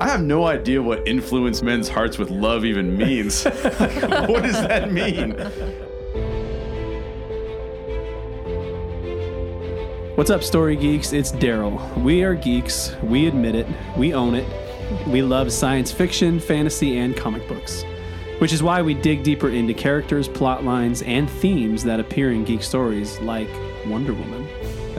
[0.00, 3.44] I have no idea what influence men's hearts with love even means.
[3.44, 5.32] what does that mean?
[10.14, 11.12] What's up, Story Geeks?
[11.12, 12.02] It's Daryl.
[12.02, 12.96] We are geeks.
[13.02, 13.66] We admit it.
[13.94, 14.48] We own it.
[15.06, 17.84] We love science fiction, fantasy, and comic books,
[18.38, 22.44] which is why we dig deeper into characters, plot lines, and themes that appear in
[22.44, 23.50] geek stories like
[23.86, 24.48] Wonder Woman.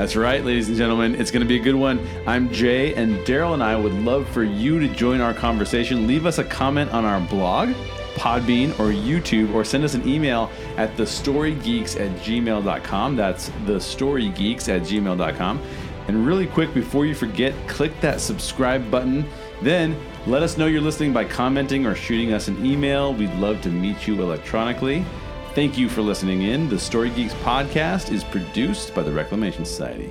[0.01, 1.13] That's right, ladies and gentlemen.
[1.13, 2.03] It's going to be a good one.
[2.25, 6.07] I'm Jay, and Daryl and I would love for you to join our conversation.
[6.07, 7.69] Leave us a comment on our blog,
[8.15, 13.15] Podbean, or YouTube, or send us an email at thestorygeeks at gmail.com.
[13.15, 15.61] That's thestorygeeks at gmail.com.
[16.07, 19.23] And really quick, before you forget, click that subscribe button.
[19.61, 23.13] Then let us know you're listening by commenting or shooting us an email.
[23.13, 25.05] We'd love to meet you electronically.
[25.53, 26.69] Thank you for listening in.
[26.69, 30.09] The Story Geeks podcast is produced by the Reclamation Society.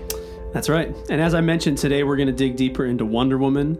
[0.53, 0.95] That's right.
[1.09, 3.77] And as I mentioned today, we're going to dig deeper into Wonder Woman,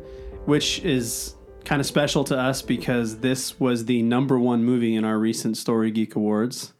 [0.47, 1.35] which is
[1.67, 5.59] kind of special to us because this was the number one movie in our recent
[5.59, 6.73] Story Geek Awards.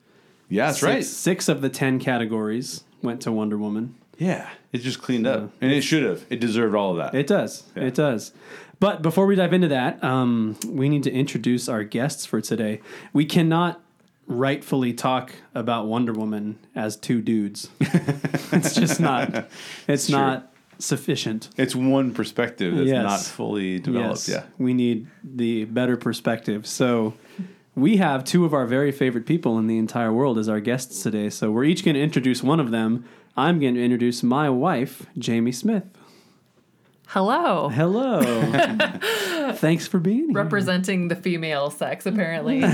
[0.49, 1.05] Yeah, that's six, right.
[1.05, 3.97] Six of the ten categories went to Wonder Woman.
[4.17, 6.25] Yeah, it just cleaned up, and it should have.
[6.31, 7.15] It deserved all of that.
[7.15, 7.65] It does.
[7.77, 7.85] Yeah.
[7.85, 8.33] It does.
[8.79, 12.81] But before we dive into that, um, we need to introduce our guests for today.
[13.13, 13.83] We cannot
[14.31, 17.69] rightfully talk about Wonder Woman as two dudes.
[17.81, 19.49] it's just not.
[19.89, 21.51] It's not sufficient.
[21.59, 23.03] it's one perspective that's Yes.
[23.05, 24.27] not fully developed.
[24.27, 24.43] Yes, Yeah.
[24.57, 26.67] we need the better perspective.
[26.67, 27.15] So.
[27.77, 31.05] We have two of our very favorite people in the entire world as our guests
[31.05, 31.31] today.
[31.31, 33.05] So we're each going to introduce one of them.
[33.37, 35.85] I'm going to introduce my wife, Jamie Smith.
[37.13, 37.69] Hello.
[37.69, 38.23] Hello.
[39.55, 40.33] Thanks for being here.
[40.33, 42.61] Representing the female sex, apparently.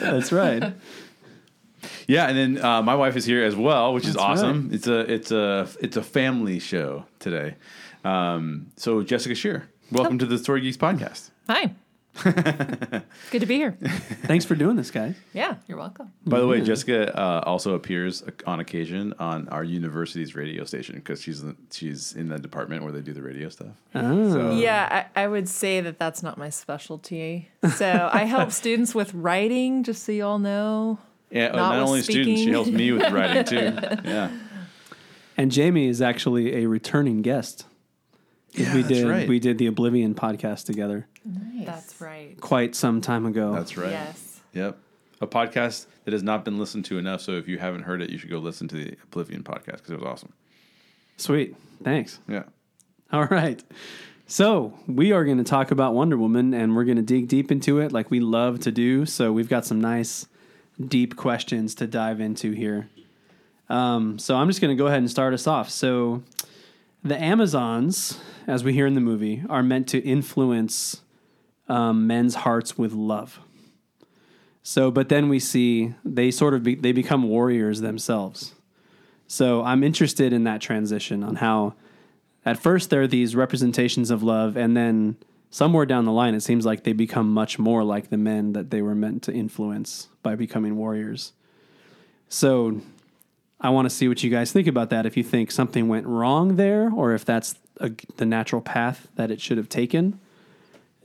[0.00, 0.74] That's right.
[2.08, 4.70] Yeah, and then uh, my wife is here as well, which is That's awesome.
[4.72, 7.54] It's a it's a it's a family show today.
[8.04, 11.30] Um, so Jessica Shear, welcome to the Story Geeks podcast.
[11.46, 11.72] Hi.
[12.22, 13.76] Good to be here.
[14.24, 15.14] Thanks for doing this, guys.
[15.32, 16.12] Yeah, you're welcome.
[16.26, 21.22] By the way, Jessica uh, also appears on occasion on our university's radio station because
[21.22, 23.74] she's in- she's in the department where they do the radio stuff.
[23.94, 24.32] Oh.
[24.32, 27.48] So, Yeah, I, I would say that that's not my specialty.
[27.76, 30.98] So I help students with writing, just so you all know.
[31.30, 31.46] yeah.
[31.46, 33.72] uh, Not Not, with only students, she helps me with writing too.
[34.04, 34.30] Yeah,
[35.36, 37.64] And Jamie is actually a returning guest.
[38.52, 39.28] Yeah, we that's did right.
[39.28, 41.66] we did the Oblivion podcast together Nice.
[41.66, 42.40] That's right.
[42.40, 43.54] quite some time ago.
[43.54, 43.90] That's right.
[43.90, 44.40] Yes.
[44.54, 44.78] Yep.
[45.20, 47.20] A podcast that has not been listened to enough.
[47.20, 49.90] So if you haven't heard it, you should go listen to the Oblivion podcast because
[49.90, 50.32] it was awesome.
[51.18, 51.54] Sweet.
[51.84, 52.18] Thanks.
[52.26, 52.44] Yeah.
[53.12, 53.62] All right.
[54.26, 57.50] So, we are going to talk about Wonder Woman and we're going to dig deep
[57.50, 59.04] into it like we love to do.
[59.04, 60.26] So, we've got some nice
[60.80, 62.88] deep questions to dive into here.
[63.68, 65.68] Um, so, I'm just going to go ahead and start us off.
[65.68, 66.22] So,
[67.02, 71.02] the Amazons, as we hear in the movie, are meant to influence
[71.68, 73.40] um, men's hearts with love.
[74.62, 78.54] So, but then we see they sort of be, they become warriors themselves.
[79.26, 81.74] So, I'm interested in that transition on how
[82.44, 85.16] at first there are these representations of love and then
[85.50, 88.70] somewhere down the line it seems like they become much more like the men that
[88.70, 91.32] they were meant to influence by becoming warriors
[92.28, 92.80] so
[93.60, 96.06] i want to see what you guys think about that if you think something went
[96.06, 100.18] wrong there or if that's a, the natural path that it should have taken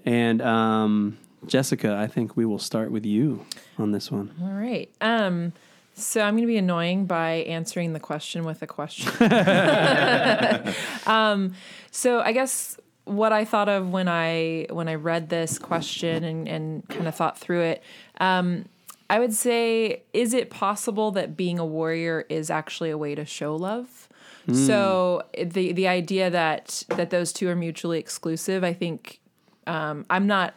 [0.06, 3.46] and um, jessica i think we will start with you
[3.78, 4.90] on this one All right.
[5.02, 5.54] Um,
[5.98, 9.10] so I'm going to be annoying by answering the question with a question.
[11.08, 11.54] um,
[11.90, 16.50] so I guess what I thought of when I when I read this question and,
[16.50, 17.84] and kind of thought through it,
[18.20, 18.66] um,
[19.10, 23.26] I would say, is it possible that being a warrior is actually a way to
[23.26, 24.10] show love?
[24.52, 29.20] So the the idea that that those two are mutually exclusive, I think
[29.66, 30.54] um, I'm not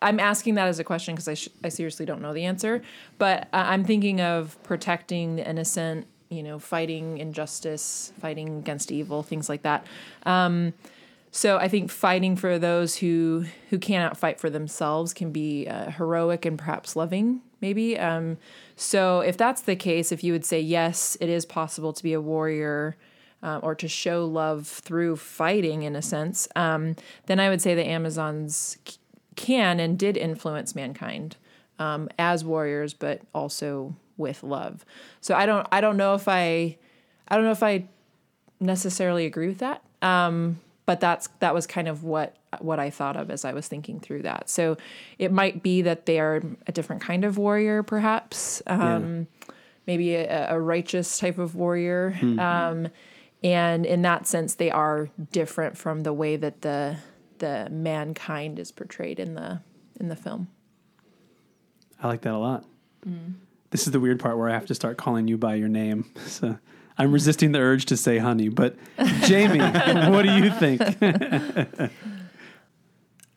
[0.00, 2.80] I'm asking that as a question because I, sh- I seriously don't know the answer,
[3.18, 9.22] but I- I'm thinking of protecting the innocent, you know, fighting injustice, fighting against evil,
[9.22, 9.86] things like that.
[10.24, 10.72] Um,
[11.30, 15.90] so I think fighting for those who who cannot fight for themselves can be uh,
[15.90, 17.98] heroic and perhaps loving, maybe.
[17.98, 18.38] Um,
[18.76, 22.12] so if that's the case, if you would say yes, it is possible to be
[22.12, 22.96] a warrior.
[23.42, 27.74] Uh, or to show love through fighting, in a sense, um, then I would say
[27.74, 28.98] the Amazons c-
[29.34, 31.38] can and did influence mankind
[31.78, 34.84] um, as warriors, but also with love.
[35.20, 36.76] So I don't I don't know if I
[37.26, 37.86] I don't know if I
[38.60, 39.82] necessarily agree with that.
[40.02, 43.68] Um, but that's that was kind of what what I thought of as I was
[43.68, 44.50] thinking through that.
[44.50, 44.76] So
[45.18, 48.62] it might be that they are a different kind of warrior, perhaps.
[48.66, 49.28] Um,
[49.86, 52.16] Maybe a, a righteous type of warrior.
[52.38, 52.88] Um,
[53.42, 56.98] and in that sense, they are different from the way that the
[57.38, 59.60] the mankind is portrayed in the
[59.98, 60.48] in the film.
[62.02, 62.64] I like that a lot.
[63.70, 66.10] This is the weird part where I have to start calling you by your name.
[66.26, 66.58] So
[66.98, 68.50] I'm resisting the urge to say honey.
[68.50, 68.76] But
[69.24, 69.58] Jamie,
[70.10, 70.82] what do you think?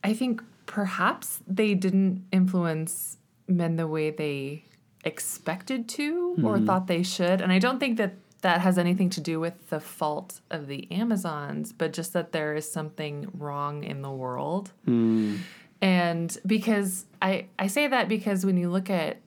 [0.04, 3.18] I think perhaps they didn't influence
[3.48, 4.66] men the way they
[5.04, 6.66] expected to or hmm.
[6.66, 7.42] thought they should.
[7.42, 10.92] And I don't think that that has anything to do with the fault of the
[10.92, 14.72] Amazons, but just that there is something wrong in the world.
[14.86, 15.38] Hmm.
[15.82, 19.18] And because I, I say that because when you look at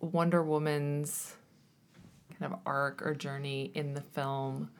[0.00, 1.34] Wonder Woman's
[2.38, 4.70] kind of arc or journey in the film,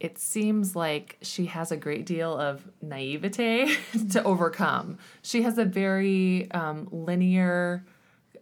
[0.00, 3.74] it seems like she has a great deal of naivete
[4.10, 4.98] to overcome.
[5.22, 7.84] She has a very um, linear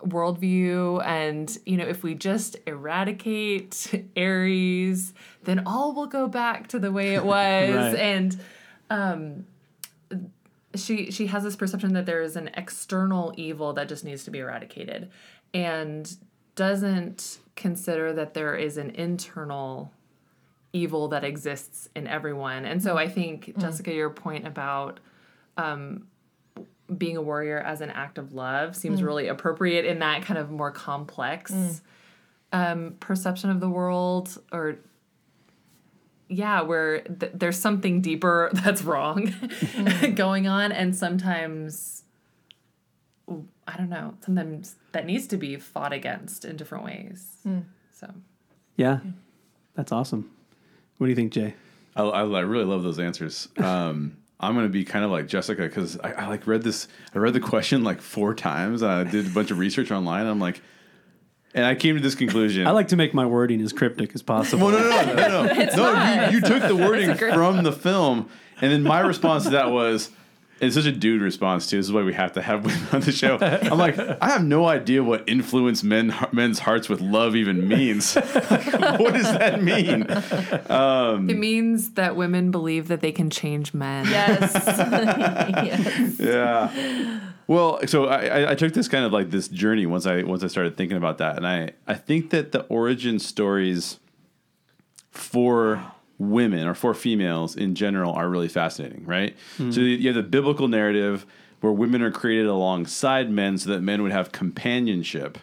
[0.00, 5.14] worldview, and you know, if we just eradicate Ares,
[5.44, 7.74] then all will go back to the way it was.
[7.74, 7.94] Right.
[7.94, 8.40] And
[8.90, 9.46] um,
[10.74, 14.30] she she has this perception that there is an external evil that just needs to
[14.30, 15.10] be eradicated,
[15.54, 16.16] and
[16.54, 19.92] doesn't consider that there is an internal
[20.72, 22.64] evil that exists in everyone.
[22.64, 22.98] And so mm.
[22.98, 23.60] I think, mm.
[23.60, 25.00] Jessica, your point about
[25.56, 26.06] um,
[26.96, 29.04] being a warrior as an act of love seems mm.
[29.04, 31.82] really appropriate in that kind of more complex
[32.52, 34.76] um, perception of the world or
[36.28, 39.32] yeah where th- there's something deeper that's wrong
[40.14, 40.72] going on.
[40.72, 41.98] And sometimes
[43.68, 47.38] i don't know sometimes that needs to be fought against in different ways.
[47.92, 48.12] So.
[48.76, 48.98] Yeah,
[49.74, 50.30] that's awesome.
[51.02, 51.54] What do you think, Jay?
[51.96, 53.48] I, I, I really love those answers.
[53.56, 56.86] Um, I'm gonna be kind of like Jessica because I, I like read this.
[57.12, 58.84] I read the question like four times.
[58.84, 60.26] I did a bunch of research online.
[60.26, 60.62] I'm like,
[61.54, 62.68] and I came to this conclusion.
[62.68, 64.68] I like to make my wording as cryptic as possible.
[64.68, 65.92] Well, no, no, no, no, no.
[65.92, 69.72] no you, you took the wording from the film, and then my response to that
[69.72, 70.08] was,
[70.60, 71.76] it's such a dude response too.
[71.78, 73.36] This is why we have to have women on the show.
[73.40, 78.14] I'm like, I have no idea what influence men men's hearts with love even means.
[78.92, 80.06] What does that mean?
[80.70, 84.52] Um, it means that women believe that they can change men Yes.
[84.66, 86.20] yes.
[86.20, 87.20] yeah.
[87.48, 90.44] Well, so I, I- I took this kind of like this journey once I once
[90.44, 93.98] I started thinking about that, and I I think that the origin stories
[95.10, 95.82] for
[96.30, 99.36] women or for females in general are really fascinating, right?
[99.72, 101.26] So you have the biblical narrative
[101.60, 105.38] where women are created alongside men so that men would have companionship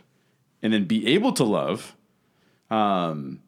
[0.61, 1.95] and then be able to love
[2.69, 3.39] um,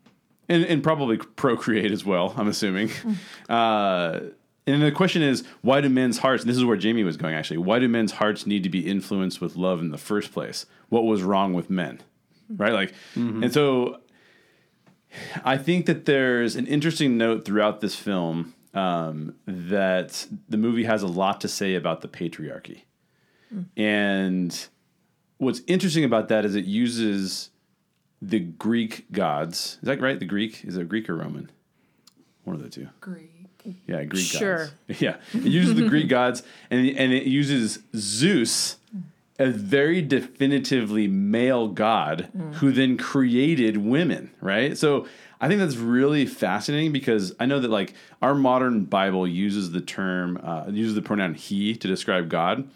[0.50, 2.92] and, and probably procreate as well, I'm assuming.
[3.50, 4.22] Uh,
[4.68, 7.34] and the question is, why do men's hearts, and this is where Jamie was going
[7.34, 10.66] actually, why do men's hearts need to be influenced with love in the first place?
[10.90, 12.00] What was wrong with men?
[12.50, 12.72] Right?
[12.72, 12.94] Like,
[13.44, 14.01] and so
[15.44, 21.04] I think that there's an interesting note throughout this film um, that the movie has
[21.04, 22.84] a lot to say about the patriarchy.
[23.76, 24.68] And
[25.38, 27.50] what's interesting about that is it uses
[28.22, 29.78] the Greek gods.
[29.82, 30.18] Is that right?
[30.20, 30.64] The Greek?
[30.64, 31.52] Is it Greek or Roman?
[32.46, 32.88] One of the two.
[33.02, 33.28] Greek.
[33.88, 34.68] Yeah, Greek Sure.
[34.88, 35.02] gods.
[35.02, 35.18] Yeah.
[35.34, 36.42] It uses the Greek gods
[36.72, 38.78] and and it uses Zeus,
[39.40, 44.78] a very definitively male god who then created women, right?
[44.78, 45.08] So
[45.40, 49.82] I think that's really fascinating because I know that like our modern Bible uses the
[49.82, 52.70] term uh, uses the pronoun he to describe God.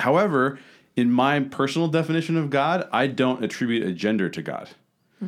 [0.00, 0.58] However,
[0.96, 4.70] in my personal definition of God, I don't attribute a gender to God.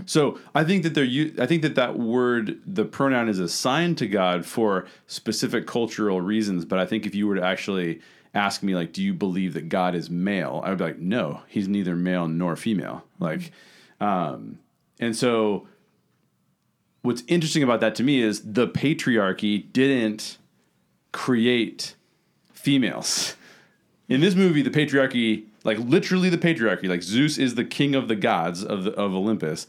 [0.07, 1.05] So I think that they're.
[1.43, 6.65] I think that that word, the pronoun, is assigned to God for specific cultural reasons.
[6.65, 8.01] But I think if you were to actually
[8.35, 10.61] ask me, like, do you believe that God is male?
[10.65, 13.05] I would be like, no, he's neither male nor female.
[13.19, 13.53] Like,
[14.01, 14.59] um,
[14.99, 15.67] and so
[17.03, 20.39] what's interesting about that to me is the patriarchy didn't
[21.13, 21.95] create
[22.53, 23.35] females.
[24.09, 28.09] In this movie, the patriarchy, like literally the patriarchy, like Zeus is the king of
[28.09, 29.67] the gods of the, of Olympus,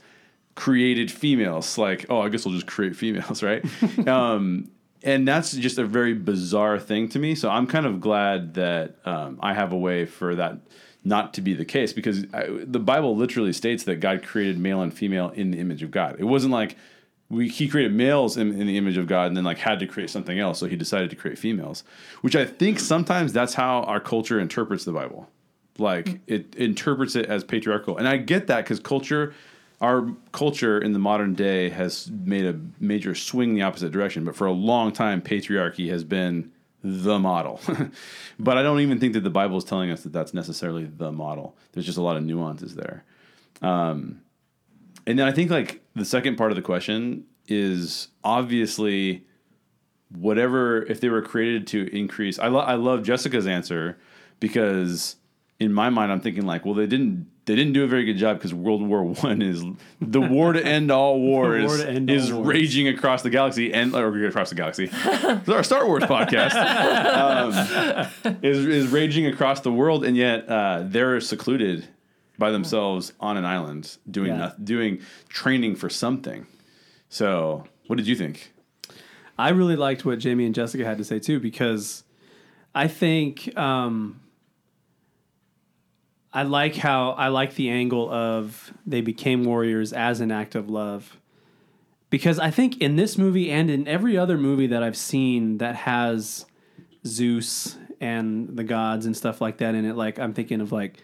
[0.56, 1.78] created females.
[1.78, 3.64] Like, oh, I guess we'll just create females, right?
[4.08, 4.70] um,
[5.04, 7.36] and that's just a very bizarre thing to me.
[7.36, 10.60] So I'm kind of glad that um, I have a way for that
[11.04, 14.82] not to be the case because I, the Bible literally states that God created male
[14.82, 16.18] and female in the image of God.
[16.20, 16.78] It wasn't like
[17.30, 19.88] we he created males in, in the image of God and then like had to
[19.88, 21.84] create something else, so he decided to create females.
[22.22, 25.30] Which I think sometimes that's how our culture interprets the Bible.
[25.78, 29.34] Like it interprets it as patriarchal, and I get that because culture,
[29.82, 34.24] our culture in the modern day has made a major swing in the opposite direction.
[34.24, 36.52] But for a long time, patriarchy has been
[36.84, 37.60] the model.
[38.40, 41.12] but I don't even think that the Bible is telling us that that's necessarily the
[41.12, 41.56] model.
[41.72, 43.04] There's just a lot of nuances there.
[43.64, 44.22] Um,
[45.08, 49.26] and then I think like the second part of the question is obviously
[50.16, 52.38] whatever if they were created to increase.
[52.38, 53.98] I lo- I love Jessica's answer
[54.40, 55.16] because
[55.60, 58.18] in my mind I'm thinking like, well, they didn't they didn't do a very good
[58.18, 59.64] job because World War One is
[60.00, 62.48] the war to end all wars war end all is wars.
[62.48, 64.90] raging across the galaxy and or across the galaxy.
[64.92, 66.54] it's our Star Wars podcast
[68.26, 71.88] um, is is raging across the world, and yet uh, they're secluded
[72.38, 74.38] by themselves on an island doing Yeah.
[74.38, 76.48] noth- doing training for something.
[77.10, 78.54] So, what did you think?
[79.38, 82.04] I really liked what Jamie and Jessica had to say too because
[82.74, 84.22] I think um,
[86.34, 90.70] I like how I like the angle of they became warriors as an act of
[90.70, 91.18] love.
[92.10, 95.76] Because I think in this movie and in every other movie that I've seen that
[95.76, 96.46] has
[97.06, 100.98] Zeus and the gods and stuff like that in it, like I'm thinking of like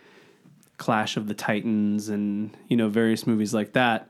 [0.77, 4.09] Clash of the Titans and you know various movies like that.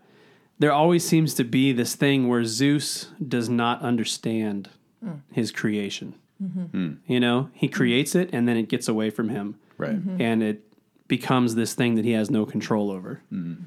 [0.60, 4.70] There always seems to be this thing where Zeus does not understand
[5.06, 5.22] mm.
[5.32, 6.16] his creation.
[6.42, 6.64] Mm-hmm.
[6.66, 6.94] Hmm.
[7.06, 9.96] You know, he creates it and then it gets away from him Right.
[9.96, 10.22] Mm-hmm.
[10.22, 10.67] and it
[11.08, 13.64] becomes this thing that he has no control over, mm-hmm.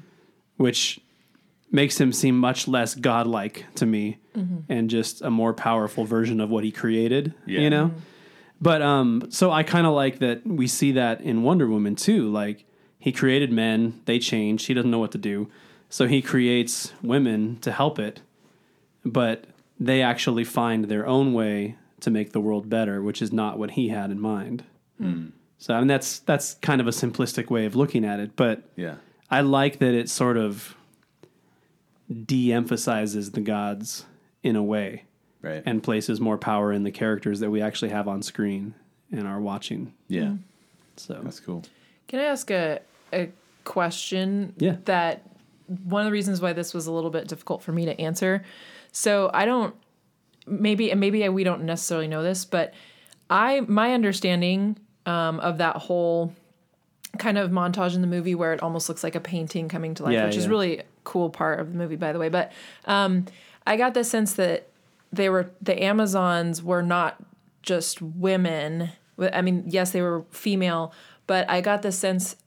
[0.57, 0.99] which
[1.71, 4.71] makes him seem much less godlike to me mm-hmm.
[4.71, 7.33] and just a more powerful version of what he created.
[7.45, 7.61] Yeah.
[7.61, 7.99] You know, mm-hmm.
[8.59, 12.29] but um, so I kind of like that we see that in Wonder Woman too.
[12.29, 12.65] Like
[12.99, 15.49] he created men, they change, He doesn't know what to do,
[15.89, 18.21] so he creates women to help it,
[19.03, 19.45] but
[19.79, 23.71] they actually find their own way to make the world better, which is not what
[23.71, 24.63] he had in mind.
[24.99, 25.31] Mm.
[25.61, 28.63] So I mean that's that's kind of a simplistic way of looking at it, but
[28.75, 28.95] Yeah.
[29.29, 30.75] I like that it sort of
[32.25, 34.05] de-emphasizes the gods
[34.43, 35.03] in a way
[35.43, 35.61] Right.
[35.65, 38.73] and places more power in the characters that we actually have on screen
[39.11, 39.93] and are watching.
[40.07, 40.21] yeah.
[40.23, 40.35] Mm-hmm.
[40.97, 41.63] So That's cool.
[42.07, 42.79] Can I ask a
[43.13, 43.29] a
[43.63, 44.53] question?
[44.57, 44.77] Yeah.
[44.85, 45.21] That
[45.85, 48.43] one of the reasons why this was a little bit difficult for me to answer.
[48.91, 49.75] So I don't
[50.47, 52.73] maybe and maybe we don't necessarily know this, but
[53.29, 56.33] I my understanding um, of that whole
[57.17, 60.03] kind of montage in the movie where it almost looks like a painting coming to
[60.03, 62.29] life, Yeah, which is really cool part of the movie, by the way.
[62.29, 62.51] But
[62.85, 63.25] um,
[63.65, 64.67] I got the sense that
[65.11, 67.21] they were the Amazons were not
[67.61, 68.91] just women.
[69.19, 70.93] I mean, yes, they were female,
[71.27, 72.37] but I got the sense,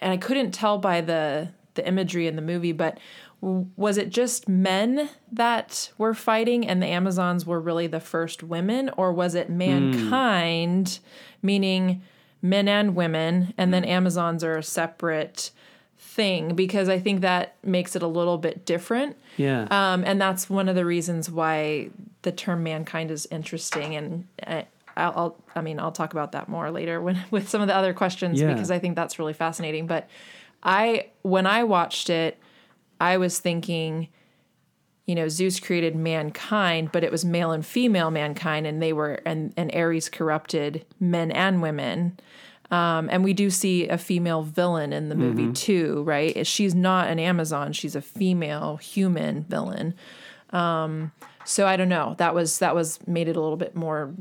[0.00, 2.98] and I couldn't tell by the the imagery in the movie, but
[3.40, 8.90] was it just men that were fighting and the Amazons were really the first women,
[8.96, 10.98] or was it mankind,
[11.42, 12.02] meaning
[12.42, 15.50] men and women, and then Amazons are a separate
[15.98, 16.54] thing?
[16.54, 19.16] Because I think that makes it a little bit different.
[19.36, 19.66] yeah.
[19.70, 21.90] Um, and that's one of the reasons why
[22.22, 23.94] the term mankind is interesting.
[23.96, 24.62] And uh,
[24.96, 27.76] I'll, I'll, I mean, I'll talk about that more later when with some of the
[27.76, 28.52] other questions Yeah.
[28.52, 29.86] because I think that's really fascinating.
[29.86, 30.08] But
[30.62, 32.38] I, when I watched it,
[33.00, 34.08] I was thinking,
[35.06, 39.20] you know, Zeus created mankind, but it was male and female mankind, and they were
[39.24, 42.18] and and Ares corrupted men and women.
[42.70, 46.44] Um, and we do see a female villain in the movie too, right?
[46.44, 49.94] She's not an Amazon; she's a female human villain.
[50.50, 51.12] Um,
[51.44, 52.16] so I don't know.
[52.18, 54.12] That was that was made it a little bit more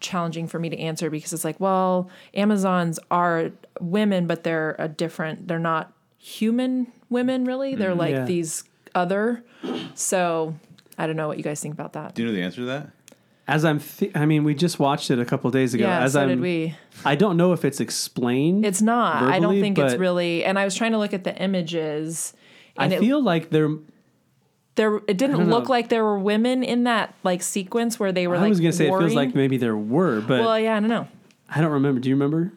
[0.00, 4.88] challenging for me to answer because it's like, well, Amazons are women, but they're a
[4.88, 5.48] different.
[5.48, 7.74] They're not human women, really.
[7.74, 7.98] They're mm-hmm.
[7.98, 8.24] like Yeah.
[8.24, 9.44] these other.
[9.94, 10.54] So
[10.98, 12.14] I don't know what you guys think about that.
[12.14, 12.90] Do you know the answer to that?
[13.48, 15.84] As I'm, th- I mean, we just watched it a couple days ago.
[15.84, 16.74] Yeah, As so I'm, did we.
[17.04, 18.66] I don't know if it's explained.
[18.66, 19.22] It's not.
[19.22, 20.44] I don't think it's really.
[20.44, 22.32] And I was trying to look at the images,
[22.76, 23.68] I and it, feel like there.
[24.74, 25.70] there it didn't look know.
[25.70, 28.40] like there were women in that like sequence where they were like.
[28.40, 28.50] I like.
[28.50, 31.06] was gonna say it feels like maybe there were, but Well, yeah, I don't know.
[31.48, 32.00] I don't remember.
[32.00, 32.52] Do you remember?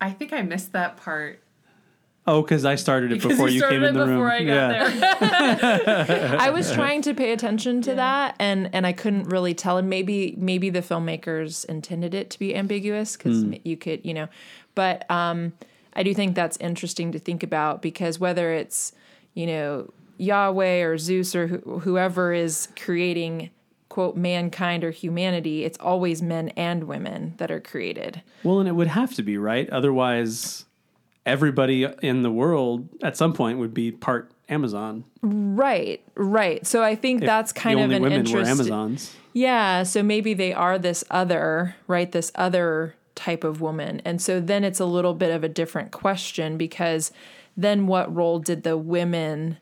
[0.00, 1.40] I think I missed that part
[2.28, 4.30] Oh, because I started it before you you, started came in the before room.
[4.30, 6.04] I got yeah.
[6.04, 6.36] there.
[6.38, 9.78] I was trying to pay attention to that, and and I couldn't really tell.
[9.78, 14.28] And maybe maybe the filmmakers intended it to be ambiguous because you could, you know,
[14.74, 15.54] but um,
[15.94, 18.92] I do think that's interesting to think about because whether it's
[19.32, 23.48] you know Yahweh or Zeus or who, whoever is creating
[23.88, 28.22] quote mankind or humanity, it's always men and women that are created.
[28.44, 29.68] Well, and it would have to be right.
[29.70, 30.66] Otherwise,
[31.28, 35.04] everybody in the world at some point would be part Amazon.
[35.22, 36.66] Right, right.
[36.66, 38.34] So I think if that's kind the of only an women interest.
[38.34, 39.14] were Amazons.
[39.34, 42.10] Yeah, so maybe they are this other, right?
[42.10, 44.00] This other type of woman.
[44.04, 47.12] And so then it's a little bit of a different question because
[47.56, 49.58] then what role did the women,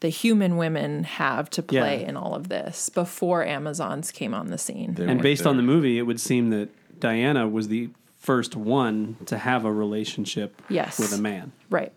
[0.00, 2.08] the human women, have to play Yeah.
[2.10, 4.94] in all of this before Amazons came on the scene?
[4.94, 6.68] They And weren't based on the movie, it would seem that
[7.00, 7.90] Diana was the
[8.26, 10.98] first one to have a relationship Yes.
[10.98, 11.52] with a man.
[11.70, 11.92] Right.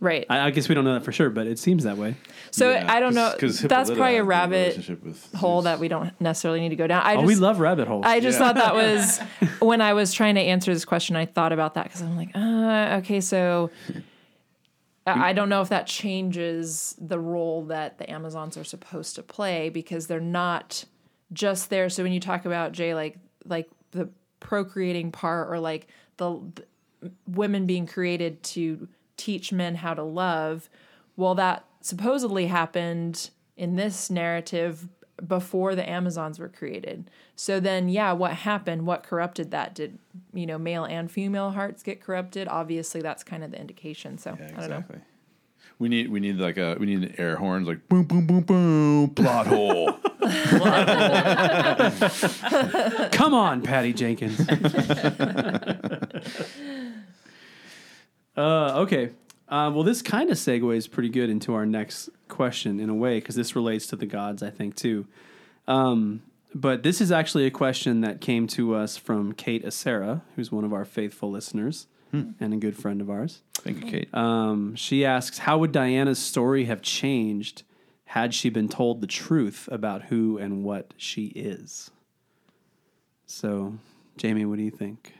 [0.00, 0.24] Right.
[0.30, 2.16] I, I guess we don't know that for sure, but it seems that way.
[2.50, 3.34] so Yeah, I don't know.
[3.38, 7.02] 'cause That's probably a rabbit relationship hole that we don't necessarily need to go down.
[7.04, 8.04] I oh, just, we love rabbit holes.
[8.06, 8.46] I just Yeah.
[8.52, 9.20] thought that was
[9.60, 11.16] when I was trying to answer this question.
[11.16, 13.70] I thought about that because I'm like, uh, okay, so
[15.06, 19.22] I I don't know if that changes the role that the Amazons are supposed to
[19.22, 20.84] play because they're not
[21.32, 21.88] just there.
[21.90, 24.08] So when you talk about Jay, like like the
[24.44, 26.40] procreating part or like the,
[27.02, 28.86] the women being created to
[29.16, 30.68] teach men how to love,
[31.16, 34.86] well, that supposedly happened in this narrative
[35.26, 37.10] before the Amazons were created.
[37.36, 38.86] So then, yeah, what happened?
[38.86, 39.74] What corrupted that?
[39.74, 39.98] Did
[40.32, 42.46] you know male and female hearts get corrupted?
[42.48, 44.18] Obviously, that's kind of the indication.
[44.18, 44.64] So Yeah, I don't know.
[44.76, 44.98] exactly.
[45.78, 49.10] We need we need like a we need air horns like boom boom boom boom
[49.10, 49.96] plot hole.
[53.12, 54.40] Come on, Patty Jenkins.
[58.36, 59.10] uh, okay.
[59.48, 63.18] Uh, well, this kind of segues pretty good into our next question in a way,
[63.18, 65.06] because this relates to the gods, I think, too.
[65.68, 66.22] Um,
[66.54, 70.64] but this is actually a question that came to us from Kate Acera, who's one
[70.64, 71.86] of our faithful listeners
[72.38, 73.42] and a good friend of ours.
[73.54, 74.14] Thank you, Kate.
[74.14, 77.64] Um, she asks, How would Diana's story have changed
[78.06, 81.90] had she been told the truth about who and what she is?
[83.26, 83.74] So,
[84.16, 85.14] Jamie, what do you think?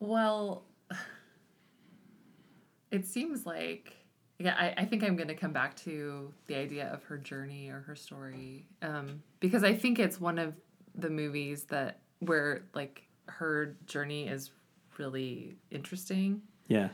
[0.00, 0.64] Well,
[2.90, 3.94] it seems like
[4.38, 7.70] yeah, I, I think I'm going to come back to the idea of her journey
[7.70, 10.54] or her story um, because I think it's one of
[10.94, 14.50] the movies that where like her journey is
[14.96, 16.88] really interesting Yeah.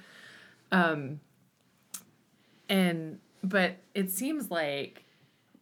[0.73, 1.21] Um,
[2.69, 5.05] and but it seems like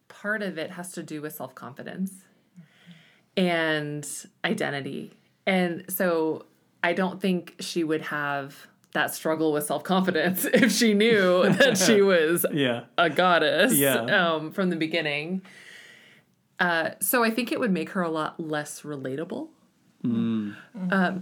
[0.08, 2.12] part of it has to do with self-confidence
[3.36, 4.06] and
[4.44, 5.12] identity
[5.46, 6.44] and so
[6.84, 12.02] i don't think she would have that struggle with self-confidence if she knew that she
[12.12, 12.84] was Yeah.
[12.98, 13.94] a goddess Yeah.
[14.04, 15.42] um, from the beginning
[16.60, 19.48] uh, so i think it would make her a lot less relatable
[20.04, 20.56] um,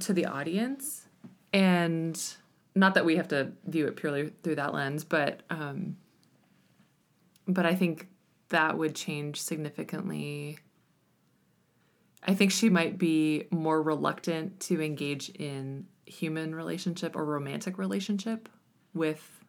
[0.00, 1.06] to the audience
[1.52, 2.20] and
[2.80, 5.96] not that we have to view it purely through that lens but um,
[7.46, 8.08] but i think
[8.50, 10.58] that would change significantly.
[12.22, 18.48] I think she might be more reluctant to engage in human relationship or romantic relationship
[18.92, 19.39] with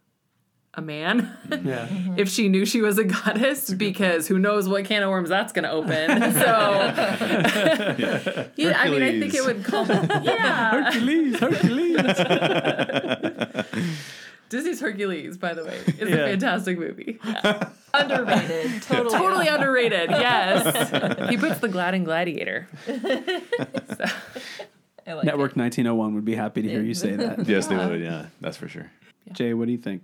[0.74, 1.30] a man
[1.64, 1.88] Yeah.
[2.18, 5.52] if she knew she was a goddess because who knows what can of worms that's
[5.52, 6.50] going to open so
[8.56, 9.88] yeah i mean i think it would come
[10.24, 11.98] yeah Hercules, Hercules.
[14.48, 16.16] disney's hercules by the way is Yeah.
[16.16, 17.20] a fantastic movie
[17.94, 19.18] Underrated, totally.
[19.18, 22.68] totally underrated yes he puts the glad in gladiator
[25.08, 27.48] I like Network 1901 would be happy to hear you say that.
[27.48, 28.00] yes, they would.
[28.02, 28.92] Yeah, that's for sure.
[29.32, 30.04] Jay, what do you think?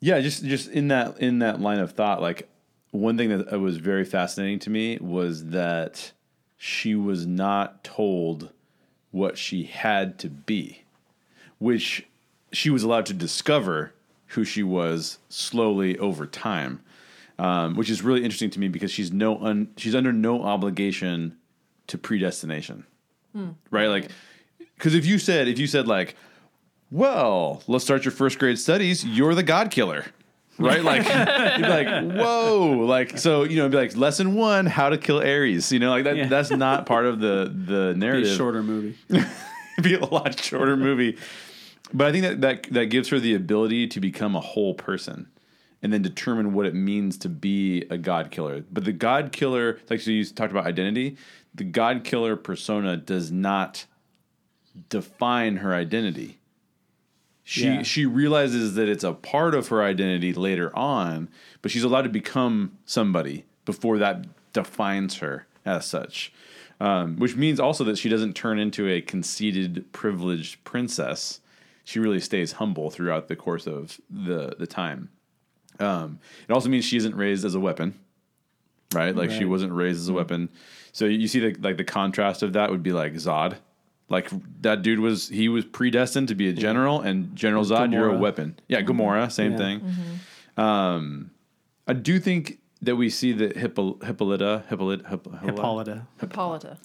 [0.00, 2.48] Yeah, just just in that in that line of thought, like
[2.90, 6.12] one thing that was very fascinating to me was that
[6.56, 8.50] she was not told
[9.10, 10.82] what she had to be,
[11.58, 12.06] which
[12.52, 13.92] she was allowed to discover
[14.28, 16.80] who she was slowly over time,
[17.38, 21.36] um, which is really interesting to me because she's no un, she's under no obligation
[21.88, 22.84] to predestination,
[23.70, 23.88] right?
[23.88, 24.10] Like,
[24.76, 26.14] because if you said if you said like
[26.90, 29.04] well, let's start your first grade studies.
[29.04, 30.06] You're the God killer.
[30.58, 30.82] Right?
[30.82, 31.02] Like,
[31.56, 32.84] you'd be like, whoa.
[32.84, 35.70] Like, so, you know, it'd be like lesson one, how to kill Ares.
[35.70, 36.26] You know, like that, Yeah.
[36.28, 38.32] that's not part of the, the Be narrative.
[38.32, 38.96] a shorter movie.
[39.82, 41.16] Be a lot shorter movie.
[41.94, 45.28] But I think that, that that gives her the ability to become a whole person
[45.80, 48.64] and then determine what it means to be a God killer.
[48.70, 51.16] But the God killer, like so you talked about identity,
[51.54, 53.86] the God killer persona does not
[54.88, 56.37] define her identity.
[57.50, 57.82] She Yeah.
[57.82, 61.30] she realizes that it's a part of her identity later on,
[61.62, 66.30] but she's allowed to become somebody before that defines her as such.
[66.78, 71.40] Um, which means also that she doesn't turn into a conceited, privileged princess.
[71.84, 75.08] She really stays humble throughout the course of the the time.
[75.80, 77.98] Um, it also means she isn't raised as a weapon,
[78.92, 79.16] right?
[79.16, 80.50] Like she wasn't raised as a weapon.
[80.92, 83.56] So you see the like the contrast of that would be like Zod.
[84.10, 84.30] Like
[84.62, 88.16] that dude was he was predestined to be a general, and General Zod, you're a
[88.18, 88.58] weapon.
[88.68, 89.58] Yeah, Gamora, same Yeah.
[89.58, 89.82] thing.
[90.56, 91.30] Um,
[91.86, 96.06] I do think that we see that Hippo, Hippolyta, Hippolyta, Hipp- Hippolyta.
[96.20, 96.78] Hippolyta.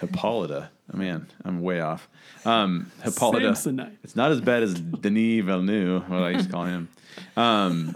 [0.00, 0.70] Hippolyta.
[0.92, 2.08] Oh, man, I'm way off.
[2.44, 3.50] Um, Hippolyta.
[3.52, 3.92] Samsonite.
[4.04, 6.88] It's not as bad as Denis Villeneuve, what I used to call him.
[7.36, 7.94] Um,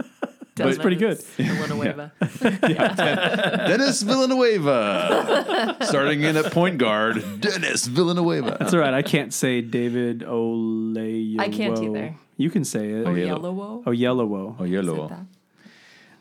[0.57, 1.23] That's pretty good.
[1.23, 2.13] Villanueva.
[2.41, 5.77] Dennis Villanueva.
[5.83, 8.57] Starting in at point guard, Dennis Villanueva.
[8.59, 8.93] That's all right.
[8.95, 11.41] I can't say David Olewo.
[11.41, 12.15] I can't either.
[12.37, 13.07] You can say it.
[13.07, 13.53] Oh, yellow.
[13.53, 13.83] yellow.
[13.87, 14.57] Oh, Yellowo.
[14.59, 15.27] Oh, yellow.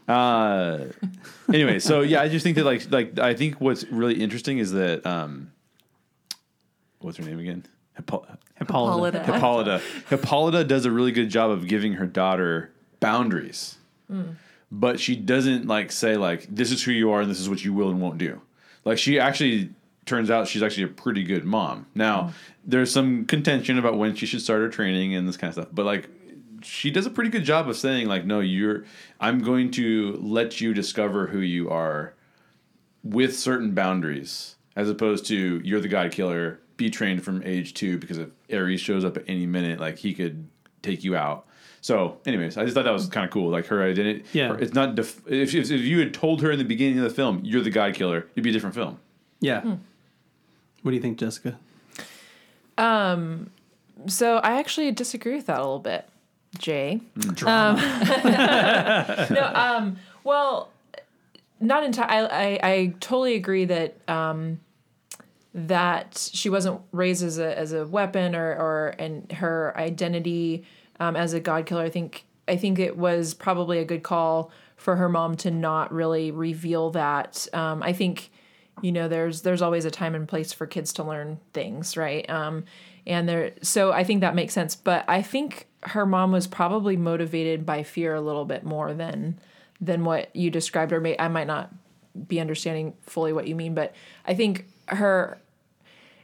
[0.08, 0.86] Uh,
[1.54, 4.72] anyway, so yeah, I just think that like like I think what's really interesting is
[4.72, 5.52] that um,
[7.00, 7.66] what's her name again?
[7.96, 9.20] Hippo- Hippolyta.
[9.20, 9.80] Hippolyta.
[9.80, 9.82] Hippolyta.
[10.10, 13.78] Hippolyta does a really good job of giving her daughter boundaries,
[14.72, 17.64] but she doesn't like say like this is who you are and this is what
[17.64, 18.42] you will and won't do.
[18.86, 19.70] Like she actually
[20.06, 21.86] turns out she's actually a pretty good mom.
[21.96, 22.34] Now mm.
[22.66, 25.68] there's some contention about when she should start her training and this kind of stuff,
[25.72, 26.10] but like
[26.62, 28.84] she does a pretty good job of saying like no you're
[29.20, 32.14] i'm going to let you discover who you are
[33.04, 37.98] with certain boundaries as opposed to you're the god killer be trained from age two
[37.98, 40.48] because if ares shows up at any minute like he could
[40.82, 41.46] take you out
[41.82, 44.50] so anyways i just thought that was kind of cool like her identity Yeah.
[44.50, 47.04] her- it's not def- if, if, if you had told her in the beginning of
[47.04, 49.00] the film you're the god killer it'd be a different film
[49.40, 49.62] Yeah.
[50.82, 51.58] What do you think, Jessica?
[52.78, 53.50] Um.
[54.08, 56.08] So I actually disagree with that a little bit,
[56.58, 57.02] Jay.
[57.46, 60.70] Um, no, um, well,
[61.60, 62.30] not entirely.
[62.30, 64.62] I, I, I totally agree that um,
[65.54, 70.64] that she wasn't raised as a as a weapon or or and her identity
[71.00, 71.84] um, as a god killer.
[71.84, 75.92] I think I think it was probably a good call for her mom to not
[75.94, 77.48] really reveal that.
[77.54, 78.32] Um, I think
[78.82, 82.28] you know there's there's always a time and place for kids to learn things, right?
[82.30, 82.66] Um,
[83.06, 84.76] and there so I think that makes sense.
[84.76, 89.40] But I think her mom was probably motivated by fear a little bit more than
[89.82, 91.74] than what you described or may I might not
[92.28, 93.94] be understanding fully what you mean, but
[94.26, 95.40] I think her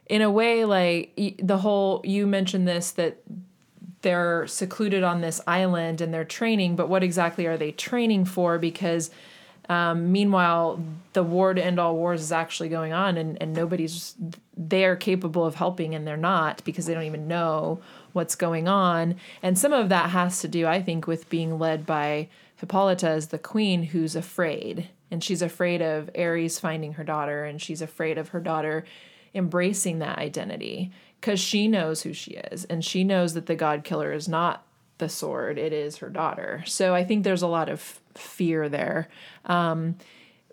[0.07, 3.21] in a way like the whole you mentioned this that
[4.05, 8.59] they're secluded on this island and they're training, but what exactly are they training for?
[8.59, 9.09] Because
[9.67, 10.79] um, meanwhile,
[11.13, 14.13] the war to end all wars is actually going on, and, and nobody's
[14.55, 17.79] they are capable of helping, and they're not because they don't even know
[18.13, 19.15] what's going on.
[19.41, 23.29] And some of that has to do, I think, with being led by Hippolyta as
[23.29, 28.19] the queen, who's afraid, and she's afraid of Ares finding her daughter, and she's afraid
[28.19, 28.85] of her daughter
[29.33, 30.91] embracing that identity
[31.25, 34.63] because she knows who she is and she knows that the god killer is not
[34.99, 39.09] the sword it is her daughter so i think there's a lot of fear there
[39.45, 39.95] um,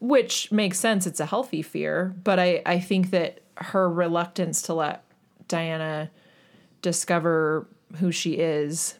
[0.00, 4.72] which makes sense it's a healthy fear but I, I think that her reluctance to
[4.72, 5.04] let
[5.46, 6.10] diana
[6.80, 7.66] discover
[7.98, 8.98] who she is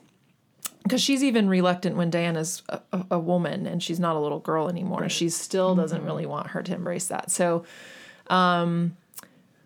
[0.82, 4.40] because she's even reluctant when Diana's a, a, a woman and she's not a little
[4.40, 5.08] girl anymore.
[5.08, 7.30] She still doesn't really want her to embrace that.
[7.30, 7.64] So,
[8.26, 8.96] um,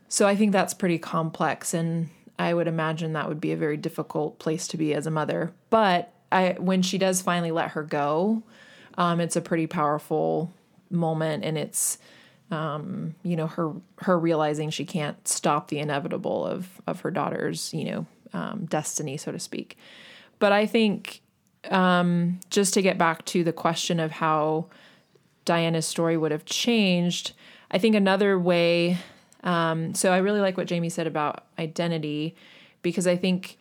[0.08, 3.76] so I think that's pretty complex, and I would imagine that would be a very
[3.76, 5.52] difficult place to be as a mother.
[5.70, 8.42] But I, when she does finally let her go,
[8.98, 10.52] um, it's a pretty powerful
[10.90, 11.98] moment, and it's
[12.50, 17.72] um, you know her her realizing she can't stop the inevitable of of her daughter's
[17.74, 19.76] you know um, destiny, so to speak.
[20.38, 21.22] But I think
[21.70, 24.66] um, just to get back to the question of how
[25.44, 27.32] Diana's story would have changed,
[27.70, 28.98] I think another way.
[29.46, 32.36] Um, so I really like what Jamie said about identity
[32.82, 33.58] because I think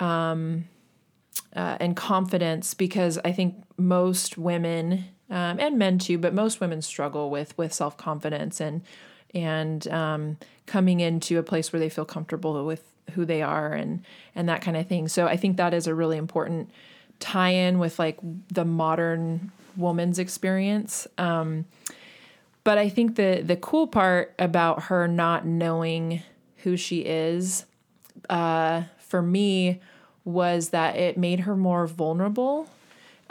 [0.00, 0.64] um,
[1.54, 6.82] uh, and confidence because I think most women um, and men too, but most women
[6.82, 8.82] struggle with with self confidence and
[9.34, 14.02] and um, coming into a place where they feel comfortable with who they are and
[14.34, 15.08] and that kind of thing.
[15.08, 16.70] So I think that is a really important
[17.20, 21.06] tie-in with like the modern woman's experience.
[21.18, 21.66] Um,
[22.64, 26.22] but I think the the cool part about her not knowing
[26.58, 27.64] who she is,
[28.30, 29.80] uh, for me,
[30.24, 32.68] was that it made her more vulnerable,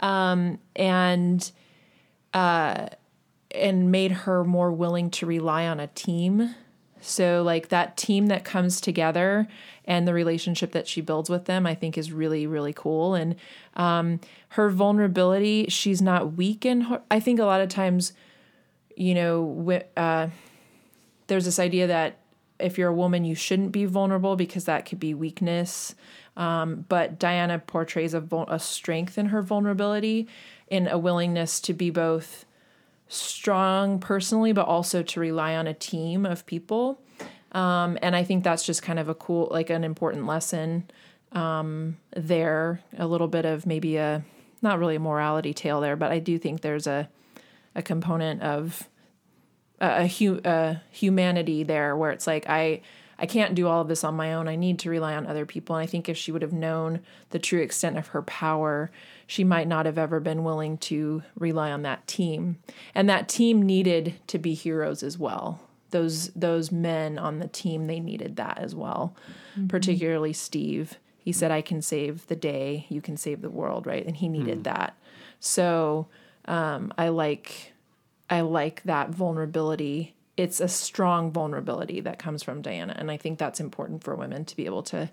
[0.00, 1.50] um, and
[2.34, 2.88] uh,
[3.54, 6.54] and made her more willing to rely on a team.
[7.00, 9.48] So like that team that comes together
[9.84, 13.14] and the relationship that she builds with them, I think is really really cool.
[13.14, 13.34] And
[13.74, 17.02] um, her vulnerability, she's not weak in her.
[17.10, 18.12] I think a lot of times,
[18.96, 20.28] you know, uh,
[21.26, 22.18] there's this idea that
[22.58, 25.94] if you're a woman, you shouldn't be vulnerable because that could be weakness.
[26.36, 30.28] Um, but Diana portrays a, a strength in her vulnerability,
[30.68, 32.44] in a willingness to be both
[33.08, 37.00] strong personally, but also to rely on a team of people.
[37.52, 40.90] Um, and I think that's just kind of a cool, like an important lesson
[41.32, 42.80] um, there.
[42.96, 44.24] A little bit of maybe a,
[44.62, 47.10] not really a morality tale there, but I do think there's a,
[47.74, 48.88] a component of
[49.80, 52.82] a, a, hu- a humanity there where it's like I,
[53.18, 54.48] I can't do all of this on my own.
[54.48, 55.76] I need to rely on other people.
[55.76, 58.90] And I think if she would have known the true extent of her power,
[59.26, 62.58] she might not have ever been willing to rely on that team.
[62.94, 65.60] And that team needed to be heroes as well.
[65.90, 69.14] Those those men on the team, they needed that as well.
[69.52, 69.68] Mm-hmm.
[69.68, 70.98] Particularly Steve.
[71.18, 74.04] He said, I can save the day, you can save the world, right?
[74.04, 74.62] And he needed hmm.
[74.62, 74.96] that.
[75.38, 76.08] So
[76.46, 77.72] um, I like
[78.30, 80.14] I like that vulnerability.
[80.36, 84.44] It's a strong vulnerability that comes from Diana, and I think that's important for women
[84.46, 85.10] to be able to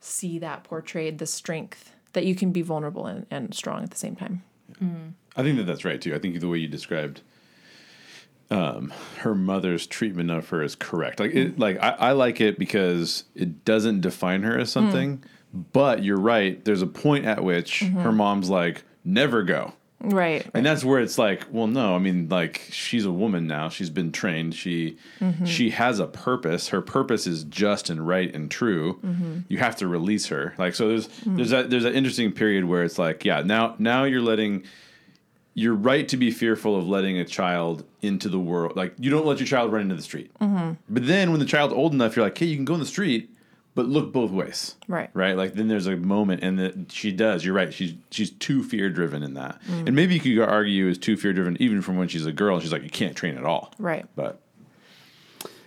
[0.00, 3.96] see that portrayed, the strength that you can be vulnerable and, and strong at the
[3.96, 4.42] same time.
[5.36, 6.14] I think that that's right too.
[6.14, 7.22] I think the way you described
[8.50, 11.20] um, her mother's treatment of her is correct.
[11.20, 15.24] Like, it, like I, I like it because it doesn't define her as something.
[15.54, 16.62] But you're right.
[16.64, 20.44] There's a point at which her mom's like, "Never go," Right.
[20.52, 21.94] and that's where it's like, well, no.
[21.94, 23.68] I mean, like she's a woman now.
[23.68, 24.54] She's been trained.
[24.54, 25.44] She mm-hmm.
[25.44, 26.68] she has a purpose.
[26.68, 28.94] Her purpose is just and right and true.
[29.04, 29.38] Mm-hmm.
[29.48, 30.54] You have to release her.
[30.58, 30.88] Like so.
[30.88, 31.36] There's mm-hmm.
[31.36, 34.64] there's that there's that interesting period where it's like, yeah, now now you're letting
[35.54, 38.76] you're right to be fearful of letting a child into the world.
[38.76, 40.30] Like you don't let your child run into the street.
[40.88, 42.86] But then when the child's old enough, you're like, hey, you can go in the
[42.86, 43.30] street,
[43.74, 44.76] but look both ways.
[44.88, 45.10] Right.
[45.14, 45.36] Right.
[45.36, 47.44] Like then there's a moment, and that she does.
[47.44, 47.72] You're right.
[47.72, 51.32] She's she's too fear driven in that, and maybe you could argue is too fear
[51.32, 52.60] driven even from when she's a girl.
[52.60, 53.72] She's like, you can't train at all.
[53.78, 54.06] Right.
[54.16, 54.40] But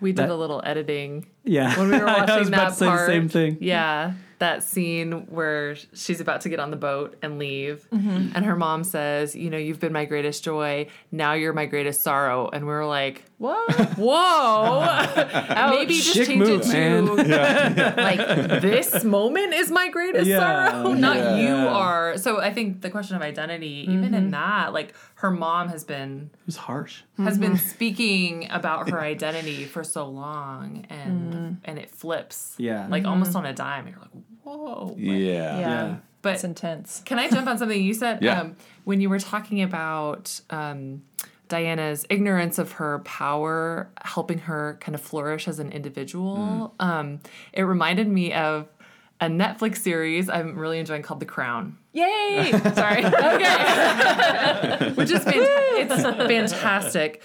[0.01, 1.77] We did That- a little editing Yeah.
[1.79, 3.07] when we were I watching was about that to say the part.
[3.07, 3.57] same thing.
[3.61, 8.35] Yeah, that scene where she's about to get on the boat and leave, Mm-hmm.
[8.35, 10.87] and her mom says, "You know, you've been my greatest joy.
[11.11, 13.97] Now you're my greatest sorrow." And we were like, What?
[13.97, 17.95] "Whoa, maybe just Chick change move, it to man.
[17.95, 20.39] like this moment is my greatest Yeah,
[20.71, 21.35] sorrow, not yeah.
[21.37, 24.13] you are." So I think the question of identity, even Mm-hmm.
[24.15, 27.01] in that, like her mom has been It was harsh.
[27.17, 27.69] has been Mm-hmm.
[27.69, 31.57] speaking about her identity for so long and Mm.
[31.65, 32.87] and it flips Yeah.
[32.89, 34.11] like almost on a dime you're like
[34.43, 35.59] whoa Like, yeah, Yeah.
[35.59, 35.95] Yeah.
[36.21, 37.01] but It's intense.
[37.05, 38.41] can i jump on something you said Yeah.
[38.41, 41.01] um, when you were talking about um,
[41.47, 47.19] diana's ignorance of her power helping her kind of flourish as an individual um,
[47.53, 48.67] it reminded me of
[49.21, 51.77] a netflix series i'm really enjoying called the crown.
[51.93, 52.51] Yay!
[52.75, 53.05] Sorry.
[53.05, 54.91] Okay.
[54.95, 57.21] Which is fanta- it's fantastic.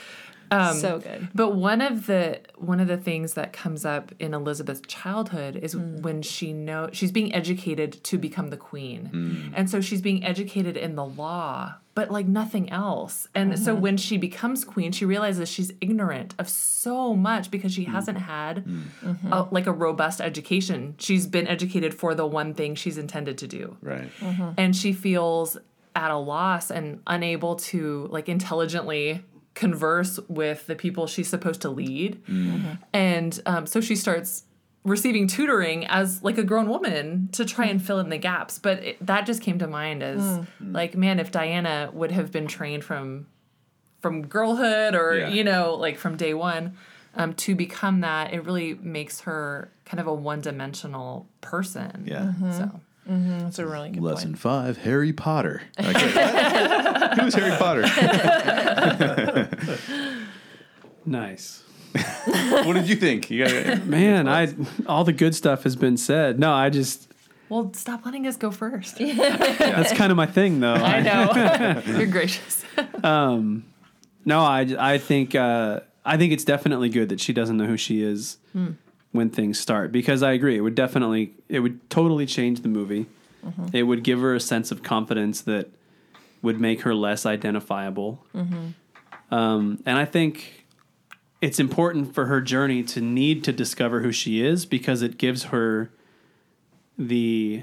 [0.52, 1.28] Um, so good.
[1.35, 5.76] but one of the one of the things that comes up in Elizabeth's childhood is
[5.76, 9.52] when she know she's being educated to become the queen.
[9.54, 13.28] And so she's being educated in the law, but like nothing else.
[13.34, 13.82] And so mm-hmm.
[13.82, 17.90] when she becomes queen, she realizes she's ignorant of so much because she mm.
[17.90, 18.84] hasn't had mm.
[19.02, 19.54] a, mm-hmm.
[19.54, 20.94] like a robust education.
[20.96, 23.76] She's been educated for the one thing she's intended to do.
[23.82, 24.10] Right.
[24.20, 24.52] Mm-hmm.
[24.56, 25.58] and she feels
[25.94, 31.68] at a loss and unable to like intelligently converse with the people she's supposed to
[31.68, 32.24] lead.
[32.24, 32.78] Mm.
[32.94, 34.44] And um, so she starts
[34.84, 38.82] receiving tutoring as like a grown woman to try and fill in the gaps but
[38.82, 40.42] it, that just came to mind as hmm.
[40.58, 40.72] Hmm.
[40.72, 43.26] like man if diana would have been trained from
[44.00, 45.28] from girlhood or Yeah.
[45.28, 46.76] you know like from day one
[47.14, 52.20] um, to become that it really makes her kind of a one-dimensional person Yeah.
[52.20, 52.52] Mm-hmm.
[52.52, 53.38] so mm-hmm.
[53.40, 54.38] That's a really good Lesson point.
[54.38, 55.62] five: Harry Potter.
[55.78, 57.18] Like, what?
[57.18, 57.82] Who's Harry Potter?
[61.06, 61.64] Nice.
[62.64, 63.31] what did you think?
[63.31, 64.55] You got Man, I
[64.87, 66.38] all the good stuff has been said.
[66.38, 67.09] No, I just
[67.48, 68.98] Well, stop letting us go first.
[68.98, 70.74] that's kind of my thing though.
[70.74, 71.83] I know.
[71.87, 72.64] You're gracious.
[73.03, 77.76] No, I, I think uh, I think it's definitely good that she doesn't know who
[77.76, 78.37] she is
[79.12, 83.07] when things start because I agree it would definitely it would totally change the movie.
[83.72, 85.68] It would give her a sense of confidence that
[86.42, 88.24] would make her less identifiable.
[89.31, 90.60] Um, and I think
[91.40, 95.44] it's important for her journey to need to discover who she is because it gives
[95.44, 95.90] her
[96.98, 97.62] the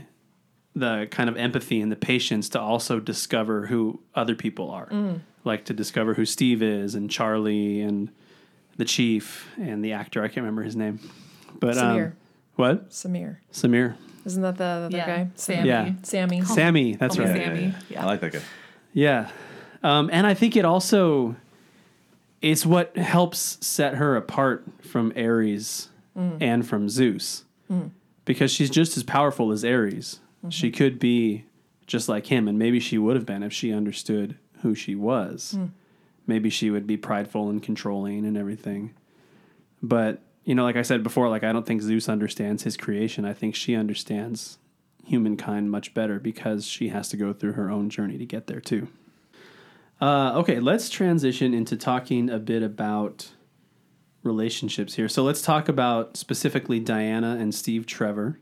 [0.76, 4.90] the kind of empathy and the patience to also discover who other people are.
[5.44, 8.10] Like to discover who Steve is and Charlie and
[8.78, 10.22] the chief and the actor.
[10.24, 11.00] I can't remember his name.
[11.60, 12.08] But Samir.
[12.08, 12.14] um
[12.56, 12.90] what?
[12.92, 13.38] Samir.
[13.52, 13.96] Samir.
[14.26, 15.30] Isn't that the other guy?
[15.36, 15.68] Sammy.
[15.68, 15.94] Yeah.
[16.04, 16.42] Sammy.
[16.42, 17.36] Sammy, that's Call right.
[17.38, 17.62] Sammy.
[17.62, 18.04] yeah, Yeah.
[18.04, 18.42] I like that guy.
[18.94, 19.30] Yeah.
[19.84, 21.36] Um, and I think it also
[22.42, 25.90] it's what helps set her apart from Ares
[26.40, 27.44] and from Zeus.
[28.26, 30.20] Because she's just as powerful as Ares.
[30.50, 30.78] She mm-hmm.
[30.78, 31.46] could be
[31.88, 35.56] just like him, and maybe she would have been if she understood who she was.
[35.58, 35.70] Mm.
[36.26, 38.94] Maybe she would be prideful and controlling and everything.
[39.82, 43.24] But, you know, like I said before, like I don't think Zeus understands his creation.
[43.24, 44.58] I think she understands
[45.06, 48.60] humankind much better because she has to go through her own journey to get there
[48.60, 48.90] too.
[50.00, 53.32] Uh, okay, let's transition into talking a bit about
[54.24, 55.08] relationships here.
[55.10, 58.40] So let's talk about specifically Diana and Steve Trevor,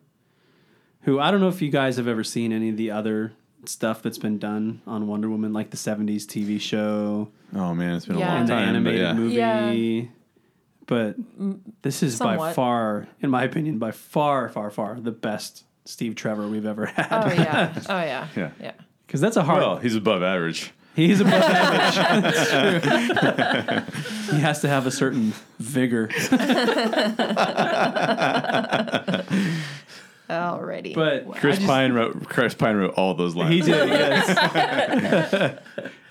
[1.02, 3.34] who I don't know if you guys have ever seen any of the other
[3.66, 8.06] stuff that's been done on Wonder Woman, like the 70s TV show Oh man, it's
[8.06, 8.28] been Yeah.
[8.28, 8.64] a long and the time.
[8.66, 9.14] but animated yeah.
[9.14, 9.36] movie.
[9.36, 10.10] Yeah.
[10.88, 11.16] But
[11.82, 16.48] this is by far, in my opinion, by far, far, far the best Steve Trevor
[16.48, 17.08] we've ever had.
[17.12, 17.74] Oh yeah.
[17.90, 18.28] Oh yeah.
[18.36, 18.52] Yeah.
[18.60, 18.72] Yeah.
[19.08, 19.62] Because that's a hard.
[19.62, 20.74] Well, he's above average.
[20.96, 21.96] He's above average.
[22.24, 22.50] That's
[24.28, 24.36] true.
[24.36, 26.08] he has to have a certain vigor.
[30.30, 30.96] Alrighty.
[30.96, 32.28] But Chris just- Pine wrote.
[32.28, 33.54] Chris Pine wrote all those lines.
[33.54, 35.60] He did, yes.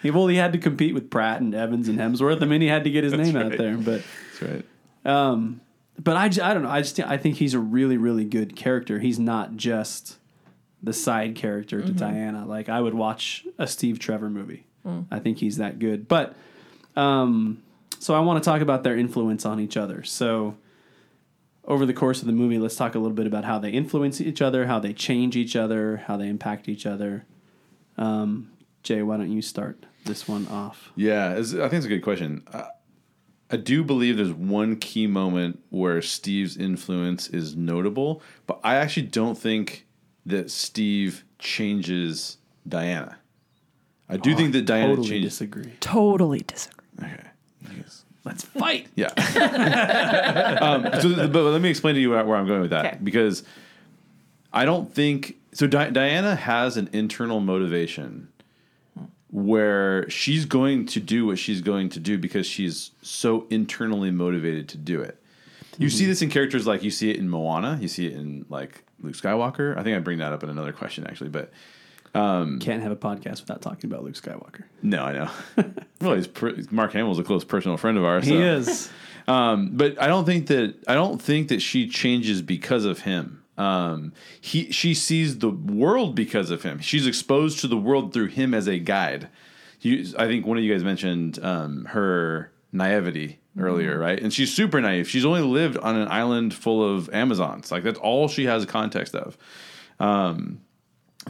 [0.03, 2.43] he, well, he had to compete with Pratt and Evans and Hemsworth.
[2.43, 3.77] I mean, he had to get his name out there.
[3.77, 4.03] But,
[4.41, 4.65] That's right.
[5.05, 5.61] um,
[5.99, 6.71] but I, I don't know.
[6.71, 9.01] I just I think he's a really, really good character.
[9.01, 10.19] He's not just
[10.83, 12.45] the side character to Diana.
[12.47, 14.67] Like I would watch a Steve Trevor movie.
[15.11, 16.09] I think he's that good.
[16.09, 16.37] But,
[16.97, 17.63] um,
[17.99, 20.03] so I want to talk about their influence on each other.
[20.03, 20.57] So.
[21.67, 24.21] Over the course of the movie, let's talk a little bit about how they influence
[24.21, 27.25] each other, how they change each other, how they impact each other.
[27.97, 28.51] Um,
[28.83, 30.93] Jay, why don't you start this one off?
[30.95, 32.47] Yeah, I think it's a good question.
[32.53, 32.67] I,
[33.51, 39.07] I do believe there's one key moment where Steve's influence is notable, but I actually
[39.07, 39.87] don't think
[40.27, 42.37] that Steve changes
[42.69, 43.17] Diana.
[44.09, 45.33] I do think that Diana totally changes.
[45.33, 45.73] disagree.
[45.81, 46.87] totally disagree.
[47.03, 47.27] Okay.
[47.79, 48.05] Yes.
[48.25, 48.89] Let's fight.
[48.95, 49.07] Yeah.
[50.61, 52.87] um, so, th- but let me explain to you where, where I'm going with that
[52.87, 52.99] Okay.
[53.03, 53.43] because
[54.53, 55.67] I don't think so.
[55.67, 58.29] Di- Diana has an internal motivation
[59.31, 64.69] where she's going to do what she's going to do because she's so internally motivated
[64.69, 65.21] to do it.
[65.77, 68.47] You see this in characters like you see it in Moana, you see it in
[68.49, 69.77] like Luke Skywalker.
[69.77, 71.51] I think I bring that up in another question actually, but
[72.15, 74.65] Can't have a podcast without talking about Luke Skywalker.
[74.83, 75.31] no, I know.
[76.01, 78.25] well, he's per- Mark Hamill's a close personal friend of ours.
[78.25, 78.91] He is.
[79.27, 83.43] Um, but I don't think that I don't think that she changes because of him.
[83.57, 86.81] Um, he she sees the world because of him.
[86.81, 89.29] She's exposed to the world through him as a guide.
[89.81, 94.21] You, I think one of you guys mentioned um, her naivety earlier, right?
[94.21, 95.09] And she's super naive.
[95.09, 97.71] She's only lived on an island full of Amazons.
[97.71, 99.37] Like that's all she has a context of.
[100.01, 100.61] Um,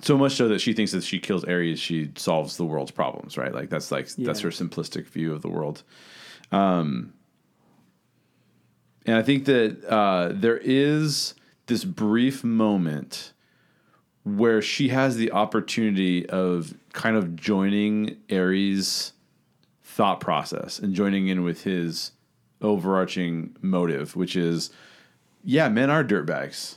[0.02, 2.90] so much so that she thinks that if she kills Ares, she solves the world's
[2.90, 3.54] problems, right?
[3.54, 5.82] Like that's like that's her simplistic view of the world.
[6.52, 7.12] Um,
[9.06, 11.34] and I think that uh, there is
[11.66, 13.32] this brief moment
[14.24, 19.12] where she has the opportunity of kind of joining Ares'
[19.82, 22.12] thought process and joining in with his
[22.62, 24.70] overarching motive, which is,
[25.44, 26.76] yeah, men are dirtbags.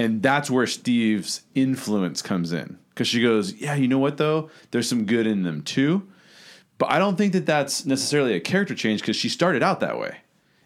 [0.00, 2.78] And that's where Steve's influence comes in.
[2.88, 4.50] Because she goes, yeah, you know what, though?
[4.70, 6.08] There's some good in them, too.
[6.78, 9.98] But I don't think that that's necessarily a character change because she started out that
[9.98, 10.16] way.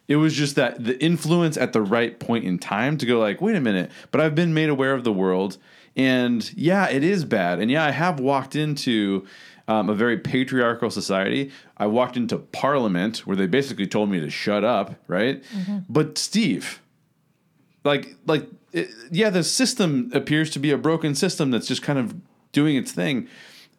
[0.07, 3.41] It was just that the influence at the right point in time to go like,
[3.41, 5.57] wait a minute, but I've been made aware of the world,
[5.97, 9.27] and yeah, it is bad, and yeah, I have walked into
[9.67, 11.51] um, a very patriarchal society.
[11.79, 15.43] I walked into Parliament where they basically told me to shut up, right?
[15.89, 16.83] But Steve,
[17.83, 21.99] like like it, yeah the system appears to be a broken system that's just kind
[21.99, 22.15] of
[22.53, 23.29] doing its thing.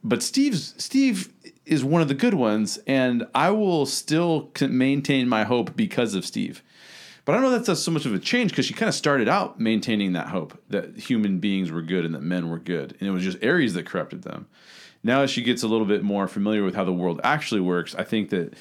[0.03, 1.31] But steve's steve
[1.65, 6.25] is one of the good ones and i will still maintain my hope because of
[6.25, 6.63] steve.
[7.25, 9.27] But i don't know that's so much of a change because she kind of started
[9.27, 13.07] out maintaining that hope that human beings were good and that men were good and
[13.07, 14.47] it was just ares that corrupted them.
[15.03, 17.93] Now as she gets a little bit more familiar with how the world actually works
[17.95, 18.53] i think that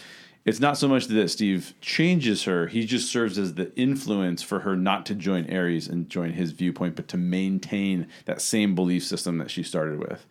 [0.44, 4.60] it's not so much that Steve changes her; he just serves as the influence for
[4.60, 9.04] her not to join Ares and join his viewpoint, but to maintain that same belief
[9.04, 10.26] system that she started with.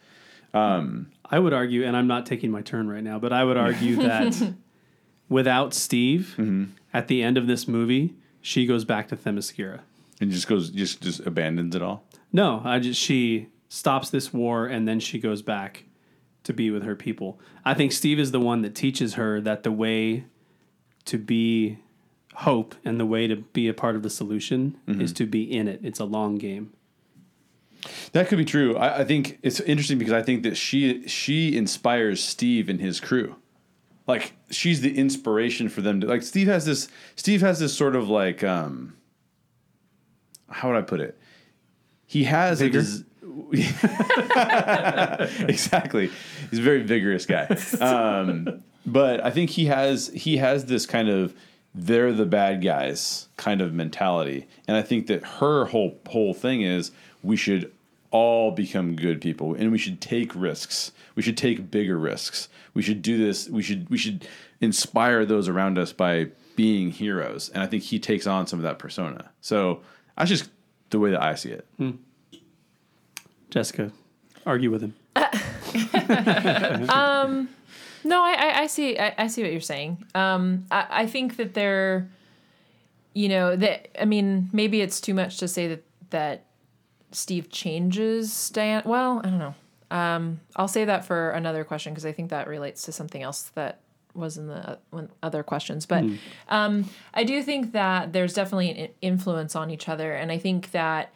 [0.54, 3.58] Um, I would argue, and I'm not taking my turn right now, but I would
[3.58, 4.54] argue that
[5.30, 6.66] without Steve, mm-hmm.
[6.94, 9.80] at the end of this movie, she goes back to Themyscira.
[10.22, 12.06] And just goes, just just abandons it all.
[12.32, 15.86] No, I just she stops this war and then she goes back
[16.44, 17.40] to be with her people.
[17.64, 20.26] I think Steve is the one that teaches her that the way
[21.06, 21.78] to be
[22.36, 25.68] hope and the way to be a part of the solution is to be in
[25.68, 25.80] it.
[25.84, 26.74] It's a long game.
[28.14, 28.78] That could be true.
[28.78, 33.00] I, I think it's interesting because I think that she she inspires Steve and his
[33.00, 33.36] crew.
[34.08, 37.96] Like she's the inspiration for them to like Steve has this Steve has this sort
[37.96, 38.96] of like um
[40.50, 41.18] how would I put it?
[42.06, 43.04] He has a des-
[45.48, 46.10] exactly.
[46.50, 47.58] He's a very vigorous guy.
[47.82, 51.34] Um, but I think he has he has this kind of
[51.74, 56.62] they're the bad guys kind of mentality, and I think that her whole whole thing
[56.62, 56.92] is
[57.24, 57.72] we should
[58.12, 60.92] all become good people, and we should take risks.
[61.16, 62.50] We should take bigger risks.
[62.74, 63.50] We should do this.
[63.50, 64.28] We should we should
[64.62, 68.64] inspire those around us by being heroes, and I think he takes on some of
[68.64, 69.32] that persona.
[69.42, 69.82] So
[70.18, 70.50] that's just
[70.90, 71.68] the way that I see it.
[73.54, 73.92] Jessica,
[74.48, 74.96] argue with him.
[78.04, 78.98] No, I, I, I see.
[78.98, 80.04] I, I see what you're saying.
[80.16, 82.10] Um, I, I think that they're,
[83.14, 86.46] you know, that I mean, maybe it's too much to say that that
[87.12, 88.82] Steve changes Diana.
[88.86, 89.56] Well, I don't know.
[89.92, 93.52] Um, I'll say that for another question because I think that relates to something else
[93.54, 93.82] that
[94.16, 95.86] was in the uh, other questions.
[95.86, 96.04] But
[96.50, 100.72] um, I do think that there's definitely an influence on each other, and I think
[100.72, 101.14] that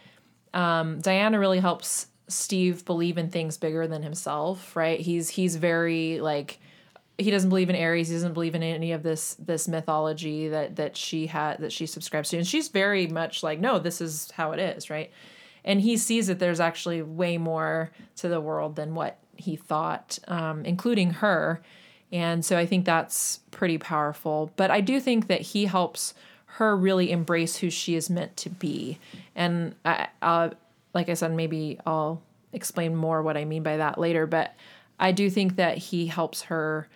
[0.54, 4.76] um, Diana really helps Steve believe in things bigger than himself.
[4.76, 5.00] Right?
[5.00, 6.60] He's he's very like
[7.18, 8.10] he doesn't believe in Ares.
[8.10, 11.86] He doesn't believe in any of this this mythology that that she had that she
[11.86, 15.12] subscribes to, and she's very much like, no, this is how it is, right?
[15.64, 20.18] And he sees that there's actually way more to the world than what he thought,
[20.28, 21.62] um, including her.
[22.12, 24.52] And so I think that's pretty powerful.
[24.56, 26.14] But I do think that he helps
[26.46, 28.98] her really embrace who she is meant to be.
[29.36, 30.52] And I, uh,
[30.98, 32.22] like I said, maybe I'll
[32.54, 34.28] explain more what I mean by that later.
[34.28, 34.56] But
[35.00, 36.90] I do think that he helps her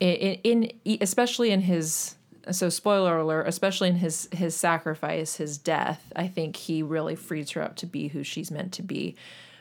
[0.00, 2.16] in, in especially in his
[2.50, 7.50] so spoiler alert especially in his his sacrifice his death i think he really frees
[7.50, 9.14] her up to be who she's meant to be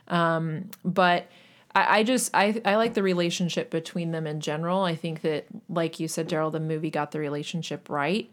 [0.07, 1.27] um, but
[1.75, 5.45] I, I just I, I like the relationship between them in general i think that
[5.67, 8.29] like you said daryl the movie got the relationship right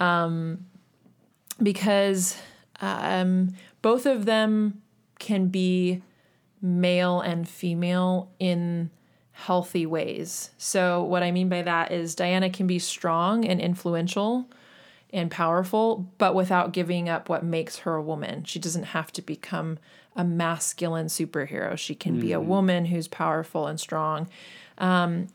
[0.00, 0.64] um,
[1.62, 2.36] because
[2.80, 4.82] um, both of them
[5.18, 6.02] can be
[6.60, 8.90] male and female in
[9.32, 10.50] healthy ways.
[10.58, 14.48] So, what I mean by that is Diana can be strong and influential
[15.12, 18.44] and powerful, but without giving up what makes her a woman.
[18.44, 19.78] She doesn't have to become
[20.14, 21.78] a masculine superhero.
[21.78, 24.28] She can be a woman who's powerful and strong.
[24.76, 25.28] Um,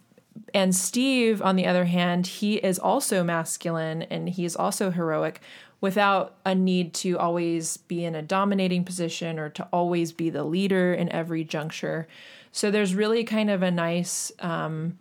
[0.53, 5.39] and Steve, on the other hand, he is also masculine and he's also heroic
[5.83, 10.45] without a need to always be in a dominating position or to always be the
[10.45, 12.07] leader in every juncture.
[12.53, 14.97] So there's really kind of a nice um,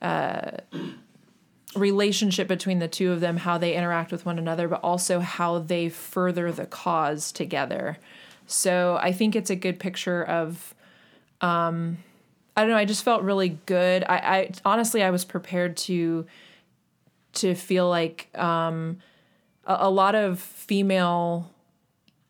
[0.00, 0.52] uh,
[1.76, 5.58] relationship between the two of them, how they interact with one another, but also how
[5.58, 7.98] they further the cause together.
[8.46, 10.74] So I think it's a good picture of
[11.42, 11.98] um,
[12.56, 12.78] I don't know.
[12.78, 14.04] I just felt really good.
[14.08, 16.24] I, I honestly, I was prepared to
[17.34, 19.00] to feel like um,
[19.68, 21.52] a, a lot of female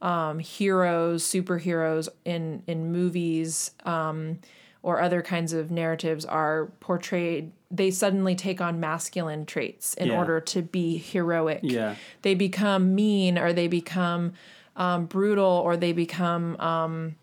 [0.03, 4.39] um, heroes, superheroes in in movies um,
[4.83, 7.53] or other kinds of narratives are portrayed.
[7.71, 10.19] They suddenly take on masculine traits in Yeah.
[10.19, 11.61] order to be heroic.
[11.63, 11.97] Yeah.
[12.23, 14.33] They become mean, or they become
[14.77, 17.17] um, brutal, or they become um,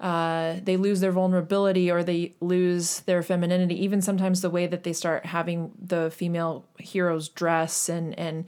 [0.00, 3.80] uh, they lose their vulnerability or they lose their femininity.
[3.84, 8.44] Even sometimes the way that they start having the female heroes dress and and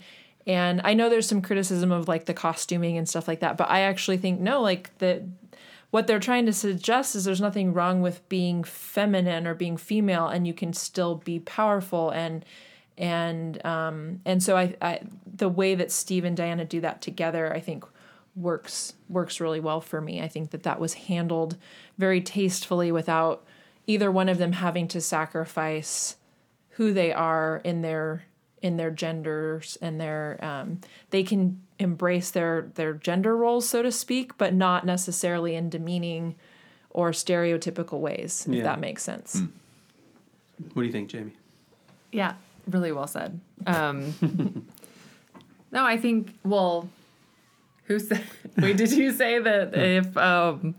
[0.47, 3.69] and I know there's some criticism of like the costuming and stuff like that, but
[3.69, 5.23] I actually think no, like the
[5.91, 10.27] what they're trying to suggest is there's nothing wrong with being feminine or being female,
[10.27, 12.45] and you can still be powerful and
[12.97, 17.53] and um and so I, I the way that Steve and Diana do that together,
[17.53, 17.83] I think
[18.35, 20.21] works works really well for me.
[20.21, 21.57] I think that that was handled
[21.97, 23.43] very tastefully without
[23.87, 26.17] either one of them having to sacrifice
[26.71, 28.23] who they are in their
[28.61, 30.79] in their genders and their um,
[31.11, 36.35] they can embrace their their gender roles so to speak but not necessarily in demeaning
[36.89, 38.63] or stereotypical ways if Yeah.
[38.63, 39.41] that makes sense
[40.73, 41.33] What do you think, Jamie?
[42.13, 42.35] Yeah,
[42.69, 43.41] really well said.
[43.67, 44.13] Um,
[45.71, 46.33] no, I think.
[46.45, 46.87] Well,
[47.85, 48.23] who said?
[48.57, 50.75] Wait, did you say that if um,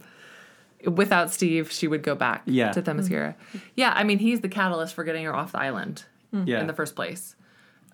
[0.84, 2.72] without Steve, she would go back Yeah.
[2.72, 3.34] to Themyscira?
[3.74, 6.60] Yeah, I mean, he's the catalyst for getting her off the island Yeah.
[6.60, 7.35] in the first place.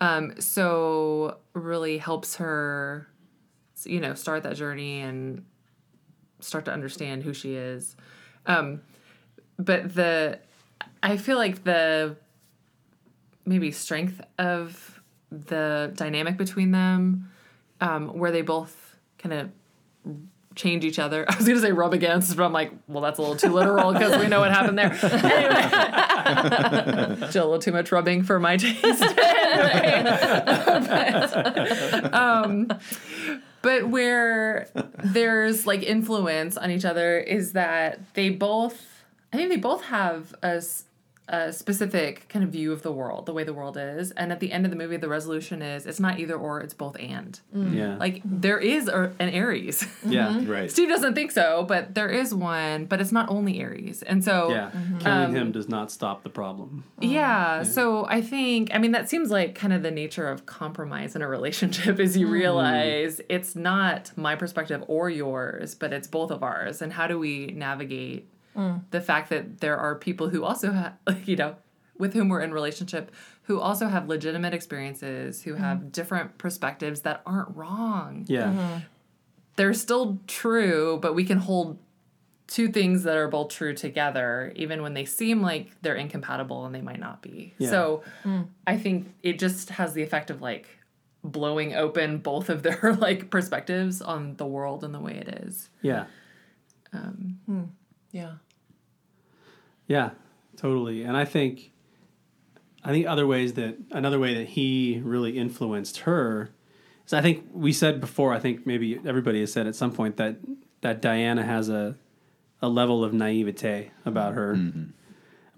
[0.03, 3.07] Um, so really helps her,
[3.85, 5.45] you know, start that journey and
[6.41, 7.95] start to understand who she is.
[8.45, 8.81] Um,
[9.57, 10.39] but the,
[11.01, 12.17] I feel like the
[13.45, 15.01] maybe strength of
[15.31, 17.31] the dynamic between them,
[17.79, 19.51] um, where they both kind of
[20.55, 21.25] change each other.
[21.29, 23.93] I was gonna say rub against, but I'm like, well, that's a little too literal
[23.93, 24.91] because we know what happened there.
[24.91, 25.61] Anyway,
[27.19, 29.03] just a little too much rubbing for my taste.
[31.23, 32.67] but, um,
[33.61, 34.67] but where
[35.03, 40.33] there's like influence on each other is that they both, I think they both have
[40.43, 40.61] a,
[41.29, 44.41] a specific kind of view of the world, the way the world is, and at
[44.41, 47.39] the end of the movie, the resolution is it's not either or, it's both and.
[47.55, 47.75] Mm.
[47.75, 47.97] Yeah.
[47.97, 49.85] Like there is a, an Ares.
[50.05, 50.41] yeah.
[50.53, 50.69] Right.
[50.69, 54.49] Steve doesn't think so, but there is one, but it's not only Ares, and so
[54.49, 54.71] Yeah.
[54.71, 54.97] Mm-hmm.
[54.99, 56.83] Killing um, him does not stop the problem.
[56.99, 61.15] yeah, so I think I mean that seems like kind of the nature of compromise
[61.15, 62.31] in a relationship is you mm.
[62.31, 66.81] realize it's not my perspective or yours, but it's both of ours.
[66.81, 68.83] And how do we navigate Mm.
[68.91, 70.93] the fact that there are people who also have
[71.25, 71.55] you know
[71.97, 73.11] with whom we're in relationship
[73.43, 75.89] who also have legitimate experiences, who have mm-hmm.
[75.89, 78.25] different perspectives that aren't wrong.
[78.27, 78.45] Yeah.
[78.45, 78.77] Mm-hmm.
[79.55, 81.77] They're still true, but we can hold
[82.47, 86.73] two things that are both true together, even when they seem like they're incompatible and
[86.73, 87.53] they might not be.
[87.57, 87.69] Yeah.
[87.69, 88.47] So mm.
[88.65, 90.67] I think it just has the effect of like
[91.23, 95.69] blowing open both of their like perspectives on the world and the way it is.
[95.81, 96.05] Yeah.
[96.93, 97.63] Um, hmm.
[98.11, 98.33] Yeah.
[99.93, 100.09] Yeah,
[100.57, 101.03] totally.
[101.03, 101.71] And I think
[102.83, 106.49] I think other ways that another way that he really influenced her
[107.05, 110.17] is I think we said before, I think maybe everybody has said at some point
[110.17, 110.37] that
[110.81, 111.95] that Diana has a
[112.59, 114.55] a level of naivete about her.
[114.55, 114.83] Mm-hmm.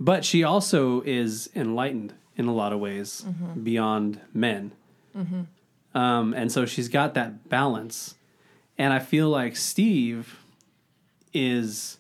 [0.01, 3.61] But she also is enlightened in a lot of ways mm-hmm.
[3.61, 4.73] beyond men.
[5.15, 5.97] Mm-hmm.
[5.97, 8.15] Um, and so she's got that balance.
[8.77, 10.39] And I feel like Steve
[11.31, 11.99] is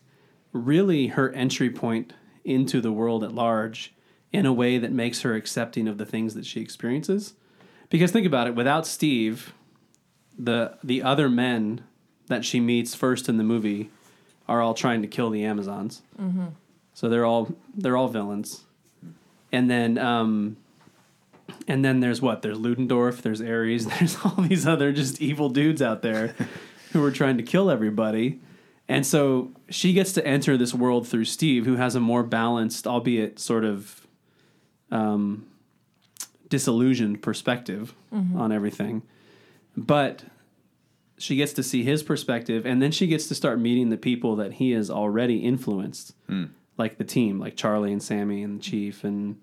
[0.51, 2.11] really her entry point
[2.45, 3.93] into the world at large
[4.31, 7.33] in a way that makes her accepting of the things that she experiences.
[7.89, 9.53] Because think about it, without Steve,
[10.37, 11.83] the the other men
[12.27, 13.89] that she meets first in the movie
[14.47, 16.01] are all trying to kill the Amazons.
[16.93, 18.63] So they're all they're all villains.
[19.51, 20.57] And then um
[21.67, 22.41] and then there's what?
[22.41, 26.35] There's Ludendorff, there's Ares, there's all these other just evil dudes out there
[26.93, 28.39] who are trying to kill everybody.
[28.87, 32.85] And so she gets to enter this world through Steve, who has a more balanced,
[32.85, 34.05] albeit sort of
[34.91, 35.47] um,
[36.49, 37.93] disillusioned perspective
[38.37, 39.01] on everything.
[39.75, 40.23] But
[41.17, 44.35] she gets to see his perspective, and then she gets to start meeting the people
[44.35, 46.13] that he has already influenced,
[46.77, 49.41] like the team, like Charlie and Sammy and the Chief, and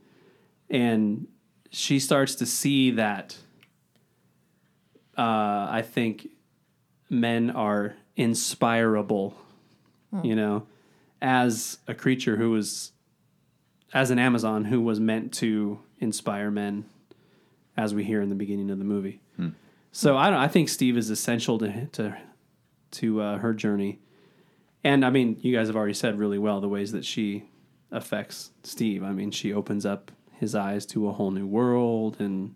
[0.70, 1.26] and
[1.70, 3.36] she starts to see that.
[5.18, 6.28] Uh, I think
[7.10, 9.34] men are inspirable,
[10.22, 10.66] you know,
[11.20, 12.92] as a creature who was,
[13.94, 16.84] as an Amazon who was meant to inspire men,
[17.76, 19.20] as we hear in the beginning of the movie.
[19.92, 20.38] So I don't.
[20.38, 22.16] I think Steve is essential to to
[22.92, 24.00] to uh, her journey,
[24.82, 27.44] and I mean, you guys have already said really well the ways that she
[27.90, 29.02] affects Steve.
[29.02, 32.54] I mean, she opens up his eyes to a whole new world, and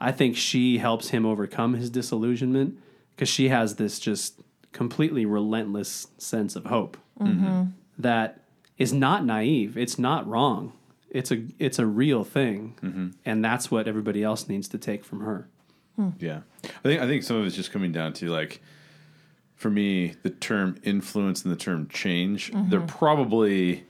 [0.00, 2.78] I think she helps him overcome his disillusionment
[3.14, 4.40] because she has this just
[4.74, 7.70] completely relentless sense of hope mm-hmm.
[7.96, 8.42] that
[8.76, 9.78] is not naive.
[9.78, 10.74] It's not wrong.
[11.08, 13.08] It's a it's a real thing, mm-hmm.
[13.24, 15.48] and that's what everybody else needs to take from her.
[15.94, 16.10] Hmm.
[16.18, 18.60] Yeah, I think I think some of it's just coming down to like,
[19.54, 22.50] for me, the term influence and the term change.
[22.50, 22.68] Mm-hmm.
[22.68, 23.84] They're probably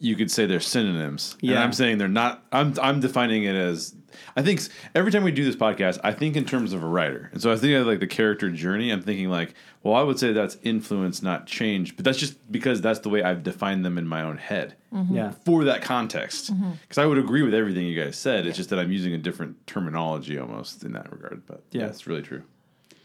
[0.00, 1.36] you could say they're synonyms.
[1.40, 1.62] And Yeah.
[1.62, 2.44] I'm saying they're not.
[2.50, 3.94] I'm I'm defining it as.
[4.36, 4.60] I think
[4.94, 7.52] every time we do this podcast, I think in terms of a writer, and so
[7.52, 8.90] I think of like the character journey.
[8.90, 12.80] I'm thinking like, well, I would say that's influence, not change, but that's just because
[12.80, 14.76] that's the way I've defined them in my own head
[15.10, 16.50] Yeah, for that context.
[16.82, 18.46] Because I would agree with everything you guys said.
[18.46, 21.42] It's just that I'm using a different terminology almost in that regard.
[21.46, 21.88] But yeah, Yeah.
[21.88, 22.42] it's really true.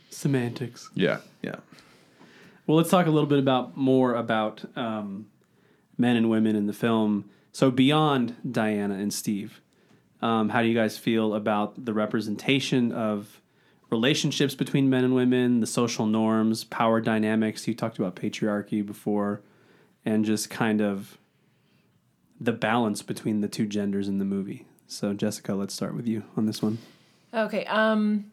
[0.10, 0.90] semantics.
[0.96, 1.56] Yeah, yeah.
[2.68, 5.28] Well, let's talk a little bit about more about um,
[5.98, 7.26] men and women in the film.
[7.52, 9.60] So beyond Diana and Steve,
[10.22, 13.42] um, how do you guys feel about the representation of
[13.90, 17.68] relationships between men and women, the social norms, power dynamics?
[17.68, 19.42] You talked about patriarchy before,
[20.06, 21.18] and just kind of
[22.40, 24.66] the balance between the two genders in the movie.
[24.88, 26.80] So, Jessica, let's start with you on this one.
[27.34, 27.66] Okay.
[27.66, 28.32] Um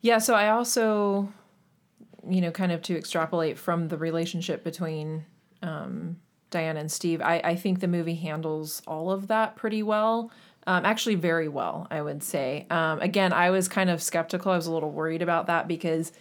[0.00, 1.32] yeah, so I also
[2.28, 5.24] you know, kind of to extrapolate from the relationship between
[5.62, 6.16] um
[6.50, 10.30] Diana and Steve, I, I think the movie handles all of that pretty well.
[10.66, 12.66] Um, actually, very well, I would say.
[12.70, 14.50] Um, again, I was kind of skeptical.
[14.50, 16.12] I was a little worried about that because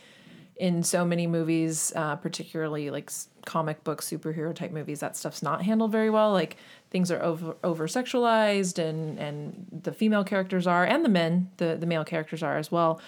[0.57, 3.11] in so many movies, uh, particularly like
[3.45, 6.31] comic book superhero type movies, that stuff's not handled very well.
[6.31, 6.57] Like
[6.91, 11.75] things are over over sexualized, and and the female characters are, and the men, the
[11.75, 13.01] the male characters are as well.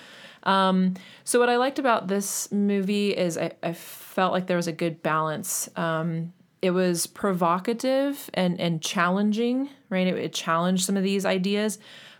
[0.44, 4.68] Um, so what I liked about this movie is I, I felt like there was
[4.68, 5.70] a good balance.
[5.76, 10.08] Um, it was provocative and and challenging, right?
[10.08, 11.80] It, it challenged some of these ideas,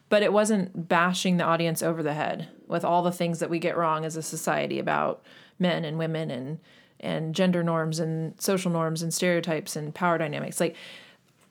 [0.10, 3.60] but it wasn't bashing the audience over the head with all the things that we
[3.60, 5.24] get wrong as a society about
[5.60, 6.60] men and women and
[7.00, 10.60] and gender norms and social norms and stereotypes and power dynamics.
[10.60, 10.76] Like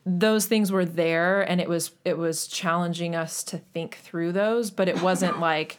[0.05, 4.71] those things were there and it was it was challenging us to think through those
[4.71, 5.79] but it wasn't like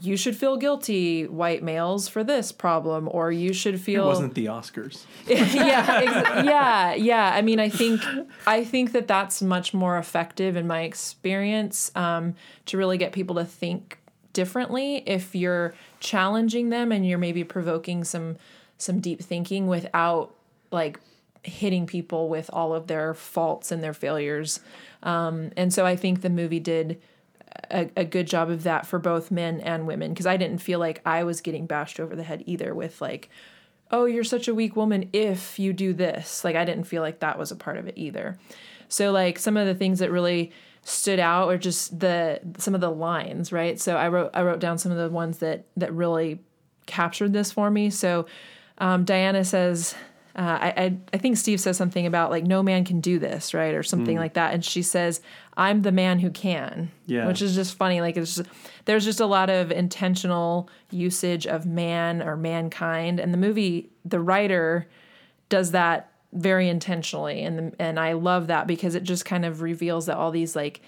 [0.00, 4.04] you should feel guilty white males for this problem or you should feel.
[4.04, 5.04] It wasn't the Oscars.
[5.26, 7.32] yeah, ex- yeah, yeah.
[7.34, 8.02] I mean, I think
[8.46, 12.34] I think that that's much more effective in my experience um,
[12.66, 13.98] to really get people to think
[14.32, 15.02] differently.
[15.06, 18.36] If you're challenging them and you're maybe provoking some
[18.78, 20.34] some deep thinking without
[20.70, 20.98] like
[21.42, 24.60] hitting people with all of their faults and their failures.
[25.02, 27.00] Um, and so I think the movie did
[27.70, 30.78] a, a good job of that for both men and women because I didn't feel
[30.78, 33.28] like I was getting bashed over the head either with like,
[33.90, 36.44] oh, you're such a weak woman if you do this.
[36.44, 38.38] Like I didn't feel like that was a part of it either.
[38.88, 40.52] So like some of the things that really
[40.84, 43.80] stood out are just the some of the lines, right?
[43.80, 46.40] So I wrote I wrote down some of the ones that that really
[46.86, 47.90] captured this for me.
[47.90, 48.26] So
[48.78, 49.94] um, Diana says,
[50.34, 53.52] uh, I, I I think Steve says something about like no man can do this,
[53.52, 55.20] right, or something like that, and she says,
[55.56, 57.26] "I'm the man who can," Yeah.
[57.26, 58.00] which is just funny.
[58.00, 58.48] Like it's just,
[58.86, 64.20] there's just a lot of intentional usage of man or mankind, and the movie, the
[64.20, 64.88] writer
[65.50, 69.60] does that very intentionally, and the, and I love that because it just kind of
[69.60, 70.80] reveals that all these like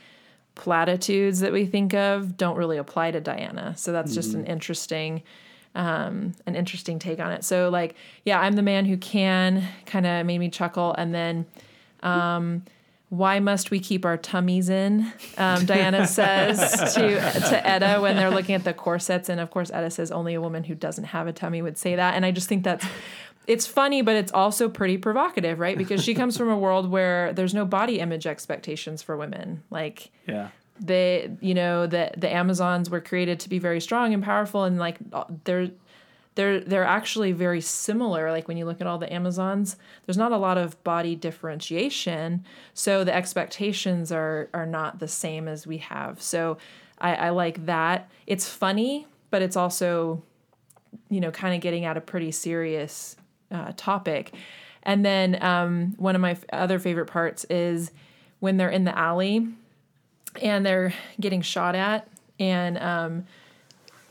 [0.54, 3.74] platitudes that we think of don't really apply to Diana.
[3.76, 5.22] So that's just an interesting
[5.74, 7.44] um, an interesting take on it.
[7.44, 7.94] So like,
[8.24, 10.94] yeah, I'm the man who can kind of made me chuckle.
[10.96, 11.46] And then,
[12.02, 12.62] um,
[13.10, 15.12] why must we keep our tummies in?
[15.38, 19.70] Um, Diana says to to Etta when they're looking at the corsets, and of course
[19.70, 22.14] Etta says only a woman who doesn't have a tummy would say that.
[22.14, 22.84] And I just think that's
[23.46, 25.76] it's funny, but it's also pretty provocative, right?
[25.76, 29.62] Because she comes from a world where there's no body image expectations for women.
[29.70, 30.48] Like Yeah.
[30.80, 34.78] They you know the the amazons were created to be very strong and powerful and
[34.78, 34.98] like
[35.44, 35.70] they're
[36.34, 38.32] they're they're actually very similar.
[38.32, 42.44] Like when you look at all the amazons there's not a lot of body differentiation
[42.74, 46.20] so the expectations are are not the same as we have.
[46.20, 46.58] So
[46.98, 48.10] i i like that.
[48.26, 50.22] It's funny but it's also
[51.08, 53.16] you know kind of getting at a pretty serious
[53.50, 54.34] uh, topic.
[54.82, 57.90] And then um, one of my f- other favorite parts is
[58.40, 59.48] when they're in the alley
[60.42, 62.08] and they're getting shot at.
[62.38, 63.24] And um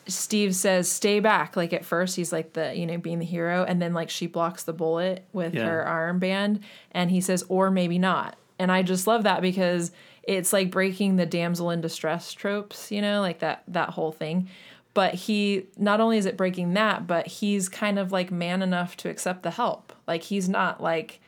[0.07, 1.55] Steve says stay back.
[1.55, 3.63] Like at first he's like the you know being the hero.
[3.63, 5.65] And then like she blocks the bullet with Yeah.
[5.65, 6.61] her armband.
[6.91, 8.35] And he says or maybe not.
[8.59, 9.91] And I just love that because
[10.23, 14.49] it's like breaking the damsel in distress tropes you know like that that whole thing.
[14.93, 18.97] But he not only is it breaking that but he's kind of like man enough
[18.97, 19.93] to accept the help.
[20.07, 21.19] Like he's not like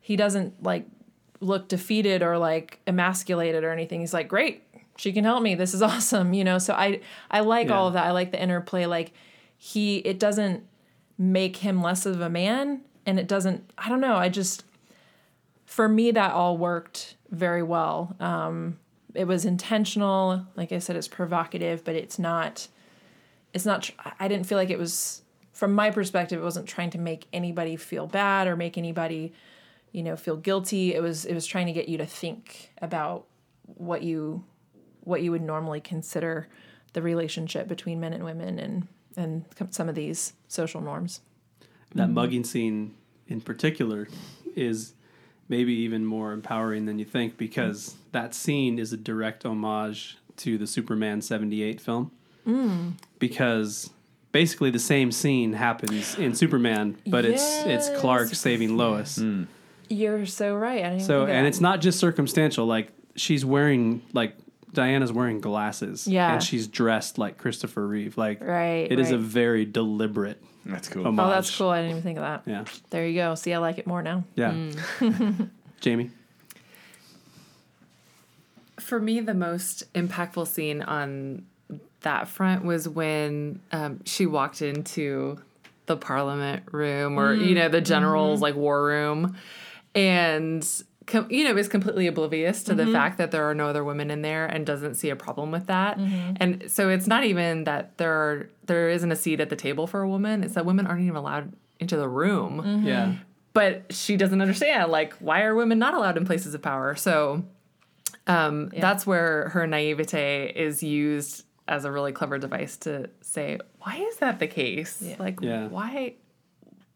[0.00, 0.86] he doesn't like
[1.40, 4.00] look defeated or like emasculated or anything.
[4.00, 4.62] He's like, great,
[4.96, 5.54] she can help me.
[5.54, 6.58] This is awesome, you know.
[6.58, 8.06] So I I like all of that.
[8.06, 8.86] I like the interplay.
[8.86, 9.12] Like
[9.56, 10.64] he, it doesn't
[11.18, 13.70] make him less of a man, and it doesn't.
[13.78, 14.16] I don't know.
[14.16, 14.64] I just
[15.66, 18.14] for me that all worked very well.
[18.20, 18.78] Um,
[19.14, 20.46] it was intentional.
[20.56, 22.68] Like I said, it's provocative, but it's not.
[23.52, 23.90] It's not.
[24.18, 25.22] I didn't feel like it was.
[25.52, 29.32] From my perspective, it wasn't trying to make anybody feel bad or make anybody
[29.94, 30.92] you know feel guilty.
[30.92, 33.26] It was it was trying to get you to think about
[33.62, 34.44] what you
[35.00, 36.48] what you would normally consider
[36.92, 41.20] the relationship between men and women and and some of these social norms.
[41.94, 42.14] That mm-hmm.
[42.14, 42.94] mugging scene
[43.28, 44.08] in particular
[44.56, 44.94] is
[45.48, 50.58] maybe even more empowering than you think because that scene is a direct homage to
[50.58, 52.10] the Superman 78 film.
[52.44, 52.94] Mm.
[53.20, 53.90] Because
[54.32, 59.16] basically the same scene happens in Superman, but it's it's Clark saving Lois.
[59.16, 59.44] Hmm.
[59.88, 64.36] You're so right I didn't So and it's not just circumstantial like she's wearing like
[64.72, 66.32] Diana's wearing glasses Yeah.
[66.32, 68.16] and she's dressed like Christopher Reeve.
[68.16, 71.06] Like Right, it is a very deliberate That's cool.
[71.06, 71.24] homage.
[71.24, 72.64] oh that's cool i didn't even think of that Yeah.
[72.90, 74.50] there you go see i like it more now Yeah.
[74.52, 75.50] Mm.
[75.80, 76.10] Jamie.
[78.80, 81.46] For me, the most impactful scene on
[82.00, 85.38] that front was when um, she walked into
[85.86, 87.54] the parliament room or, you mm.
[87.56, 88.44] know, the general's mm-hmm.
[88.44, 89.36] like war room
[89.94, 90.66] and,
[91.06, 92.92] com- you know, is completely oblivious to the mm-hmm.
[92.92, 95.66] fact that there are no other women in there and doesn't see a problem with
[95.66, 95.98] that.
[95.98, 96.32] Mm-hmm.
[96.36, 99.86] And so it's not even that there are, there isn't a seat at the table
[99.86, 102.62] for a woman, it's that women aren't even allowed into the room.
[102.62, 102.86] Mm-hmm.
[102.86, 103.14] Yeah.
[103.52, 106.96] but she doesn't understand like why are women not allowed in places of power?
[106.96, 107.44] So
[108.26, 113.96] um, that's where her naivete is used as a really clever device to say why
[113.96, 115.02] is that the case?
[115.18, 115.68] Like Yeah.
[115.68, 116.14] why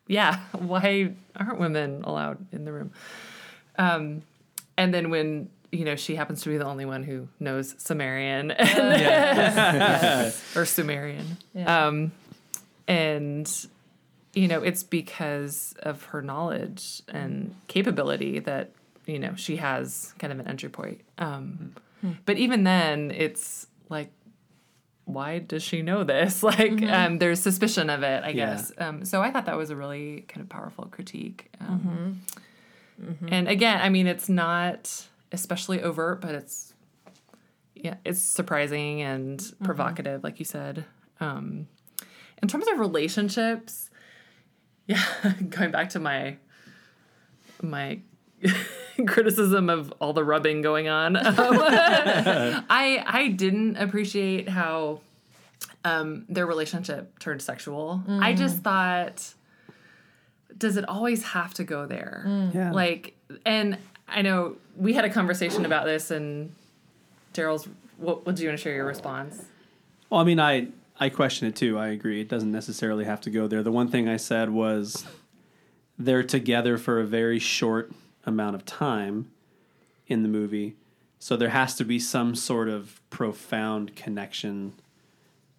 [0.09, 2.90] yeah why aren't women allowed in the room?
[3.78, 4.22] Um,
[4.76, 8.50] and then when you know she happens to be the only one who knows sumerian
[10.56, 11.36] or sumerian.
[11.66, 12.11] Um,
[12.88, 13.66] and
[14.34, 18.70] you know it's because of her knowledge and capability that
[19.06, 21.00] you know she has kind of an entry point.
[21.18, 21.74] Um,
[22.24, 24.11] But even then, it's like,
[25.09, 26.42] why does she know this?
[26.48, 28.34] Like, um, there's suspicion of it, I Yeah.
[28.54, 28.72] guess.
[28.78, 31.50] Um, so I thought that was a really kind of powerful critique.
[31.61, 32.22] Um,
[33.28, 36.74] And again, I mean, it's not especially overt, but it's
[37.74, 40.84] yeah, it's surprising and provocative, like you said.
[41.20, 41.68] Um,
[42.42, 43.90] in terms of relationships,
[44.86, 45.02] yeah,
[45.48, 46.36] going back to my
[47.62, 48.00] my
[49.07, 55.01] criticism of all the rubbing going on, um, I I didn't appreciate how
[55.84, 58.03] um, their relationship turned sexual.
[58.09, 59.34] I just thought,
[60.57, 62.51] does it always have to go there?
[62.53, 62.72] Yeah.
[62.72, 63.78] Like, and
[64.09, 66.55] I know we had a conversation about this, and
[67.34, 67.68] Daryl's.
[67.99, 69.44] What, what do you want to share your response?
[70.09, 70.68] Well, I mean, I
[71.01, 71.78] I question it too.
[71.78, 72.20] I agree.
[72.20, 73.62] It doesn't necessarily have to go there.
[73.62, 75.05] The one thing I said was
[75.99, 77.92] they're together for a very short
[78.29, 79.31] amount of time
[80.07, 80.76] in the movie,
[81.18, 84.74] so there has to be some sort of profound connection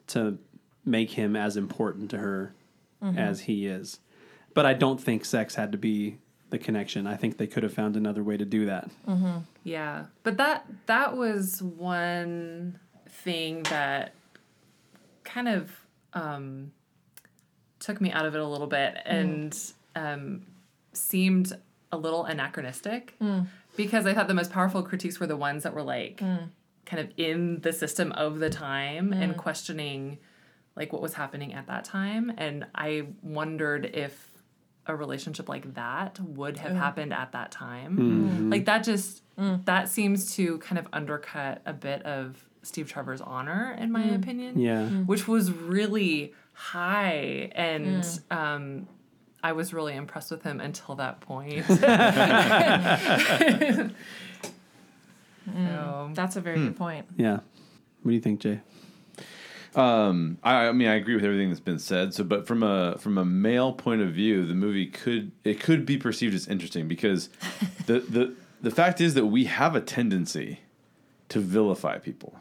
[0.08, 0.38] to
[0.86, 2.54] make him as important to her
[3.18, 4.00] as he is.
[4.54, 6.18] But I don't think sex had to be
[6.50, 7.06] the connection.
[7.06, 8.90] I think they could have found another way to do that.
[9.64, 14.14] Yeah, but that that was one thing that
[15.24, 15.72] kind of
[16.14, 16.72] um,
[17.80, 19.58] took me out of it a little bit and
[19.96, 20.46] um,
[20.94, 21.56] seemed
[21.92, 23.48] a little anachronistic mm.
[23.76, 26.50] because I thought the most powerful critiques were the ones that were like mm.
[26.86, 29.38] kind of in the system of the time and mm.
[29.38, 30.20] questioning
[30.76, 32.32] like what was happening at that time.
[32.38, 34.30] And I wondered if
[34.86, 37.96] a relationship like that would have happened at that time.
[37.96, 38.28] Hmm.
[38.28, 38.50] Mm-hmm.
[38.50, 43.76] Like that just that seems to kind of undercut a bit of Steve Trevor's honor,
[43.80, 44.60] in my opinion.
[44.60, 44.88] Yeah.
[44.88, 48.88] Which was really high and um
[49.42, 51.66] I was really impressed with him until that point.
[55.52, 57.08] So, That's a very good point.
[57.18, 57.40] Yeah.
[58.04, 58.60] What do you think, Jay?
[59.76, 62.14] Um, I, I mean, I agree with everything that's been said.
[62.14, 65.86] So, but from a from a male point of view, the movie could it could
[65.86, 67.30] be perceived as interesting because
[67.86, 70.62] the the the fact is that we have a tendency
[71.30, 72.40] to vilify people.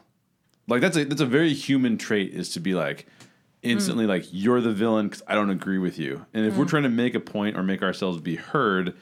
[0.66, 3.06] Like that's a that's a very human trait is to be like
[3.62, 4.10] instantly hmm.
[4.10, 6.26] like you're the villain because I don't agree with you.
[6.34, 6.70] And if we're hmm.
[6.70, 8.94] trying to make a point or make ourselves be heard,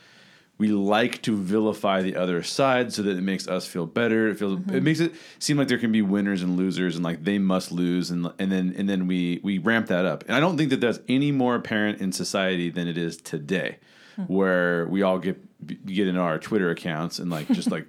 [0.59, 4.29] we like to vilify the other side so that it makes us feel better.
[4.29, 4.85] It feels it mm-hmm.
[4.85, 8.11] makes it seem like there can be winners and losers and like they must lose
[8.11, 10.25] and and then and then we we ramp that up.
[10.27, 13.79] And I don't think that that's any more apparent in society than it is today,
[14.17, 14.23] hmm.
[14.23, 15.39] where we all get
[15.85, 17.87] get into our Twitter accounts and like just like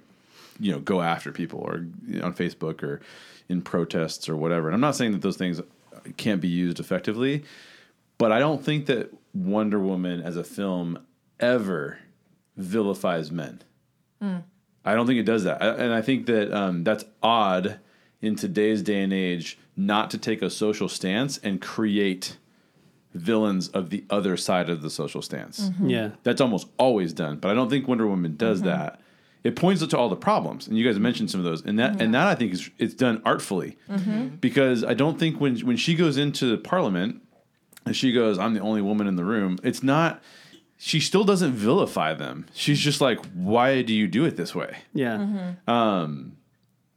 [0.60, 3.00] you know go after people or you know, on Facebook or
[3.48, 4.68] in protests or whatever.
[4.68, 5.62] And I'm not saying that those things
[6.16, 7.44] can't be used effectively,
[8.18, 10.98] but I don't think that Wonder Woman as a film
[11.38, 11.98] ever
[12.56, 13.62] vilifies men.
[14.20, 14.38] Hmm.
[14.84, 17.78] I don't think it does that, I, and I think that um, that's odd
[18.20, 22.36] in today's day and age not to take a social stance and create
[23.14, 25.68] villains of the other side of the social stance.
[25.68, 25.90] Mm-hmm.
[25.90, 26.10] Yeah.
[26.24, 28.68] That's almost always done, but I don't think Wonder Woman does mm-hmm.
[28.68, 29.00] that.
[29.44, 32.00] It points to all the problems, and you guys mentioned some of those, and that
[32.02, 33.76] and that I think is it's done artfully,
[34.40, 37.22] because I don't think when when she goes into Parliament,
[37.86, 40.22] and she goes, "I'm the only woman in the room." It's not.
[40.80, 42.46] She still doesn't vilify them.
[42.52, 45.54] She's just like, "Why do you do it this way?" Yeah.
[45.66, 46.32] Um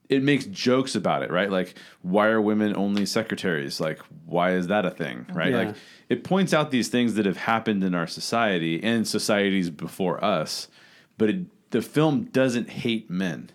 [0.09, 1.49] it makes jokes about it, right?
[1.49, 3.79] Like, why are women only secretaries?
[3.79, 5.51] Like, why is that a thing, right?
[5.51, 5.57] Yeah.
[5.57, 5.75] Like,
[6.09, 10.67] it points out these things that have happened in our society and societies before us,
[11.17, 13.49] but it, the film doesn't hate men.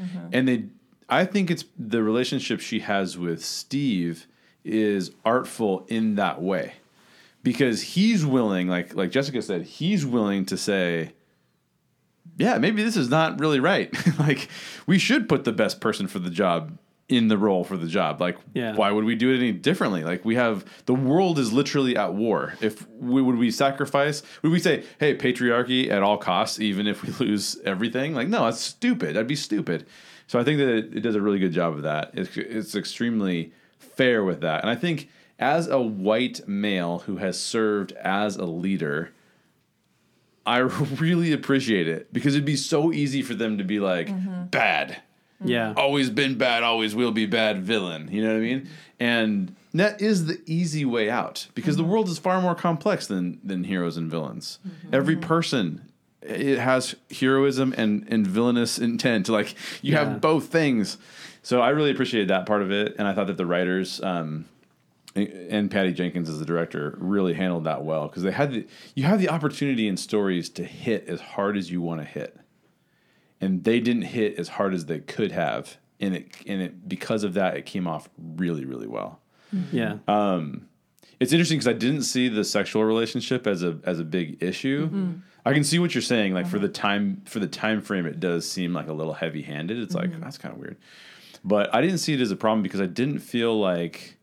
[0.00, 0.28] Mm-hmm.
[0.32, 0.64] And they,
[1.08, 4.26] I think it's the relationship she has with Steve
[4.64, 6.74] is artful in that way
[7.42, 11.12] because he's willing, like like Jessica said, he's willing to say,
[12.36, 13.92] yeah, maybe this is not really right.
[14.18, 14.48] like,
[14.86, 16.78] we should put the best person for the job
[17.08, 18.20] in the role for the job.
[18.20, 18.74] Like, Yeah.
[18.74, 20.04] why would we do it any differently?
[20.04, 22.54] Like, we have the world is literally at war.
[22.60, 27.02] If we would we sacrifice, would we say, hey, patriarchy at all costs, even if
[27.02, 28.14] we lose everything?
[28.14, 29.16] Like, no, that's stupid.
[29.16, 29.86] That'd be stupid.
[30.26, 32.10] So I think that it, it does a really good job of that.
[32.12, 34.60] It's, it's extremely fair with that.
[34.60, 39.12] And I think as a white male who has served as a leader,
[40.44, 44.44] I really appreciate it because it'd be so easy for them to be like mm-hmm.
[44.46, 45.00] bad,
[45.40, 45.50] Mm-hmm.
[45.50, 45.74] Yeah.
[45.76, 48.08] always been bad, always will be bad villain.
[48.10, 48.68] You know what I mean?
[48.98, 51.92] And that is the easy way out because the mm-hmm.
[51.92, 54.58] world is far more complex than than heroes and villains.
[54.66, 54.94] Mm-hmm.
[54.94, 55.88] Every person
[56.22, 59.28] it has heroism and and villainous intent.
[59.28, 60.04] Like you Yeah.
[60.04, 60.98] have both things.
[61.42, 64.00] So I really appreciated that part of it, and I thought that the writers.
[64.02, 64.46] Um,
[65.16, 69.02] and Patty Jenkins as the director really handled that well because they had the you
[69.02, 72.36] have the opportunity in stories to hit as hard as you want to hit,
[73.40, 77.24] and they didn't hit as hard as they could have, and it and it because
[77.24, 79.20] of that, it came off really really well.
[79.72, 79.98] Yeah.
[80.06, 80.68] Um,
[81.20, 84.86] It's interesting because I didn't see the sexual relationship as a as a big issue.
[84.86, 85.12] Mm-hmm.
[85.44, 86.34] I can see what you're saying.
[86.34, 86.66] Like for uh-huh.
[86.66, 89.78] the time for the time frame, it does seem like a little heavy handed.
[89.78, 90.20] It's like mm-hmm.
[90.20, 90.76] that's kind of weird,
[91.42, 94.17] but I didn't see it as a problem because I didn't feel like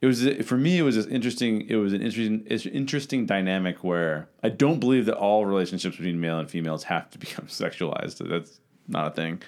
[0.00, 0.78] it was for me.
[0.78, 1.68] It was just interesting.
[1.68, 6.20] It was an interesting it's interesting dynamic where I don't believe that all relationships between
[6.20, 8.28] male and females have to become sexualized.
[8.28, 9.42] That's not a thing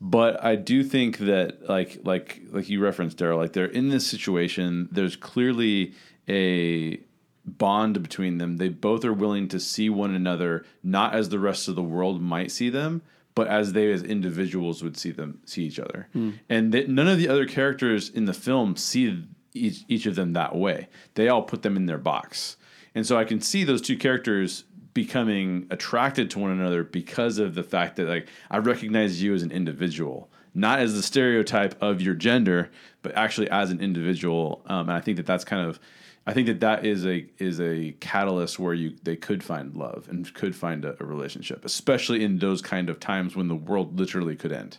[0.00, 4.06] but I do think that like like like you referenced Daryl, like they're in this
[4.06, 4.88] situation.
[4.90, 5.94] There's clearly
[6.28, 7.00] a
[7.44, 8.56] bond between them.
[8.56, 12.22] They both are willing to see one another not as the rest of the world
[12.22, 13.02] might see them,
[13.34, 16.08] but as they as individuals would see them see each other.
[16.14, 16.30] Hmm.
[16.48, 20.32] And that none of the other characters in the film see each each of them
[20.32, 20.88] that way.
[21.14, 22.56] They all put them in their box.
[22.94, 27.54] And so I can see those two characters becoming attracted to one another because of
[27.54, 32.00] the fact that like I recognize you as an individual, not as the stereotype of
[32.00, 32.70] your gender,
[33.02, 34.62] but actually as an individual.
[34.66, 35.78] Um, and I think that that's kind of,
[36.26, 40.08] I think that that is a is a catalyst where you they could find love
[40.10, 43.98] and could find a, a relationship, especially in those kind of times when the world
[43.98, 44.78] literally could end.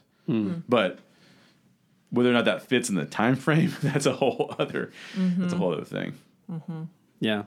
[0.67, 0.99] But
[2.11, 5.57] whether or not that fits in the time frame, that's a whole other that's a
[5.57, 6.13] whole other thing.
[6.51, 6.83] Mm-hmm.
[7.19, 7.43] Yeah.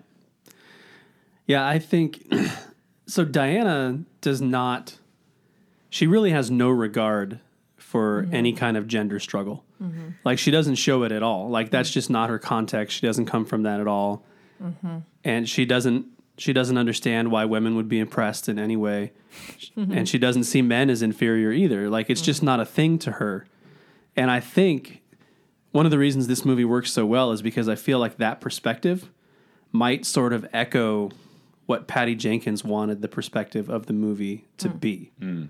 [1.46, 2.26] Yeah, I think
[3.06, 3.24] so.
[3.24, 4.98] Diana does not,
[5.90, 7.40] she really has no regard
[7.76, 8.34] for mm-hmm.
[8.34, 9.62] any kind of gender struggle.
[9.82, 10.10] Mm-hmm.
[10.24, 11.50] Like, she doesn't show it at all.
[11.50, 12.96] Like, that's just not her context.
[12.98, 14.24] She doesn't come from that at all.
[15.24, 16.06] And she doesn't.
[16.36, 19.12] She doesn't understand why women would be impressed in any way.
[19.76, 21.90] And she doesn't see men as inferior either.
[21.90, 23.46] Like, it's just not a thing to her.
[24.16, 25.02] And I think
[25.72, 28.40] one of the reasons this movie works so well is because I feel like that
[28.40, 29.10] perspective
[29.72, 31.10] might sort of echo
[31.66, 34.78] what Patty Jenkins wanted the perspective of the movie to hmm.
[34.78, 35.12] be.
[35.18, 35.44] Hmm.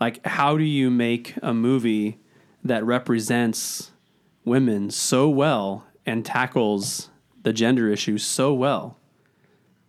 [0.00, 2.18] Like, how do you make a movie
[2.62, 3.90] that represents
[4.44, 7.08] women so well and tackles
[7.42, 8.98] the gender issue so well?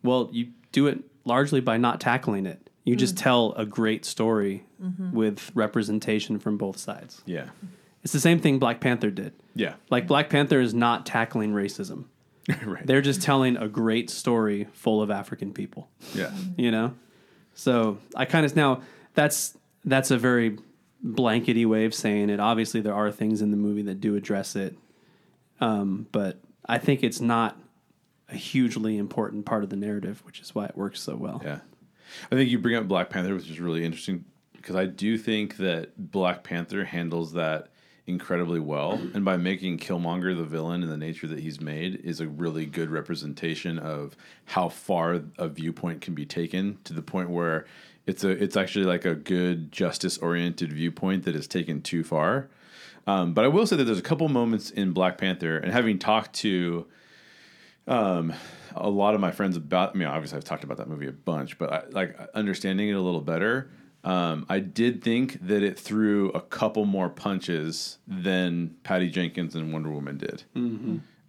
[0.01, 2.69] Well, you do it largely by not tackling it.
[2.85, 3.23] You just hmm.
[3.23, 5.11] tell a great story mm-hmm.
[5.11, 7.21] with representation from both sides.
[7.25, 7.49] Yeah.
[8.07, 9.33] It's the same thing Black Panther did.
[9.53, 9.73] Yeah.
[9.89, 12.05] Like Black Panther is not tackling racism.
[12.65, 12.87] right.
[12.87, 16.31] They're just telling a great story full of African people, Yeah.
[16.55, 16.93] you know?
[17.53, 18.81] So I kind of now
[19.13, 20.57] that's that's a very
[21.03, 22.39] blankety way of saying it.
[22.39, 24.77] Obviously there are things in the movie that do address it.
[25.59, 27.59] Um, but I think it's not
[28.29, 31.41] a hugely important part of the narrative, which is why it works so well.
[31.43, 31.59] Yeah.
[32.31, 35.57] I think you bring up Black Panther, which is really interesting because I do think
[35.57, 37.67] that Black Panther handles that
[38.07, 38.93] incredibly well.
[39.13, 42.65] And by making Killmonger the villain and the nature that he's made is a really
[42.65, 47.65] good representation of how far a viewpoint can be taken to the point where
[48.05, 52.49] it's a it's actually like a good justice oriented viewpoint that is taken too far.
[53.05, 55.99] Um, but I will say that there's a couple moments in Black Panther, and having
[55.99, 56.87] talked to
[57.87, 58.33] um,
[58.75, 59.95] a lot of my friends about.
[59.95, 62.93] I mean, obviously, I've talked about that movie a bunch, but I, like understanding it
[62.93, 63.69] a little better.
[64.07, 69.73] Um, I did think that it threw a couple more punches than Patty Jenkins and
[69.73, 70.43] Wonder Woman did.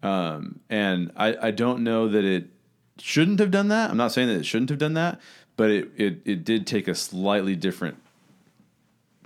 [0.03, 2.51] Um, and I, I don't know that it
[2.99, 3.91] shouldn't have done that.
[3.91, 5.21] I'm not saying that it shouldn't have done that,
[5.57, 7.97] but it, it, it did take a slightly different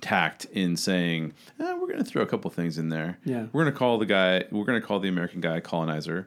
[0.00, 3.18] tact in saying eh, we're going to throw a couple things in there.
[3.24, 3.46] Yeah.
[3.52, 4.44] we're going to call the guy.
[4.50, 6.26] We're going to call the American guy a colonizer.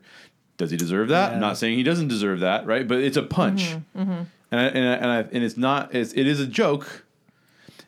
[0.57, 1.33] Does he deserve that?
[1.33, 2.87] I'm not saying he doesn't deserve that, right?
[2.87, 5.93] But it's a punch, and I, and I, and, I, and it's not.
[5.93, 7.04] It's, it is a joke,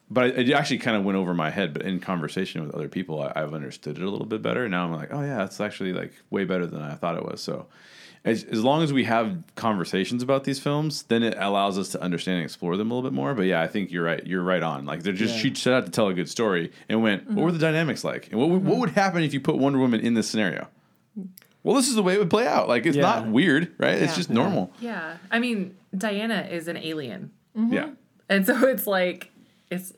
[0.09, 1.73] but it actually kind of went over my head.
[1.73, 4.67] But in conversation with other people, I, I've understood it a little bit better.
[4.69, 7.41] Now I'm like, oh yeah, that's actually like way better than I thought it was.
[7.41, 7.67] So.
[8.25, 12.01] As, as long as we have conversations about these films, then it allows us to
[12.01, 13.33] understand and explore them a little bit more.
[13.33, 14.25] But yeah, I think you're right.
[14.27, 14.85] You're right on.
[14.85, 15.41] Like they're just Yeah.
[15.43, 17.59] she set out to tell a good story and went, what were mm-hmm.
[17.59, 18.79] the dynamics like, and what would, what mm-hmm.
[18.81, 20.67] would happen if you put Wonder Woman in this scenario?
[21.63, 22.67] Well, this is the way it would play out.
[22.67, 23.03] Like it's Yeah.
[23.03, 23.97] not weird, right?
[23.97, 24.73] It's just normal.
[24.81, 25.17] Yeah.
[25.31, 27.31] I mean, Diana is an alien.
[27.57, 27.73] Mm-hmm.
[27.73, 27.89] Yeah.
[28.27, 29.31] And so it's like,
[29.69, 29.93] it's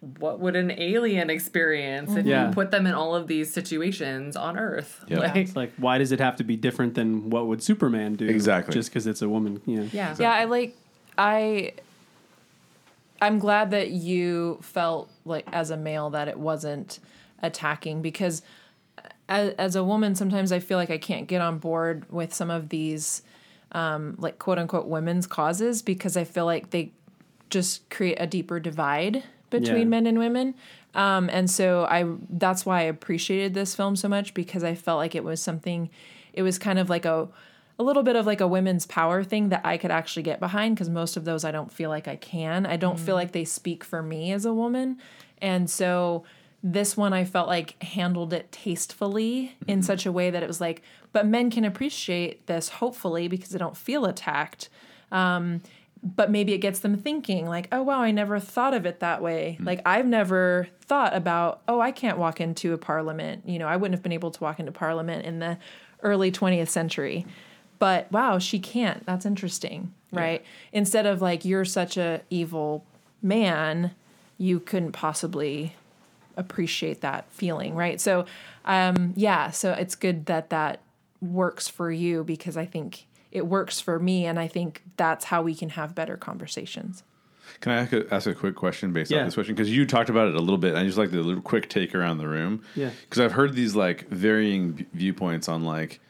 [0.00, 2.48] what would an alien experience if Yeah.
[2.48, 5.02] you put them in all of these situations on Earth?
[5.08, 5.20] Yeah.
[5.20, 8.26] Like, It's like, why does it have to be different than what would Superman do?
[8.28, 8.74] Exactly.
[8.74, 9.62] Just because it's a woman.
[9.66, 9.88] You know?
[9.92, 10.14] yeah.
[10.18, 10.76] Yeah, I like
[11.16, 11.72] I
[13.22, 16.98] I'm glad that you felt like as a male that it wasn't
[17.42, 18.42] attacking because
[19.28, 22.50] as, as a woman sometimes I feel like I can't get on board with some
[22.50, 23.22] of these
[23.72, 26.92] um, like quote unquote women's causes because I feel like they
[27.50, 29.84] just create a deeper divide between Yeah.
[29.84, 30.54] men and women.
[30.94, 34.98] Um, and so I that's why I appreciated this film so much because I felt
[34.98, 35.90] like it was something
[36.32, 37.28] it was kind of like a
[37.78, 40.76] a little bit of like a women's power thing that I could actually get behind
[40.76, 42.66] because most of those I don't feel like I can.
[42.66, 44.98] I don't feel like they speak for me as a woman.
[45.42, 46.22] And so
[46.62, 50.60] this one I felt like handled it tastefully in such a way that it was
[50.60, 50.82] like,
[51.12, 54.68] but men can appreciate this hopefully because they don't feel attacked.
[55.10, 55.60] Um,
[56.04, 59.22] but maybe it gets them thinking like oh wow i never thought of it that
[59.22, 59.56] way.
[59.60, 63.42] Like i've never thought about oh i can't walk into a parliament.
[63.46, 65.58] You know i wouldn't have been able to walk into parliament in the
[66.02, 67.26] early 20th century.
[67.78, 69.04] But wow she can't.
[69.06, 70.44] That's interesting right?
[70.72, 72.84] Instead of like you're such a evil
[73.20, 73.90] man
[74.38, 75.74] you couldn't possibly
[76.36, 78.00] appreciate that feeling right?
[78.00, 78.26] So
[78.66, 80.80] um yeah so it's good that that
[81.20, 85.42] works for you because i think it works for me and i think that's how
[85.42, 87.02] we can have better conversations
[87.60, 89.18] Can I ask a, ask a quick question based Yeah.
[89.20, 89.54] on this question?
[89.54, 90.74] Because you talked about it a little bit.
[90.74, 92.62] I just like the little quick take around the room.
[92.74, 92.90] Yeah.
[93.02, 96.00] Because I've heard these like varying v- viewpoints on like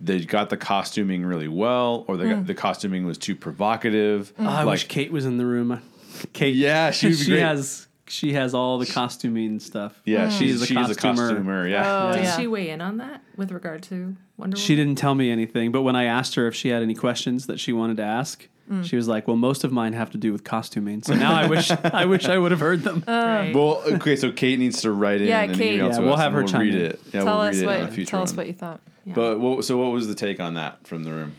[0.00, 2.46] they got the costuming really well, or they got, mm.
[2.46, 4.32] the costuming was too provocative.
[4.38, 5.80] Oh, I like, wish Kate was in the room.
[6.32, 7.40] Kate, Yeah, she would be she great.
[7.42, 10.00] has she has all the costuming stuff.
[10.04, 10.30] Yeah, mm.
[10.30, 11.28] she's, She's a she's a costumer.
[11.28, 11.68] costumer.
[11.68, 12.10] Yeah.
[12.10, 14.56] Oh, Did she weigh in on that with regard to Wonder Woman?
[14.56, 17.46] She didn't tell me anything, but when I asked her if she had any questions
[17.46, 18.84] that she wanted to ask, mm.
[18.84, 21.46] she was like, "Well, most of mine have to do with costuming." So now I
[21.48, 23.02] wish I wish I would have heard them.
[23.08, 23.26] Oh.
[23.26, 23.54] Right.
[23.54, 25.28] Well, okay, so Kate needs to write in.
[25.28, 25.74] Yeah, and Kate.
[25.74, 26.80] email Yeah, to we'll us have and her we'll read in.
[26.86, 27.00] it.
[27.12, 28.36] Yeah, tell we'll us read it in a what future tell us one.
[28.38, 31.34] what you thought But what, so, what was the take on that from the room?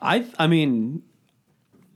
[0.00, 1.02] I I mean,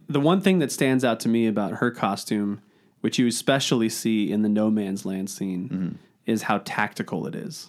[0.09, 2.61] the one thing that stands out to me about her costume,
[3.05, 7.69] which you especially see in the No Man's Land scene, is how tactical it is.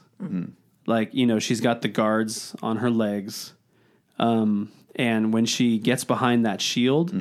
[0.87, 3.53] Like you know, she's got the guards on her legs,
[4.17, 7.11] um, and when she gets behind that shield,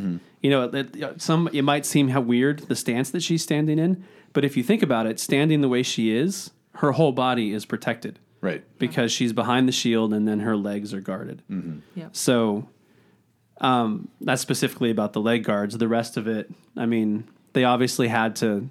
[0.43, 3.79] you know, it, it- some it might seem how weird the stance that she's standing
[3.81, 7.53] in, but if you think about it, standing the way she is, her whole body
[7.53, 8.63] is protected Right.
[8.79, 11.43] because she's behind the shield and then her legs are guarded.
[11.97, 12.15] Yep.
[12.15, 12.69] So
[13.61, 15.77] um, that's specifically about the leg guards.
[15.79, 17.25] The rest of it, I mean,
[17.55, 18.69] they obviously had to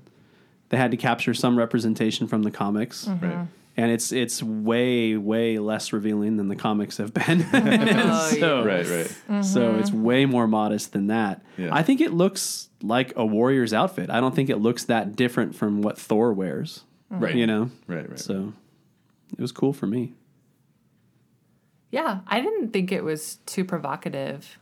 [0.69, 3.05] they had to capture some representation from the comics.
[3.05, 3.25] Mm-hmm.
[3.25, 3.47] Right.
[3.75, 7.45] And it's it's way way less revealing than the comics have been.
[7.53, 8.87] Oh, so Right.
[8.87, 9.43] Right.
[9.43, 9.79] so mm-hmm.
[9.79, 11.41] it's way more modest than that.
[11.57, 11.69] Yeah.
[11.71, 14.09] I think it looks like a warrior's outfit.
[14.11, 16.83] I don't think it looks that different from what Thor wears.
[17.11, 17.23] Mm-hmm.
[17.23, 17.35] Right.
[17.35, 17.71] You know.
[17.87, 18.07] Right.
[18.07, 18.19] Right.
[18.19, 18.53] So
[19.31, 20.13] it was cool for me.
[21.91, 24.57] Yeah, I didn't think it was too provocative.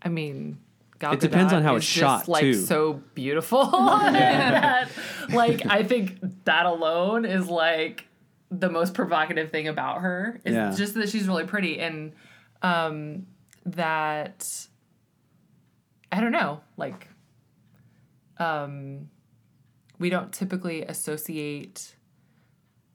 [0.00, 0.58] I mean,
[1.02, 2.54] Gal It depends Gadot on how it's just, shot, like too.
[2.54, 3.64] so beautiful.
[3.72, 4.88] that,
[5.32, 8.06] like I think that alone is like
[8.52, 10.40] the most provocative thing about her.
[10.44, 10.72] Is Yeah.
[10.76, 12.12] just that she's really pretty and
[12.62, 13.26] um,
[13.66, 14.48] that
[16.12, 17.08] I don't know, like
[18.38, 19.08] um,
[19.98, 21.96] we don't typically associate.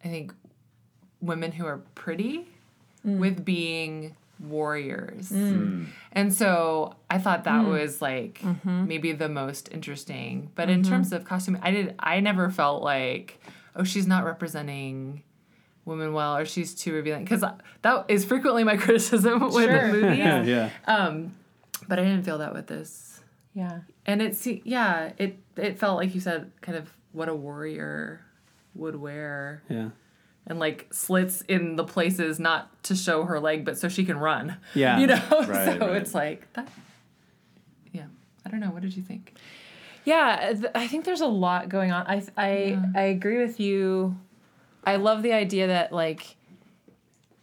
[0.03, 0.33] I think
[1.19, 2.47] women who are pretty
[3.03, 5.29] with being warriors.
[5.29, 5.87] Mm.
[6.11, 7.71] And so I thought that mm.
[7.71, 8.87] was like mm-hmm.
[8.87, 10.51] maybe the most interesting.
[10.55, 10.91] But in mm-hmm.
[10.91, 13.39] terms of costume, I did I never felt like
[13.75, 15.23] oh she's not representing
[15.85, 17.43] women well or she's too revealing because
[17.81, 19.87] that is frequently my criticism with Sure.
[19.87, 20.17] movies.
[20.19, 20.69] yeah.
[20.85, 21.33] Um,
[21.87, 23.21] but I didn't feel that with this.
[23.53, 27.35] yeah And it se- yeah, it it felt like you said kind of what a
[27.35, 28.21] warrior
[28.75, 29.89] would wear Yeah.
[30.47, 34.17] And like slits in the places not to show her leg but so she can
[34.17, 34.57] run.
[34.73, 34.97] Yeah.
[35.01, 35.21] You know?
[35.29, 35.45] Right,
[35.79, 36.01] so right.
[36.01, 36.67] it's like that
[37.91, 38.05] Yeah.
[38.45, 39.33] I don't know, what did you think?
[40.05, 42.07] Yeah, th- I think there's a lot going on.
[42.07, 44.15] I I I agree with you.
[44.85, 46.37] I love the idea that like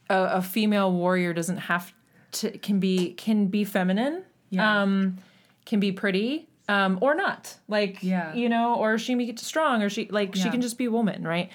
[0.08, 1.92] a, a female warrior doesn't have
[2.32, 4.80] to can be can be feminine, Yeah.
[4.82, 5.18] um,
[5.66, 7.54] can be pretty, um, or not.
[7.68, 8.32] Like Yeah.
[8.34, 10.90] you know, or she can be strong, or she like she can just be a
[10.90, 11.50] woman, right?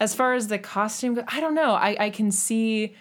[0.00, 1.72] As far as the costume, go- I don't know.
[1.74, 2.94] I I can see.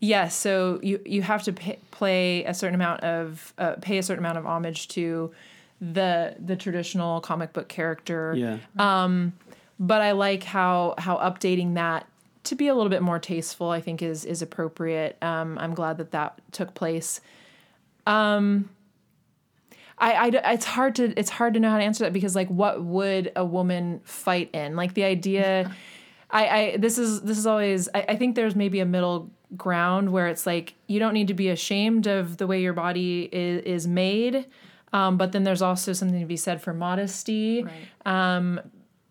[0.00, 4.02] Yes, so you you have to pay, play a certain amount of uh, pay a
[4.02, 5.32] certain amount of homage to
[5.80, 8.34] the the traditional comic book character.
[8.36, 8.58] Yeah.
[8.78, 9.32] Um,
[9.78, 12.06] But I like how how updating that
[12.44, 13.70] to be a little bit more tasteful.
[13.70, 15.16] I think is is appropriate.
[15.22, 17.20] Um, I'm glad that that took place.
[18.04, 18.70] Um,
[19.98, 22.48] I, I, it's hard to it's hard to know how to answer that because like
[22.48, 25.72] what would a woman fight in like the idea
[26.32, 30.10] I, I this is this is always I, I think there's maybe a middle ground
[30.12, 33.62] where it's like you don't need to be ashamed of the way your body is,
[33.64, 34.46] is made
[34.94, 37.64] um, but then there's also something to be said for modesty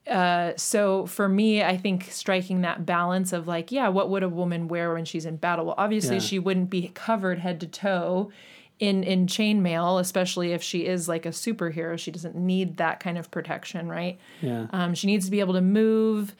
[0.08, 0.54] Right.
[0.60, 4.68] so for me, I think striking that balance of like, yeah, what would a woman
[4.68, 5.66] wear when she's in battle?
[5.66, 6.22] Well, obviously Yeah.
[6.22, 8.32] she wouldn't be covered head to toe
[8.80, 11.98] in in chainmail, especially if she is like a superhero.
[11.98, 14.20] She doesn't need that kind of protection, right?
[14.42, 14.66] Yeah.
[14.72, 16.36] Um, she needs to be able to move.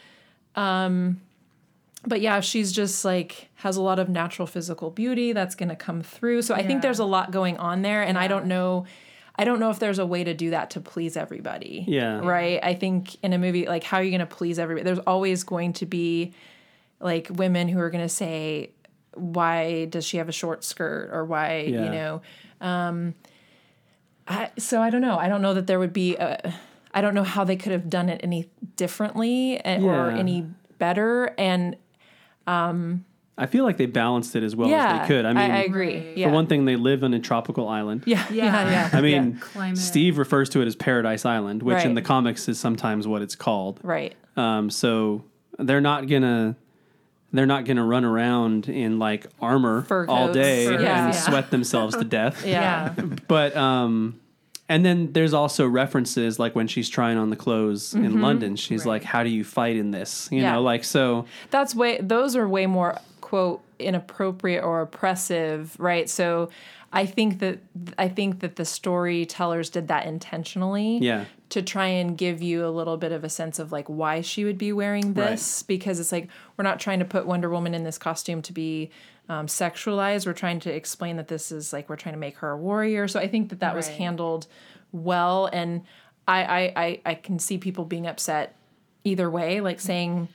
[0.56, 1.22] Um,
[2.06, 5.76] but yeah, she's just like has a lot of natural physical beauty that's going to
[5.76, 6.42] come through.
[6.42, 8.86] So I think there's a lot going on there, and I don't know.
[9.36, 11.86] I don't know if there's a way to do that to please everybody.
[11.88, 12.20] Yeah.
[12.20, 12.60] Right.
[12.62, 14.84] I think in a movie, like, how are you going to please everybody?
[14.84, 16.34] There's always going to be
[17.00, 18.72] like women who are going to say,
[19.14, 21.10] why does she have a short skirt?
[21.14, 21.86] Or why, Yeah.
[21.86, 22.22] you know,
[22.60, 23.16] um,
[24.28, 25.18] I, so I don't know.
[25.18, 26.54] I don't know that there would be a,
[26.94, 30.46] I don't know how they could have done it any differently and, or any
[30.78, 31.34] better.
[31.38, 31.78] And
[33.42, 35.26] I feel like they balanced it as well yeah, as they could.
[35.26, 35.96] I mean, I, agree.
[35.96, 36.18] Right.
[36.18, 36.28] Yeah.
[36.28, 38.04] for one thing, they live on a tropical island.
[38.06, 38.90] yeah, yeah, yeah, Yeah.
[38.94, 39.78] I mean, Climate.
[39.78, 43.36] Steve refers to it as Paradise Island, which in the comics is sometimes what it's
[43.36, 43.80] called.
[43.84, 44.16] Right.
[44.38, 45.24] Um, so
[45.58, 46.56] they're not gonna
[47.34, 51.12] they're not gonna run around in like armor all day Fur and yeah.
[51.12, 52.46] sweat themselves to death.
[52.52, 52.94] Yeah.
[52.98, 53.06] Yeah.
[53.28, 54.20] But um,
[54.74, 58.82] and then there's also references like when she's trying on the clothes in London, she's
[58.86, 58.94] Right.
[58.94, 60.44] like, "How do you fight in this?" You Mm-hmm.
[60.46, 60.54] Yeah.
[60.54, 61.26] know, like so.
[61.50, 66.10] That's way those are way more quote inappropriate or oppressive, right?
[66.10, 66.50] So
[66.94, 67.60] I think that
[67.98, 70.98] I think that the storytellers did that intentionally.
[71.02, 71.26] Yeah.
[71.50, 74.46] To try and give you a little bit of a sense of like why she
[74.46, 77.84] would be wearing this because it's like we're not trying to put Wonder Woman in
[77.84, 78.90] this costume to be
[79.32, 80.26] um, sexualized.
[80.26, 83.08] We're trying to explain that this is like we're trying to make her a warrior.
[83.08, 84.46] So I think that that was handled
[84.92, 85.84] well, and
[86.28, 88.58] I, I I I can see people being upset
[89.06, 90.28] either way, like saying,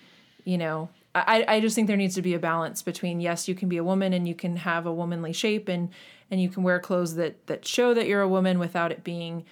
[0.45, 3.55] you know, I, I just think there needs to be a balance between yes, you
[3.55, 5.91] can be a woman and you can have a womanly shape and
[6.31, 9.45] and you can wear clothes that that show that you're a woman without it being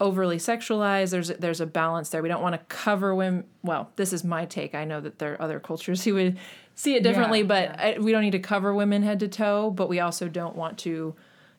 [0.00, 1.10] overly sexualized.
[1.10, 2.22] There's there's a balance there.
[2.22, 3.44] We don't want to cover women.
[3.62, 4.74] Well, this is my take.
[4.74, 6.38] I know that there are other cultures who would
[6.80, 7.94] see it differently, Yeah, but yeah.
[7.96, 9.70] I, we don't need to cover women head to toe.
[9.70, 11.14] But we also don't want to,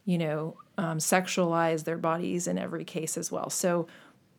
[0.05, 3.49] you know, um, sexualize their bodies in every case as well.
[3.49, 3.87] So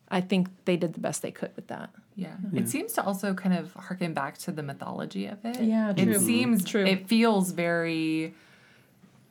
[0.09, 1.89] I think they did the best they could with that.
[2.15, 2.35] Yeah.
[2.53, 5.61] It seems to also kind of harken back to the mythology of it.
[5.61, 6.11] Yeah, true.
[6.13, 6.85] It seems True.
[6.85, 8.35] It feels very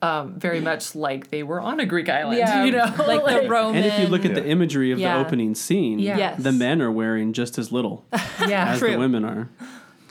[0.01, 2.37] um, very much like they were on a Greek island.
[2.39, 2.93] Yeah, You know?
[3.07, 3.77] like the Roman.
[3.77, 5.17] And if you look at the imagery of Yeah.
[5.17, 6.17] the opening scene, Yeah.
[6.17, 6.43] Yes.
[6.43, 8.03] the men are wearing just as little
[8.45, 8.71] yeah.
[8.73, 9.49] as the women are.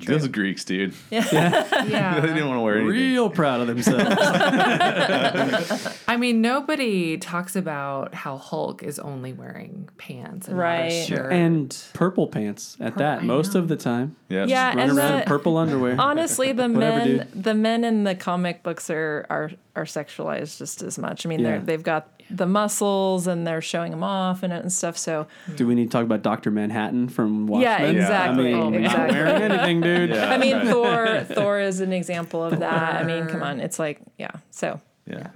[0.07, 0.95] Those Greeks, dude.
[1.11, 1.85] they Yeah.
[1.87, 2.21] Yeah.
[2.21, 2.93] they didn't want to wear anything.
[3.13, 4.03] Real proud of themselves.
[6.09, 10.93] I mean, nobody talks about how Hulk is only wearing pants and not Right.
[10.93, 11.33] a shirt.
[11.33, 13.61] and purple pants at that I most know.
[13.61, 14.17] of the time.
[14.29, 14.47] Yeah.
[14.47, 15.97] Yeah, Run and around the- in purple underwear.
[15.99, 20.83] Honestly, the Whatever, men, the men in the comic books are are are sexualized just
[20.83, 21.25] as much.
[21.25, 21.59] I mean, Yeah.
[21.59, 24.97] they've got the muscles and they're showing them off and, and stuff.
[24.97, 27.63] So Do we need to talk about Doctor Manhattan from Watchmen?
[27.63, 30.11] yeah, exactly, I mean, not wearing anything, dude.
[30.13, 30.31] Yeah.
[30.33, 33.01] I mean, Thor Thor is an example of that.
[33.01, 34.31] I mean, come on, it's like yeah.
[34.51, 35.29] So Yeah.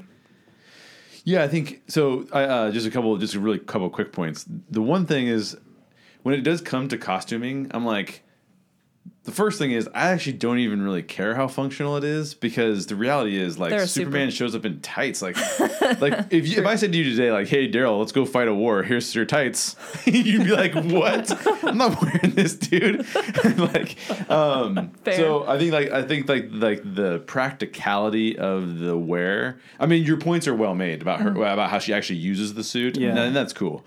[1.24, 2.24] Yeah, I think so.
[2.32, 4.44] I, uh, just a couple, just a really couple quick points.
[4.70, 5.56] The one thing is,
[6.22, 8.22] when it does come to costuming, I'm like,
[9.24, 12.86] the first thing is I actually don't even really care how functional it is because
[12.86, 15.20] the reality is like They're Superman super- shows up in tights.
[15.20, 15.36] Like,
[16.00, 18.46] like if you, if I said to you today, like, hey Daryl, let's go fight
[18.46, 18.84] a war.
[18.84, 19.74] Here's your tights.
[20.06, 21.30] You'd be like, what?
[21.64, 23.04] I'm not wearing this, dude.
[23.58, 23.96] like,
[24.30, 25.16] um, Fair.
[25.16, 29.58] so I think like I think like like the practicality of the wear.
[29.80, 32.62] I mean, your points are well made about her about how she actually uses the
[32.64, 32.96] suit.
[32.96, 33.16] Yeah.
[33.16, 33.84] and that's cool.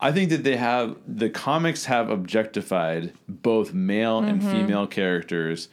[0.00, 4.50] I think that they have the comics have objectified both male and mm-hmm.
[4.50, 5.68] female characters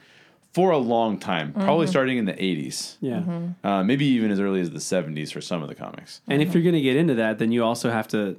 [0.52, 1.90] for a long time, probably mm-hmm.
[1.90, 2.96] starting in the 80s.
[3.00, 3.20] Yeah.
[3.20, 3.66] Mm-hmm.
[3.66, 6.20] Uh, maybe even as early as the 70s for some of the comics.
[6.28, 8.36] And if you're going to get into that, then you also have to.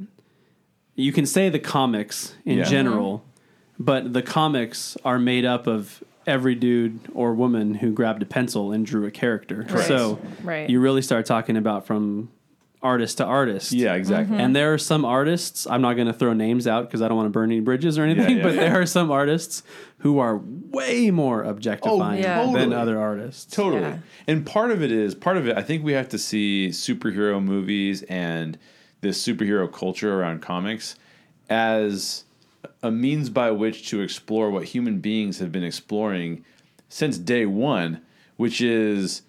[0.96, 2.66] You can say the comics in Yeah.
[2.66, 3.26] general,
[3.80, 8.72] but the comics are made up of every dude or woman who grabbed a pencil
[8.72, 9.66] and drew a character.
[9.70, 9.88] Right.
[9.88, 10.70] So Right.
[10.70, 12.30] you really start talking about from
[12.84, 13.72] artist to artist.
[13.72, 14.38] Yeah, exactly.
[14.38, 17.18] And there are some artists, I'm not going to throw names out because I don't
[17.18, 18.62] want to burn any bridges or anything, yeah, but yeah.
[18.62, 19.64] there are some artists
[20.00, 22.52] who are way more objectifying oh, yeah.
[22.52, 23.56] than other artists.
[23.56, 23.82] Totally.
[23.82, 24.00] Yeah.
[24.28, 25.58] And part of it is part of it.
[25.58, 28.60] I think we have to see superhero movies and
[29.02, 30.96] this superhero culture around comics
[31.50, 32.26] as
[32.82, 36.44] a means by which to explore what human beings have been exploring
[36.90, 38.02] since day one,
[38.36, 39.22] which is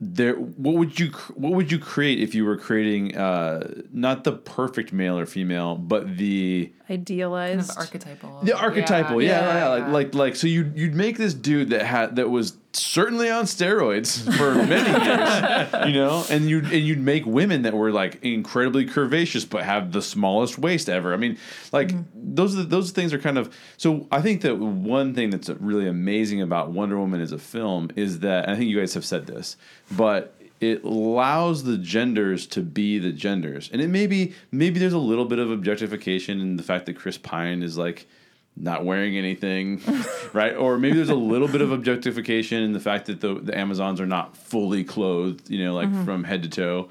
[0.00, 0.34] there.
[0.34, 4.92] What would you What would you create if you were creating uh, not the perfect
[4.92, 7.70] male or female, but the kind idealized.
[7.70, 8.40] of archetypal.
[8.42, 9.92] the archetypal, yeah, yeah, yeah, Like, yeah.
[9.92, 14.20] like like so you you'd make this dude that had that was certainly on steroids
[14.36, 18.86] for many years, you know, and you and you'd make women that were like incredibly
[18.86, 21.12] curvaceous but have the smallest waist ever.
[21.12, 21.38] I mean,
[21.72, 22.34] like mm-hmm.
[22.34, 24.06] those are the, those things are kind of so.
[24.10, 28.20] I think that one thing that's really amazing about Wonder Woman as a film is
[28.20, 29.56] that and I think you guys have said this,
[29.90, 34.98] but it allows the genders to be the genders and it maybe maybe there's a
[34.98, 38.06] little bit of objectification in the fact that chris pine is like
[38.56, 39.80] not wearing anything,
[40.32, 40.54] right?
[40.56, 44.00] Or maybe there's a little bit of objectification in the fact that the, the Amazons
[44.00, 46.88] are not fully clothed, you know, like from head to toe.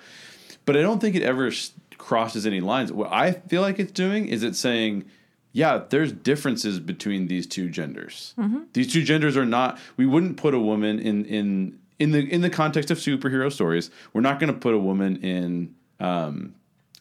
[0.65, 2.91] But I don't think it ever s- crosses any lines.
[2.91, 5.05] What I feel like it's doing is it's saying,
[5.53, 8.33] yeah, there's differences between these two genders.
[8.73, 9.79] These two genders are not.
[9.97, 13.89] We wouldn't put a woman in in in the in the context of superhero stories.
[14.13, 15.73] We're not going to put a woman in.
[15.99, 16.55] Um,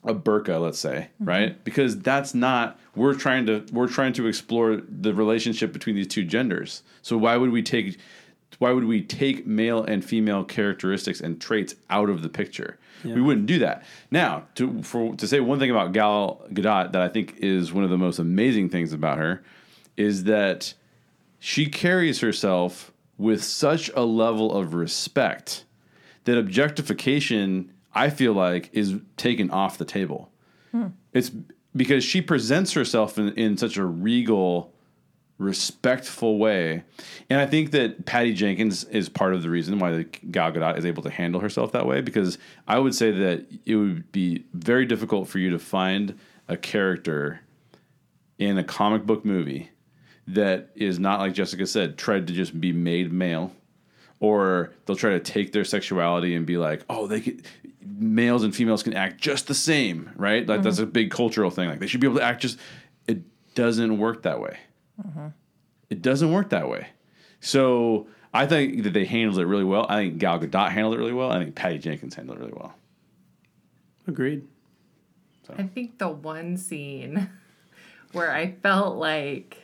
[0.04, 1.24] a burqa, let's say, mm-hmm.
[1.24, 1.64] right?
[1.64, 6.24] Because that's not we're trying to we're trying to explore the relationship between these two
[6.24, 6.82] genders.
[7.02, 7.98] So why would we take
[8.58, 12.78] why would we take male and female characteristics and traits out of the picture?
[13.04, 13.84] We wouldn't do that.
[14.10, 17.84] Now, to for to say one thing about Gal Gadot that I think is one
[17.84, 19.42] of the most amazing things about her
[19.96, 20.72] is that
[21.38, 25.64] she carries herself with such a level of respect
[26.24, 30.30] that objectification I feel like is taken off the table.
[30.72, 30.88] Hmm.
[31.12, 31.30] It's
[31.76, 34.72] because she presents herself in, in such a regal,
[35.38, 36.84] respectful way,
[37.30, 40.78] and I think that Patty Jenkins is part of the reason why the Gal Gadot
[40.78, 42.00] is able to handle herself that way.
[42.00, 46.18] Because I would say that it would be very difficult for you to find
[46.48, 47.40] a character
[48.38, 49.70] in a comic book movie
[50.26, 53.52] that is not like Jessica said, tried to just be made male
[54.20, 57.42] or they'll try to take their sexuality and be like, oh, they could,
[57.84, 60.46] males and females can act just the same, right?
[60.46, 60.84] Like that's mm-hmm.
[60.84, 61.68] a big cultural thing.
[61.68, 62.58] Like they should be able to act just.
[63.06, 63.22] It
[63.54, 64.58] doesn't work that way.
[65.00, 65.28] Mm-hmm.
[65.90, 66.88] It doesn't work that way.
[67.40, 69.86] So I think that they handled it really well.
[69.88, 71.30] I think Gal Gadot handled it really well.
[71.30, 72.74] I think Patty Jenkins handled it really well.
[74.06, 74.46] Agreed.
[75.56, 77.30] I think the one scene
[78.12, 79.58] where I felt like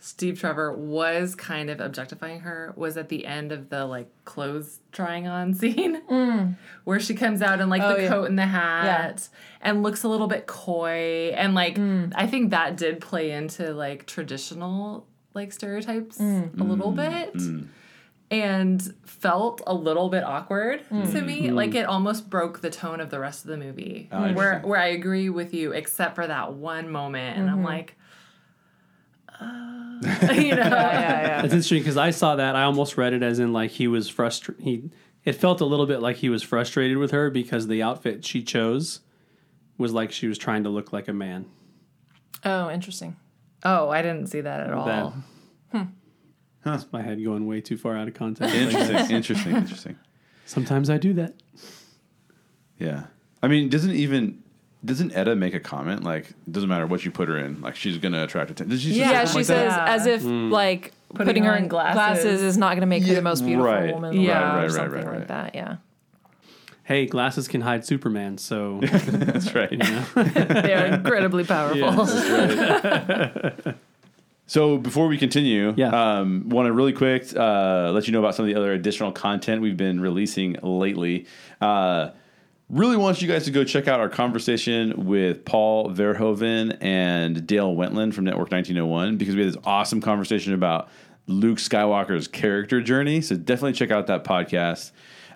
[0.00, 4.80] Steve Trevor was kind of objectifying her was at the end of the like clothes
[4.94, 6.56] trying on scene mm.
[6.84, 8.08] where she comes out in like Oh, the yeah.
[8.08, 9.28] coat and the hat
[9.60, 12.12] and looks a little bit coy and like mm.
[12.14, 16.58] I think that did play into like traditional like stereotypes mm.
[16.58, 17.34] a little bit
[18.30, 21.50] and felt a little bit awkward to me.
[21.50, 24.80] Like it almost broke the tone of the rest of the movie Oh, where where
[24.80, 27.66] I agree with you except for that one moment and I'm mm-hmm.
[27.66, 27.96] like
[29.40, 29.73] uh,
[30.34, 31.42] you know Yeah, yeah.
[31.42, 32.56] It's interesting because I saw that.
[32.56, 34.64] I almost read it as in like he was frustrated.
[34.64, 34.90] He
[35.24, 38.42] it felt a little bit like he was frustrated with her because the outfit she
[38.42, 39.00] chose
[39.78, 41.46] was like she was trying to look like a man.
[42.44, 43.16] Oh, interesting.
[43.64, 45.12] oh I didn't see that at all That,
[45.72, 45.90] hmm.
[46.62, 48.54] That's my head going way too far out of context.
[48.54, 49.98] Interesting, interesting, interesting.
[50.46, 51.34] Sometimes I do that.
[52.78, 53.04] Yeah.
[53.42, 54.43] I mean, doesn't even
[54.84, 57.96] doesn't Etta make a comment like doesn't matter what you put her in, like she's
[57.98, 58.70] gonna attract attention?
[58.70, 59.88] Did she say Yeah, she like says that?
[59.88, 62.42] As if like putting, her in glasses.
[62.42, 63.94] is not going to make her the most beautiful right.
[63.94, 64.40] woman in the Yeah.
[64.40, 65.28] world Right, or right, something right, like right.
[65.28, 65.54] that.
[65.54, 65.76] Yeah.
[66.82, 69.70] Hey, glasses can hide Superman, so That's right.
[70.14, 72.06] they're incredibly powerful
[74.46, 76.18] So before we continue, Yeah.
[76.18, 79.10] um, want to really quick uh, let you know about some of the other additional
[79.10, 81.24] content we've been releasing lately.
[81.62, 82.10] Uh,
[82.74, 87.72] really want you guys to go check out our conversation with Paul Verhoeven and Dale
[87.72, 90.88] Wentland from Network 1901 because we had this awesome conversation about
[91.28, 93.20] Luke Skywalker's character journey.
[93.20, 94.90] So definitely check out that podcast.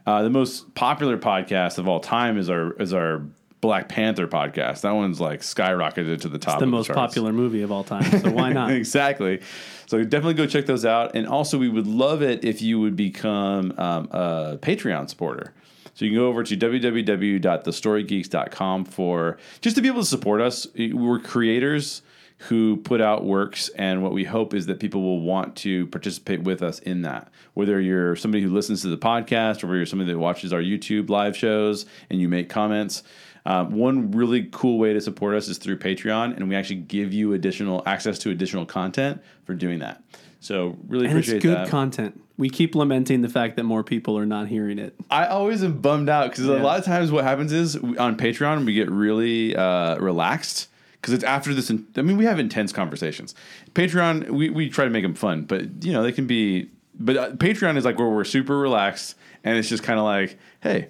[0.05, 3.23] Uh, the most popular podcast of all time is our is our
[3.61, 4.81] Black Panther podcast.
[4.81, 6.59] That one's like skyrocketed to the top.
[6.59, 8.05] the of most the popular movie of all time.
[8.21, 8.71] So why not?
[8.73, 9.41] exactly.
[9.87, 11.15] So definitely go check those out.
[11.15, 15.53] And also, we would love it if you would become um, a Patreon supporter.
[15.99, 20.65] So you can go over to www.thestorygeeks.com for just to be able to support us.
[20.77, 22.03] We're creators
[22.43, 26.45] who put out works, and what we hope is that people will want to participate
[26.45, 27.33] with us in that.
[27.55, 30.61] Whether you're somebody who listens to the podcast, or whether you're somebody that watches our
[30.61, 33.03] YouTube live shows and you make comments.
[33.45, 37.13] Um, one really cool way to support us is through Patreon, and we actually give
[37.13, 40.01] you additional access to additional content for doing that.
[40.39, 41.69] So really And it's good that.
[41.69, 42.23] content.
[42.39, 44.95] We keep lamenting the fact that more people are not hearing it.
[45.11, 48.17] I always am bummed out because a lot of times what happens is we- on
[48.17, 51.69] Patreon we get really uh, relaxed because it's after this.
[51.69, 53.35] In, I mean, we have intense conversations.
[53.75, 56.71] Patreon, we, we try to make them fun, but you know they can be.
[57.01, 60.39] But uh, Patreon is like where we're super relaxed, and it's just kind of like,
[60.61, 60.89] hey,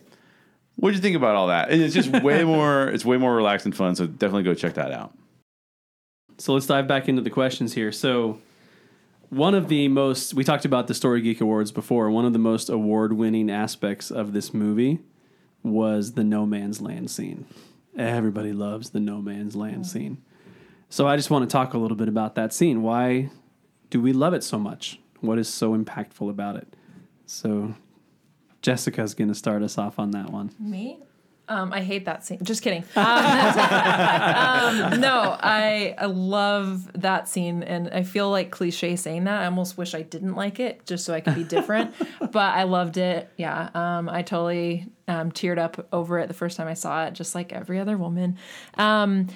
[0.76, 1.70] what do you think about all that?
[1.70, 2.88] And it's just way more.
[2.88, 3.94] It's way more relaxed and fun.
[3.94, 5.12] So definitely go check that out.
[6.38, 7.90] So let's dive back into the questions here.
[7.90, 8.38] So,
[9.30, 12.10] one of the most, we talked about the Story Geek Awards before.
[12.10, 15.00] One of the most award winning aspects of this movie
[15.62, 17.46] was the no man's land scene.
[17.96, 20.22] Everybody loves the no man's land scene.
[20.88, 22.82] So, I just want to talk a little bit about that scene.
[22.82, 23.30] Why
[23.90, 25.00] do we love it so much?
[25.20, 26.74] What is so impactful about it?
[27.26, 27.74] So,
[28.62, 30.52] Jessica's going to start us off on that one.
[30.58, 30.98] Me?
[31.48, 32.40] Um, I hate that scene.
[32.42, 32.84] Just kidding.
[32.94, 39.42] Um, um, no, I, I love that scene, and I feel like cliche saying that.
[39.42, 41.94] I almost wish I didn't like it, just so I could be different.
[42.20, 43.30] but I loved it.
[43.36, 47.14] Yeah, um, I totally um, teared up over it the first time I saw it,
[47.14, 48.36] just like every other woman.
[48.76, 49.28] Um,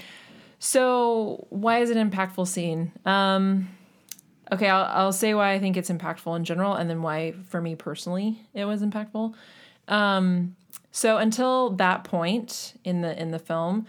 [0.58, 2.92] so, why is it an impactful scene?
[3.06, 3.68] Um,
[4.52, 7.60] okay, I'll, I'll say why I think it's impactful in general, and then why, for
[7.60, 9.34] me personally, it was impactful.
[10.92, 13.86] So until that point in the in the film,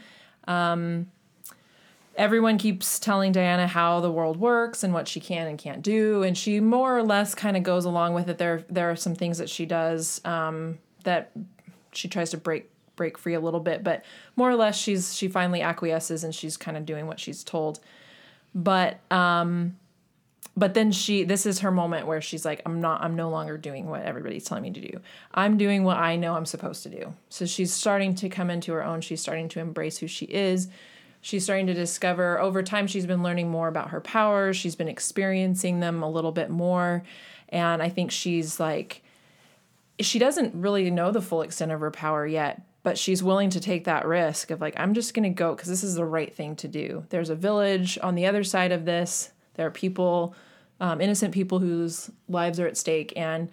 [0.47, 1.11] um,
[2.15, 6.23] everyone keeps telling Diana how the world works and what she can and can't do,
[6.23, 8.37] and she more or less kind of goes along with it.
[8.37, 11.31] There there are some things that she does um, that
[11.91, 14.05] she tries to break break free a little bit, but
[14.37, 17.81] more or less she's she finally acquiesces and she's kind of doing what she's told.
[18.55, 19.75] But um,
[20.55, 23.57] but then she this is her moment where she's like i'm not i'm no longer
[23.57, 24.99] doing what everybody's telling me to do.
[25.33, 27.13] I'm doing what i know i'm supposed to do.
[27.29, 29.01] So she's starting to come into her own.
[29.01, 30.67] She's starting to embrace who she is.
[31.21, 34.87] She's starting to discover over time she's been learning more about her powers she's been
[34.87, 37.03] experiencing them a little bit more.
[37.49, 39.01] And i think she's like
[39.99, 43.61] she doesn't really know the full extent of her power yet but she's willing to
[43.61, 46.35] take that risk of like i'm just going to go because this is the right
[46.35, 47.05] thing to do.
[47.09, 50.35] There's a village on the other side of this there are people,
[50.79, 53.49] um, innocent people whose lives are at stake, and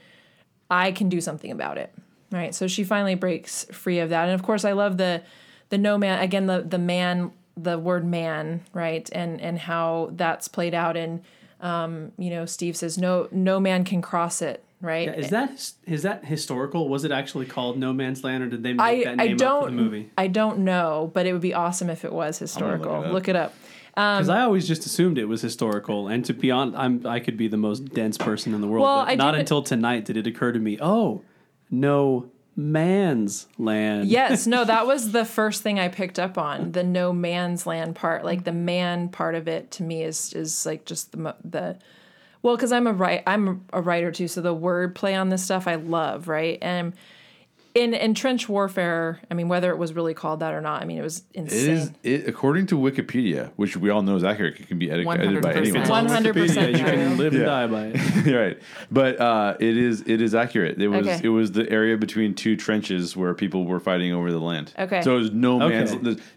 [0.71, 1.93] I can do something about it.
[2.31, 2.55] Right.
[2.55, 4.25] So she finally breaks free of that.
[4.25, 5.23] And of course, I love the
[5.71, 10.49] the no man again the the man the word man right and and how that's
[10.49, 11.23] played out in
[11.61, 15.73] um, you know Steve says no no man can cross it right Yeah, is that
[15.87, 16.89] is that historical?
[16.89, 19.37] Was it actually called No Man's Land, or did they make I, that I name
[19.37, 20.11] don't up for the movie?
[20.17, 23.03] I don't know, but it would be awesome if it was historical.
[23.03, 23.13] it up.
[23.13, 23.55] look it up.
[24.01, 27.21] Because um, I always just assumed it was historical, and to be honest, I'm I
[27.21, 28.85] could be the most dense person in the world.
[28.85, 30.79] Well, but I not did- until tonight did it occur to me.
[30.81, 31.23] Oh,
[31.71, 34.09] no man's land.
[34.09, 37.95] Yes, no, that was the first thing I picked up on the no man's land
[37.95, 38.25] part.
[38.25, 41.79] Like the man part of it to me is is like just the mo- the
[42.43, 45.45] well, because I'm a write I'm a writer too, so the word play on this
[45.45, 46.59] stuff I love, right?
[46.63, 46.95] And
[47.75, 50.85] in in trench warfare, I mean, whether it was really called that or not, I
[50.87, 51.71] mean, it was It insane.
[51.77, 54.59] is it, according to Wikipedia, which we all know is accurate.
[54.59, 55.57] It can be edited, edited by 100%.
[55.57, 56.07] anyone.
[56.09, 57.17] 100% You can true.
[57.25, 58.27] live and die by it.
[58.35, 58.59] right,
[58.91, 60.83] but uh, it is it is accurate.
[60.83, 61.21] It was Okay.
[61.23, 64.73] it was the area between two trenches where people were fighting over the land.
[64.79, 65.03] Okay.
[65.03, 65.87] so it was no Okay.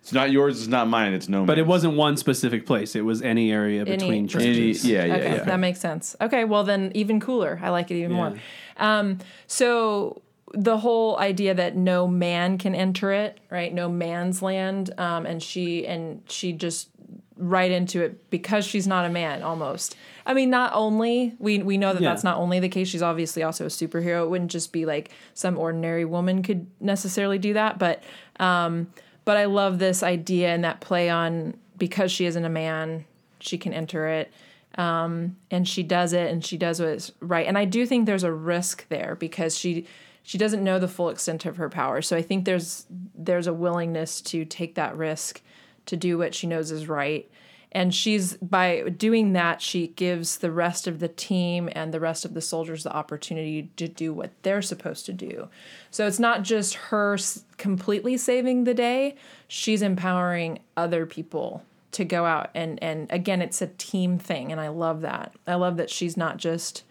[0.01, 0.60] It's not yours.
[0.60, 1.14] It's not mine.
[1.14, 1.39] It's no.
[1.39, 1.47] Man's.
[1.47, 2.95] But it wasn't one specific place.
[2.95, 4.85] It was any area between Any- trenches.
[4.85, 5.43] yeah, yeah, okay, yeah.
[5.45, 6.15] that makes sense.
[6.22, 7.60] Okay, well then even cooler.
[7.64, 8.34] I like it even more.
[8.77, 10.22] Um, so
[10.54, 13.74] the whole idea that no man can enter it, right?
[13.74, 16.90] No man's land, um, and she and she just
[17.36, 19.96] right into it because she's not a man almost.
[20.26, 22.10] I mean, not only we we know that Yeah.
[22.10, 22.88] that's not only the case.
[22.88, 24.24] She's obviously also a superhero.
[24.24, 28.04] It wouldn't just be like some ordinary woman could necessarily do that, but
[28.40, 28.88] um,
[29.26, 33.06] but I love this idea and that play on because she isn't a man,
[33.40, 34.32] she can enter it
[34.78, 38.24] um, and she does it and she does what's right and i do think there's
[38.24, 39.86] a risk there because she
[40.24, 42.02] she doesn't know the full extent of her power.
[42.02, 45.41] So i think there's there's a willingness to take that risk
[45.86, 47.30] to do what she knows is right.
[47.76, 52.24] And she's by doing that she gives the rest of the team and the rest
[52.24, 55.50] of the soldiers the opportunity to do what they're supposed to do.
[55.90, 57.18] So it's not just her
[57.58, 59.16] completely saving the day.
[59.48, 61.64] She's empowering other people
[61.94, 65.34] to go out and and again it's a team thing and I love that.
[65.45, 66.84] I love that she's not just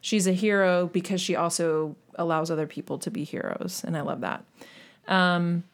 [0.00, 4.20] she's a hero because she also allows other people to be heroes and I love
[4.20, 4.44] that.
[5.08, 5.64] Um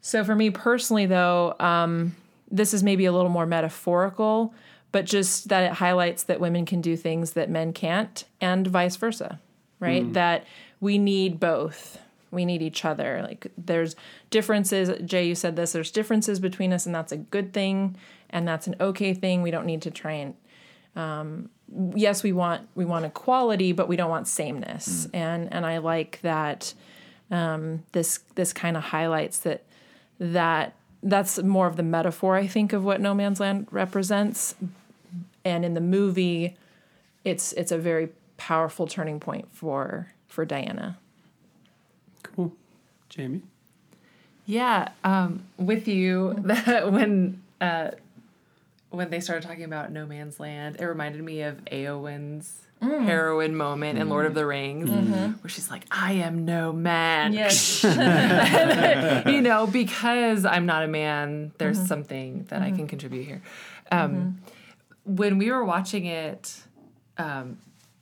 [0.00, 2.14] so for me personally though, um
[2.48, 4.54] this is maybe a little more metaphorical,
[4.92, 8.94] but just that it highlights that women can do things that men can't and vice
[8.96, 9.40] versa,
[9.80, 10.04] right?
[10.12, 10.44] That
[10.80, 11.98] we need both.
[12.30, 13.22] We need each other.
[13.22, 13.96] Like there's
[14.30, 14.90] differences.
[15.04, 15.72] Jay, you said this.
[15.72, 17.96] There's differences between us, and that's a good thing,
[18.30, 19.42] and that's an okay thing.
[19.42, 20.34] We don't need to try and
[20.96, 21.50] um,
[21.94, 25.06] yes, we want we want equality, but we don't want sameness.
[25.12, 26.74] And and I like that
[27.30, 29.62] um, this this kind of highlights that
[30.18, 34.54] that that's more of the metaphor I think of what No Man's Land represents.
[35.44, 36.56] And in the movie,
[37.24, 40.98] it's it's a very powerful turning point for for Diana.
[42.22, 42.52] Cool.
[43.08, 43.42] Jamie?
[44.46, 47.90] Yeah, um, with you that when uh,
[48.96, 53.98] when they started talking about No Man's Land, it reminded me of Eowyn's heroine moment
[53.98, 57.82] in Lord of the Rings, where she's like, "I am no man." Yes.
[59.26, 63.42] you know, because I'm not a man, there's something that I can contribute here.
[63.90, 64.40] Um,
[65.04, 66.60] When we were watching it
[67.16, 67.58] um,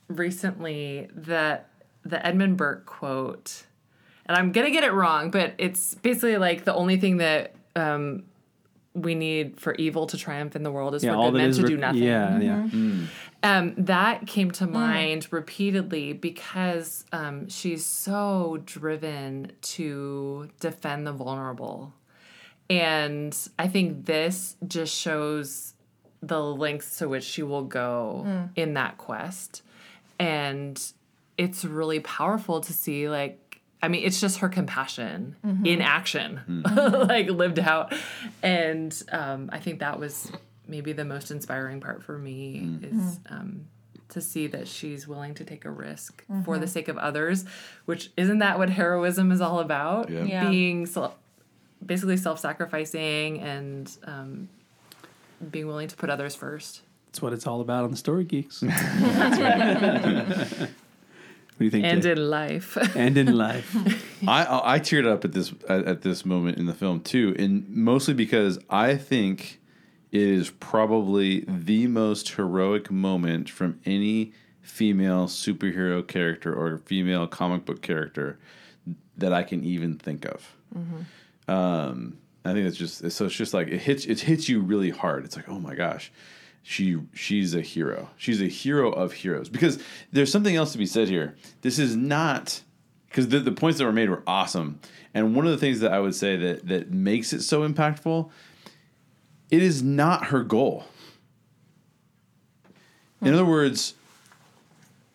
[0.07, 1.69] recently, that
[2.03, 3.63] the Edmund Burke quote,
[4.25, 8.23] and I'm gonna get it wrong, but it's basically like the only thing that um,
[8.95, 11.61] we need for evil to triumph in the world is Yeah, for good men to
[11.63, 12.01] re- do nothing.
[12.01, 12.67] Yeah, yeah.
[13.43, 21.93] Um, that came to mind repeatedly because um, she's so driven to defend the vulnerable.
[22.69, 25.73] And I think this just shows
[26.23, 29.61] the lengths to which she will go in that quest.
[30.17, 30.81] And
[31.37, 33.44] it's really powerful to see, like,
[33.85, 37.93] I mean, it's just her compassion in action, like lived out.
[38.41, 40.31] And um, I think that was
[40.67, 43.67] maybe the most inspiring part for me is um,
[44.09, 47.45] to see that she's willing to take a risk for the sake of others,
[47.85, 50.09] which isn't that what heroism is all about?
[50.09, 50.23] Yeah.
[50.23, 50.49] Yeah.
[50.49, 51.13] Being self,
[51.85, 54.49] basically self-sacrificing and um,
[55.51, 56.81] being willing to put others first.
[57.05, 58.61] That's what it's all about on the Story Geeks.
[61.55, 61.85] what do you think?
[61.85, 62.11] And Jay?
[62.11, 62.77] in life.
[62.95, 63.75] and in life.
[64.27, 67.35] I I I teared up at this at, at this moment in the film too,
[67.39, 69.61] and mostly because I think
[70.11, 77.65] it is probably the most heroic moment from any female superhero character or female comic
[77.65, 78.37] book character
[79.17, 80.55] that I can even think of.
[81.47, 84.89] Um, I think it's just so it's just like it hits it hits you really
[84.89, 85.25] hard.
[85.25, 86.11] It's like oh my gosh,
[86.67, 88.09] she she's a hero.
[88.17, 89.77] She's a hero of heroes because
[90.11, 91.35] there's something else to be said here.
[91.61, 92.61] This is not
[93.07, 94.79] because the, the points that were made were awesome.
[95.13, 98.31] And one of the things that I would say that that makes it so impactful,
[99.51, 100.85] it is not her goal.
[103.21, 103.93] In other words,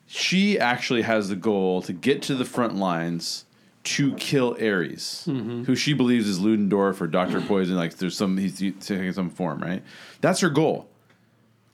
[0.07, 3.45] she actually has the goal to get to the front lines
[3.83, 5.65] to kill Ares, mm-hmm.
[5.65, 7.75] who she believes is Ludendorff or Doctor Poison.
[7.75, 9.83] Like there's some he's taking some form, right?
[10.21, 10.90] That's her goal.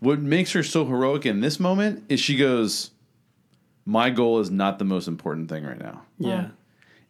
[0.00, 2.90] What makes her so heroic in this moment is she goes,
[3.84, 6.48] "My goal is not the most important thing right now." Yeah.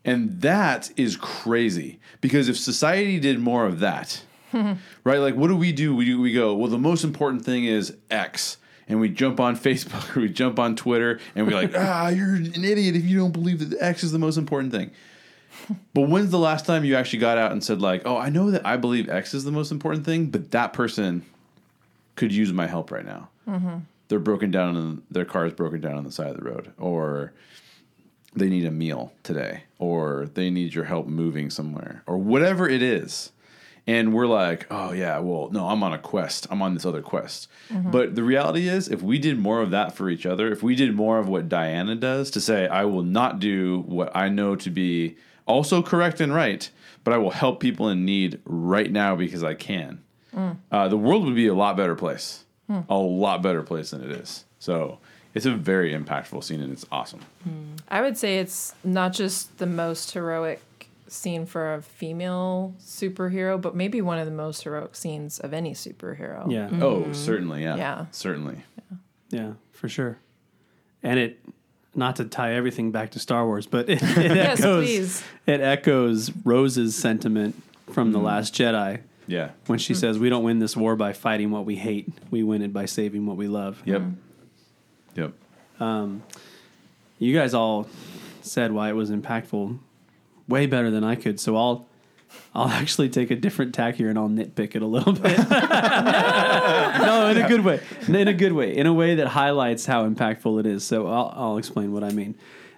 [0.07, 4.23] And that is crazy because if society did more of that,
[4.53, 5.19] right?
[5.19, 5.95] Like, what do we do?
[5.97, 8.59] We do, we go, well, the most important thing is X.
[8.89, 12.37] And we jump on Facebook or we jump on Twitter and we're like, ah, you're
[12.37, 14.91] an idiot if you don't believe that X is the most important thing.
[15.95, 18.51] But when's the last time you actually got out and said, like, oh, I know
[18.51, 21.25] that I believe X is the most important thing, but that person
[22.17, 23.29] could use my help right now.
[23.49, 23.79] Mm-hmm.
[24.09, 26.73] They're broken down and their car is broken down on the side of the road.
[26.79, 27.33] Or
[28.35, 32.83] they need a meal today or they need your help moving somewhere or whatever it
[32.83, 33.33] is.
[33.89, 36.47] And we're like oh yeah well no i'm on a quest.
[36.51, 37.49] I'm on this other quest.
[37.71, 37.91] Mm-hmm.
[37.91, 40.75] But the reality is if we did more of that for each other if we
[40.75, 44.57] did more of what diana does to say i will not do what i know
[44.57, 45.17] to be
[45.47, 46.71] also correct and right
[47.05, 50.03] but i will help people in need right now because i can
[50.73, 52.45] uh, the world would be a lot better place
[52.89, 54.99] a lot better place than it is so
[55.35, 57.21] it's a very impactful scene and it's awesome
[57.89, 60.61] I would say it's not just the most heroic
[61.09, 65.73] scene for a female superhero, but maybe one of the most heroic scenes of any
[65.73, 66.51] superhero.
[66.51, 66.69] Yeah.
[66.83, 67.77] Oh, certainly, yeah.
[67.77, 68.07] Yeah.
[68.11, 68.57] Certainly.
[69.31, 70.19] Yeah, for sure.
[71.05, 71.39] And it,
[71.95, 74.85] not to tie everything back to Star Wars, but it, it Yes, echoes.
[74.85, 75.25] please.
[75.47, 79.51] It echoes Rose's sentiment from the Last Jedi Yeah.
[79.67, 79.99] when she hmm.
[79.99, 82.09] says, "We don't win this war by fighting what we hate.
[82.31, 84.01] We win it by saving what we love." Yep.
[84.01, 84.11] Hmm.
[85.17, 85.33] Yep.
[85.81, 86.23] Um,
[87.19, 87.89] you guys all
[88.43, 89.79] said why it was impactful,
[90.49, 91.41] way better than I could.
[91.41, 91.87] So I'll,
[92.55, 95.39] I'll actually take a different tack here and I'll nitpick it a little bit.
[95.51, 97.81] no, in a good way.
[98.07, 98.77] In a good way.
[98.77, 100.85] In a way that highlights how impactful it is.
[100.85, 102.35] So I'll, I'll explain what I mean.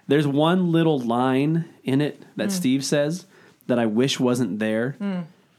[0.07, 2.49] There's one little line in it that hmm.
[2.49, 3.25] Steve says
[3.67, 4.95] that I wish wasn't there.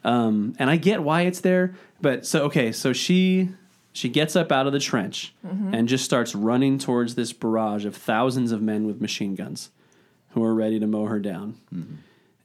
[0.04, 3.50] Um, and I get why it's there, but so okay, so she
[3.92, 5.74] she gets up out of the trench mm-hmm.
[5.74, 9.70] and just starts running towards this barrage of thousands of men with machine guns
[10.30, 11.56] who are ready to mow her down.
[11.74, 11.94] Mm-hmm.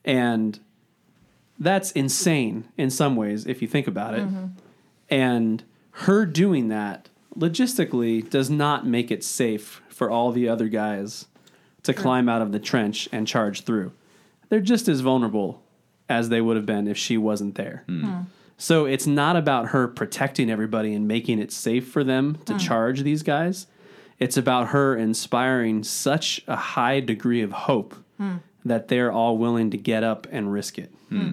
[0.04, 0.60] And
[1.60, 4.24] that's insane in some ways if you think about it.
[4.24, 4.46] Mm-hmm.
[5.10, 11.28] And her doing that logistically does not make it safe for all the other guys
[11.84, 13.92] to climb out of the trench and charge through.
[14.50, 15.62] They're just as vulnerable
[16.10, 17.84] as they would have been if she wasn't there.
[17.88, 18.22] Hmm.
[18.58, 23.02] So it's not about her protecting everybody and making it safe for them to charge
[23.02, 23.68] these guys.
[24.18, 28.38] It's about her inspiring such a high degree of hope hmm.
[28.64, 30.94] that they're all willing to get up and risk it.
[31.10, 31.32] Hmm.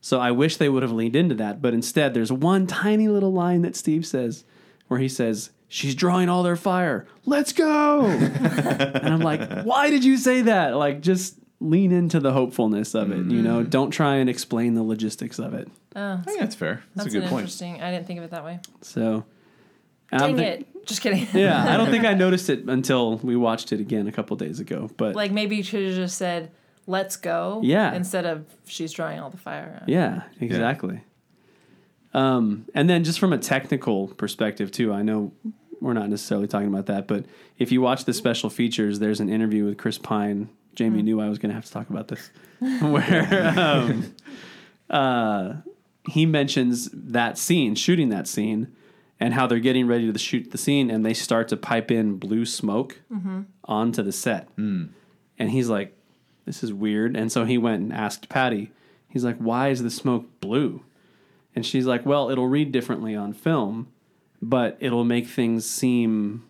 [0.00, 3.32] So I wish they would have leaned into that, but instead there's one tiny little
[3.32, 4.44] line that Steve says
[4.88, 7.06] where he says, She's drawing all their fire.
[7.24, 8.04] Let's go.
[8.06, 10.76] and I'm like, why did you say that?
[10.76, 13.62] Like just lean into the hopefulness of it, you know?
[13.62, 15.68] Don't try and explain the logistics of it.
[15.96, 16.82] I think that's fair.
[16.94, 17.40] That's, That's a good an point.
[17.42, 17.82] interesting.
[17.82, 18.58] I didn't think of it that way.
[18.82, 19.24] So
[20.10, 20.86] and I don't Dang think- it!
[20.86, 21.26] Just kidding.
[21.32, 24.60] Yeah, I don't think I noticed it until we watched it again a couple days
[24.60, 24.90] ago.
[24.96, 26.50] But like maybe you should have just said,
[26.86, 27.60] let's go.
[27.64, 27.94] Yeah.
[27.94, 29.82] Instead of she's drawing all the fire.
[29.86, 31.00] Yeah, exactly.
[32.12, 35.32] Um, and then just from a technical perspective too, I know
[35.80, 37.24] we're not necessarily talking about that, but
[37.58, 40.48] if you watch the special features, there's an interview with Chris Pine.
[40.74, 42.30] Jamie knew I was going to have to talk about this,
[42.80, 44.14] where um,
[44.90, 45.54] uh,
[46.08, 48.74] he mentions that scene, shooting that scene,
[49.20, 52.16] and how they're getting ready to shoot the scene, and they start to pipe in
[52.16, 53.00] blue smoke
[53.64, 55.96] onto the set, and he's like,
[56.44, 58.72] "This is weird," and so he went and asked Patty.
[59.08, 60.82] He's like, "Why is the smoke blue?"
[61.54, 63.86] And she's like, "Well, it'll read differently on film,
[64.42, 66.44] but it'll make things seem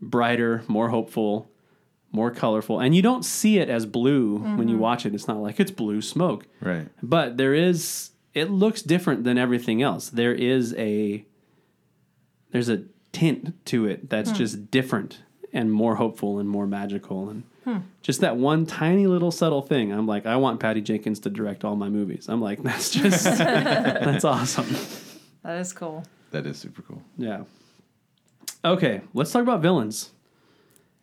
[0.00, 1.48] brighter, more hopeful,
[2.12, 2.78] more colorful.
[2.78, 4.82] And you don't see it as blue when you mm-hmm.
[4.82, 5.14] watch it.
[5.14, 6.46] It's not like it's blue smoke.
[6.60, 6.88] Right.
[7.02, 10.08] But there is it looks different than everything else.
[10.10, 11.24] There is a
[12.50, 14.36] there's a tint to it that's hmm.
[14.36, 15.22] just different
[15.52, 17.78] and more hopeful and more magical and hmm.
[18.02, 19.92] just that one tiny little subtle thing.
[19.92, 22.26] I'm like, I want Patty Jenkins to direct all my movies.
[22.28, 24.76] I'm like, that's just that's awesome.
[25.42, 26.04] That is cool.
[26.30, 27.02] That is super cool.
[27.16, 27.44] Yeah.
[28.64, 30.11] Okay, let's talk about villains.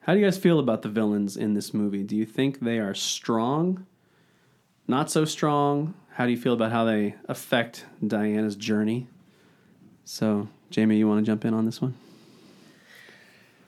[0.02, 2.04] How do you guys feel about the villains in this movie?
[2.04, 3.86] Do you think they are strong?
[4.88, 5.94] Not so strong?
[6.14, 9.08] How do you feel about how they affect Diana's journey?
[10.06, 11.96] So, Jamie, you want to jump in on this one?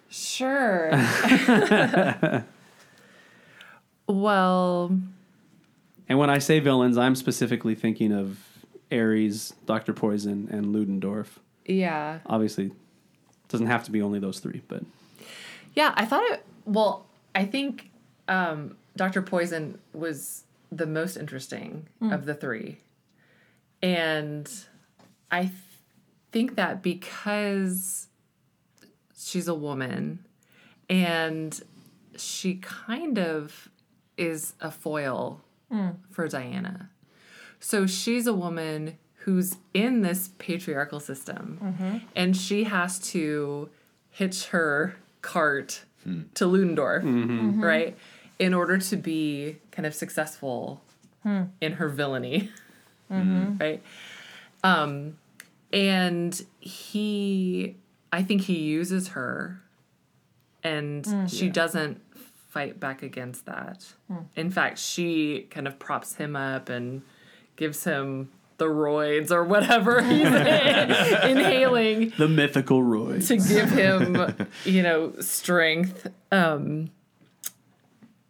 [0.10, 0.92] Sure.
[4.08, 4.98] Well,
[6.10, 8.40] And when I say villains, I'm specifically thinking of
[8.92, 9.94] Ares, Dr.
[9.94, 11.40] Poison, and Ludendorff.
[11.66, 12.20] yeah.
[12.26, 12.72] Obviously,
[13.48, 14.84] doesn't have to be only those three, but
[15.74, 16.46] Yeah, I thought it.
[16.66, 17.92] Well, I think
[18.28, 19.22] um, Dr.
[19.22, 22.12] Poison was the most interesting hmm.
[22.12, 22.78] of the three.
[23.82, 24.50] And
[25.30, 25.54] I th-
[26.32, 28.08] think that because
[29.18, 30.20] she's a woman
[30.90, 31.60] and
[32.16, 33.70] she kind of
[34.18, 35.90] is a foil hmm.
[36.10, 36.90] for Diana.
[37.60, 41.98] So she's a woman who's in this patriarchal system mm-hmm.
[42.16, 43.70] and she has to
[44.10, 46.24] hitch her cart hmm.
[46.36, 47.50] to Ludendorff, mm-hmm.
[47.50, 47.64] Mm-hmm.
[47.64, 47.98] right?
[48.40, 50.82] In order to be kind of successful
[51.24, 51.44] hmm.
[51.60, 52.50] in her villainy,
[53.12, 53.58] mm-hmm.
[53.58, 53.82] right?
[54.64, 55.18] Um,
[55.72, 57.76] and he,
[58.12, 59.62] I think he uses her
[60.64, 61.26] and hmm.
[61.26, 62.02] she doesn't
[62.50, 63.86] fight back against that.
[64.36, 67.02] In fact, she kind of props him up and
[67.56, 68.30] gives him
[68.62, 70.22] the roids or whatever he's
[71.26, 73.20] inhaling the mythical Roy.
[73.22, 74.36] to give him,
[74.66, 76.08] you know, strength.
[76.32, 76.92] Um,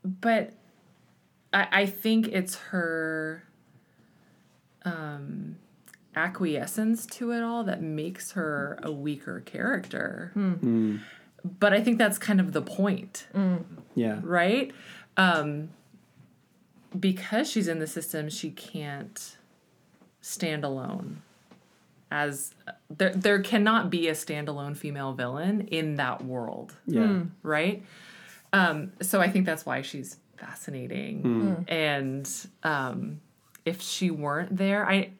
[0.03, 0.53] but
[1.53, 3.43] I, I think it's her
[4.85, 5.57] um,
[6.15, 10.31] acquiescence to it all that makes her a weaker character.
[11.59, 13.27] But I think that's kind of the point,
[13.95, 14.19] Yeah.
[14.23, 14.71] right?
[15.17, 15.71] Um,
[16.97, 19.37] because she's in the system, she can't
[20.21, 21.21] stand alone.
[22.09, 22.53] As
[22.89, 27.21] there, there cannot be a standalone female villain in that world Yeah.
[27.41, 27.83] right?
[28.51, 31.63] Um, so I think that's why she's fascinating.
[31.69, 32.29] And
[32.63, 33.21] um,
[33.63, 35.11] if she weren't there, I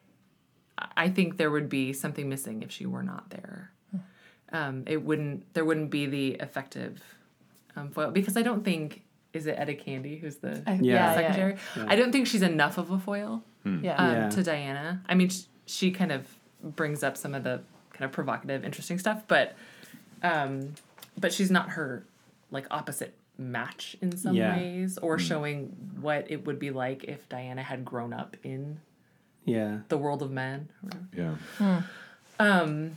[0.96, 3.70] I think there would be something missing if she were not there.
[4.52, 7.02] Um, it wouldn't there wouldn't be the effective
[7.74, 9.02] um, foil because I don't think
[9.32, 10.74] is it Etta Candy who's the Yeah.
[10.82, 11.56] yeah, secretary.
[11.86, 13.94] I don't think she's enough of a foil Yeah.
[13.96, 14.28] um, Yeah.
[14.30, 15.02] to Diana.
[15.08, 16.26] I mean, sh- she kind of
[16.62, 17.60] brings up some of the
[17.92, 19.54] kind of provocative, interesting stuff, but
[20.22, 20.74] um,
[21.18, 22.04] but she's not her
[22.50, 24.56] like opposite match in some Yeah.
[24.56, 25.66] ways, or showing
[26.00, 28.78] what it would be like if Diana had grown up in
[29.44, 29.78] Yeah.
[29.88, 30.68] the world of men.
[30.82, 31.38] Or whatever.
[31.60, 31.82] Yeah.
[32.38, 32.96] Um,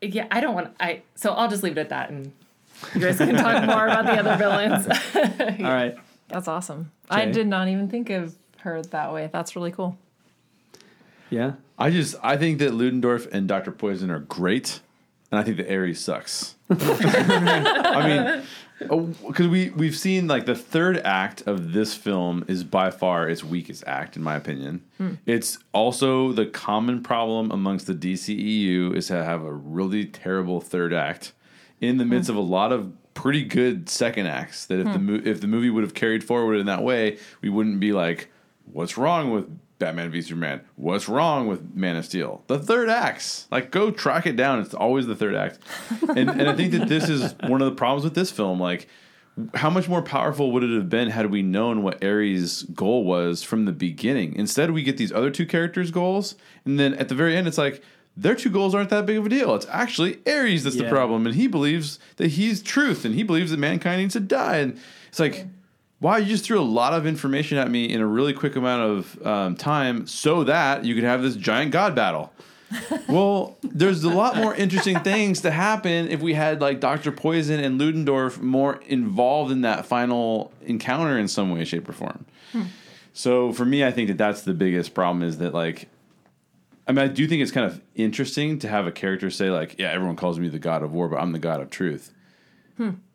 [0.00, 0.74] yeah, I don't want.
[0.80, 2.32] I so I'll just leave it at that, and
[2.94, 4.86] you guys can talk more about the other villains.
[5.64, 5.96] All right.
[6.32, 6.92] That's awesome.
[7.10, 9.28] I did not even think of her that way.
[9.32, 9.98] That's really cool.
[11.30, 11.52] Yeah.
[11.78, 13.72] I just I think that Ludendorff and Dr.
[13.72, 14.80] Poison are great,
[15.30, 16.54] and I think that Ares sucks.
[16.70, 18.96] I mean, uh,
[19.26, 23.42] because we we've seen like the third act of this film is by far its
[23.42, 24.84] weakest act, in my opinion.
[24.98, 25.14] Hmm.
[25.26, 30.92] It's also the common problem amongst the DCEU is to have a really terrible third
[30.92, 31.32] act
[31.80, 32.36] in the midst hmm.
[32.36, 34.66] of a lot of pretty good second acts.
[34.66, 35.06] That if the hmm.
[35.06, 38.28] mo- if the movie would have carried forward in that way, we wouldn't be like,
[38.64, 39.48] what's wrong with
[39.78, 40.60] Batman v Superman?
[40.76, 42.44] What's wrong with Man of Steel?
[42.46, 43.48] The third acts.
[43.50, 44.60] Like, go track it down.
[44.60, 45.58] It's always the third act.
[46.08, 48.60] And, and I think that this is one of the problems with this film.
[48.60, 48.86] Like,
[49.54, 53.42] how much more powerful would it have been had we known what Ares' goal was
[53.42, 54.36] from the beginning?
[54.36, 56.34] Instead, we get these other two characters' goals,
[56.64, 57.82] and then at the very end, it's like
[58.16, 59.54] their two goals aren't that big of a deal.
[59.54, 63.50] It's actually Ares that's the problem, and he believes that he's truth, and he believes
[63.50, 64.58] that mankind needs to die.
[64.58, 64.78] And
[65.08, 65.46] it's like,
[66.00, 68.82] wow, you just threw a lot of information at me in a really quick amount
[68.82, 72.32] of um, time, so that you could have this giant god battle.
[73.08, 77.60] well, there's a lot more interesting things to happen if we had like Doctor Poison
[77.60, 82.24] and Ludendorff more involved in that final encounter in some way, shape, or form.
[83.12, 85.88] So for me, I think that that's the biggest problem is that like,
[86.92, 89.78] I mean, I do think it's kind of interesting to have a character say like,
[89.78, 92.12] yeah, everyone calls me the god of war, but I'm the god of truth.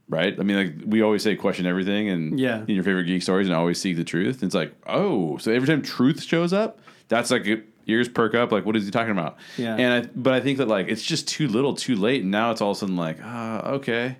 [0.10, 0.40] Right?
[0.40, 2.62] I mean, like we always say, question everything, and Yeah.
[2.66, 4.42] in your favorite geek stories, and always seek the truth.
[4.42, 6.80] it's like, oh, so every time truth shows up,
[7.10, 7.46] that's like
[7.88, 8.54] ears perk up.
[8.54, 9.36] Like, what is he talking about?
[9.58, 9.76] Yeah.
[9.76, 12.52] And I, but I think that like it's just too little, too late, and now
[12.52, 14.18] it's all of a sudden like, ah, okay.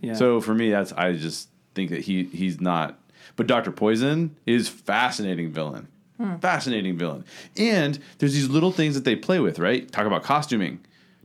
[0.00, 0.14] Yeah.
[0.14, 2.96] So for me, that's I just think that he he's not.
[3.34, 5.88] But Doctor Poison is fascinating villain,
[6.40, 7.24] fascinating villain.
[7.56, 9.90] And there's these little things that they play with, right?
[9.90, 10.80] Talk about costuming.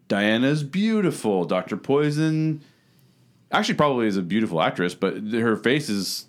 [0.07, 1.45] Diana's beautiful.
[1.45, 2.61] Doctor Poison,
[3.52, 6.26] actually, probably is a beautiful actress, but her face is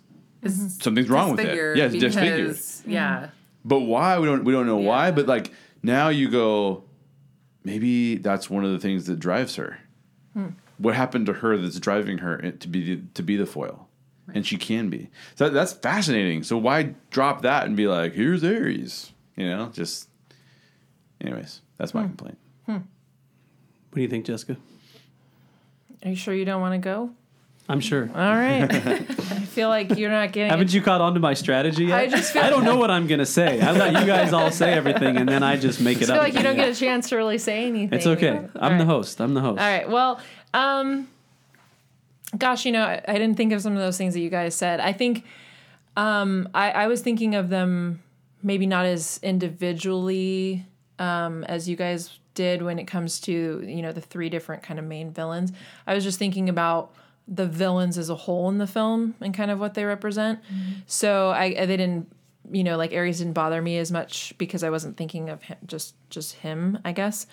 [0.79, 1.77] something's wrong with it.
[1.77, 2.57] Yeah, it's disfigured.
[2.85, 3.29] Yeah.
[3.65, 5.11] But why we don't we don't know why.
[5.11, 5.51] But like
[5.83, 6.83] now you go,
[7.63, 9.79] maybe that's one of the things that drives her.
[10.77, 13.87] What happened to her that's driving her eh, to be to be the foil,
[14.33, 15.09] and she can be.
[15.35, 16.43] So that's fascinating.
[16.43, 19.11] So why drop that and be like, here's Ares?
[19.35, 20.07] You know, just.
[21.19, 22.37] Anyways, that's my complaint.
[22.65, 24.55] What do you think, Jessica?
[26.03, 27.11] Are you sure you don't want to go?
[27.67, 28.09] I'm sure.
[28.15, 28.63] All right.
[28.71, 28.99] I
[29.51, 30.49] feel like you're not getting.
[30.49, 30.73] Haven't it.
[30.73, 31.99] you caught on to my strategy yet?
[31.99, 33.61] I just feel- I don't know what I'm gonna say.
[33.61, 36.15] I let you guys all say everything, and then I just make it I feel
[36.15, 36.21] up.
[36.23, 37.97] like you don't get a chance to really say anything.
[37.97, 38.37] It's okay.
[38.37, 39.19] All I'm the host.
[39.21, 39.59] I'm the host.
[39.61, 39.89] All right.
[39.89, 40.19] Well,
[40.53, 41.07] um,
[42.37, 44.55] gosh, you know, I, I didn't think of some of those things that you guys
[44.55, 44.79] said.
[44.79, 45.25] I think
[45.97, 48.01] um, I, I was thinking of them
[48.43, 50.65] maybe not as individually
[50.99, 54.79] um, as you guys did when it comes to you know the three different kind
[54.79, 55.51] of main villains.
[55.85, 56.93] I was just thinking about
[57.27, 60.39] the villains as a whole in the film and kind of what they represent.
[60.87, 62.11] So I, they didn't
[62.51, 65.57] you know like Ares didn't bother me as much because I wasn't thinking of him,
[65.65, 67.27] just just him, I guess.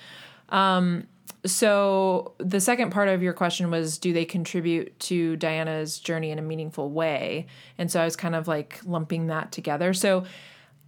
[1.47, 6.39] So the second part of your question was do they contribute to Diana's journey in
[6.39, 7.47] a meaningful way?
[7.77, 9.95] And so I was kind of like lumping that together.
[9.95, 10.25] So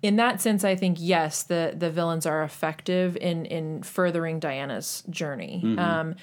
[0.02, 5.04] in that sense I think yes, the the villains are effective in in furthering Diana's
[5.10, 5.62] journey.
[5.78, 6.14] Um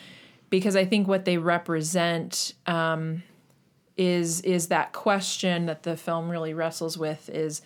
[0.50, 3.24] because I think what they represent um
[3.96, 7.62] is is that question that the film really wrestles with is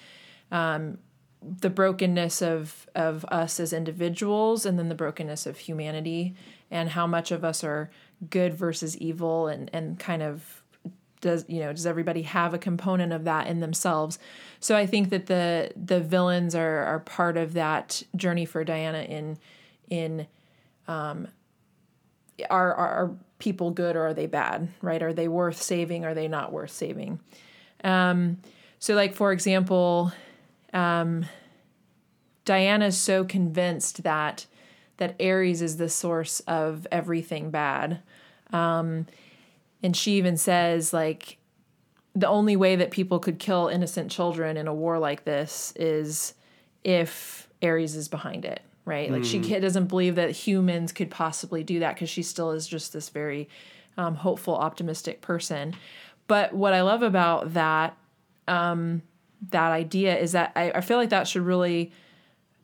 [1.42, 6.36] the brokenness of of us as individuals and then the brokenness of humanity
[6.70, 7.90] and how much of us are
[8.30, 10.62] good versus evil and and kind of
[11.20, 14.20] does you know does everybody have a component of that in themselves?
[14.60, 19.02] So i think that the the villains are are part of that journey for diana
[19.04, 19.38] in
[19.90, 20.28] in
[20.88, 21.28] um
[22.50, 25.02] are are, people good or are they bad right?
[25.02, 26.06] Are they worth saving?
[26.06, 27.20] Are they not worth saving?
[27.84, 28.38] Um
[28.78, 30.12] so like for example
[32.46, 34.46] Diana's so convinced that
[34.98, 38.02] that Ares is the source of everything bad.
[38.54, 39.08] Um,
[39.82, 41.38] and she even says like
[42.14, 46.36] the only way that people could kill innocent children in a war like this is
[46.84, 49.12] if Ares is behind it, right?
[49.12, 52.94] Like she doesn't believe that humans could possibly do that because she still is just
[52.94, 53.50] this very
[53.98, 55.76] um, hopeful, optimistic person.
[56.28, 57.98] But what I love about that
[59.50, 61.92] that idea is that I, I feel like that should really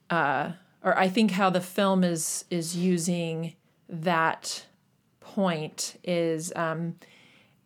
[0.09, 0.51] uh,
[0.83, 3.55] or I think how the film is is using
[3.89, 4.65] that
[5.19, 6.95] point is um,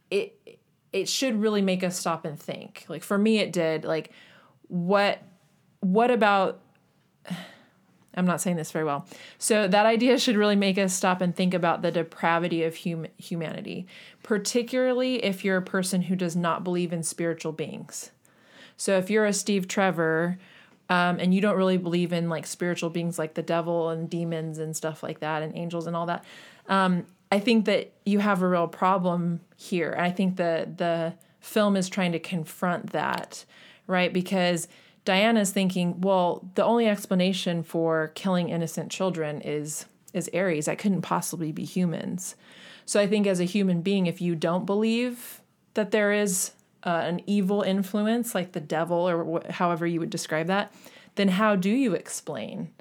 [0.09, 0.59] it
[0.91, 2.85] it should really make us stop and think.
[2.87, 3.85] Like for me, it did.
[3.85, 4.11] Like
[4.67, 5.21] what
[5.81, 6.61] what about
[8.13, 9.07] I'm not saying this very well.
[9.37, 13.07] So that idea should really make us stop and think about the depravity of hum-
[13.17, 13.87] humanity,
[14.21, 18.11] particularly if you're a person who does not believe in spiritual beings.
[18.81, 20.39] So if you're a Steve Trevor
[20.89, 24.57] um, and you don't really believe in like spiritual beings like the devil and demons
[24.57, 26.25] and stuff like that and angels and all that,
[26.67, 29.91] um, I think that you have a real problem here.
[29.91, 33.45] And I think that the film is trying to confront that,
[33.85, 34.11] right?
[34.11, 34.67] Because
[35.05, 40.65] Diana's thinking, well, the only explanation for killing innocent children is is Ares.
[40.65, 42.35] That couldn't possibly be humans.
[42.87, 45.41] So I think as a human being, if you don't believe
[45.75, 46.53] that there is
[46.83, 50.73] uh, an evil influence like the devil or wh- however you would describe that,
[51.15, 52.71] then how do you explain?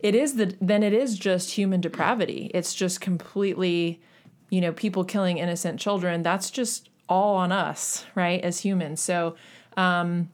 [0.00, 2.50] It is the then it is just human depravity.
[2.54, 4.00] It's just completely,
[4.48, 6.22] you know, people killing innocent children.
[6.22, 9.00] That's just all on us, right, as humans.
[9.00, 9.36] So
[9.76, 10.30] um,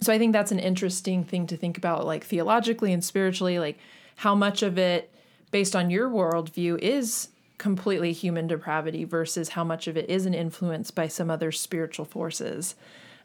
[0.00, 3.78] so I think that's an interesting thing to think about, like theologically and spiritually, like
[4.16, 5.12] how much of it
[5.50, 10.34] based on your worldview, is completely human depravity versus how much of it is an
[10.34, 12.74] influence by some other spiritual forces.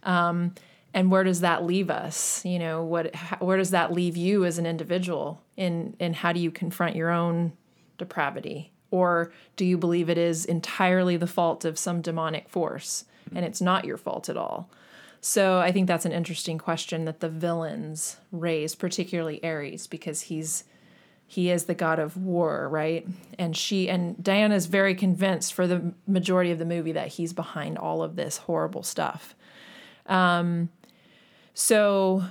[0.04, 0.56] Um,
[0.94, 2.44] and where does that leave us?
[2.46, 5.42] You know, what where does that leave you as an individual?
[5.56, 7.54] In in how do you confront your own
[7.98, 8.72] depravity?
[8.90, 13.62] Or do you believe it is entirely the fault of some demonic force and it's
[13.62, 14.70] not your fault at all?
[15.22, 20.66] So I think that's an interesting question that the villains raise, particularly Ares, because he's
[21.32, 23.08] he is the god of war, right?
[23.40, 27.32] And she and Diana is very convinced for the majority of the movie that he's
[27.32, 29.34] behind all of this horrible stuff.
[30.08, 30.68] Um,
[31.54, 32.26] so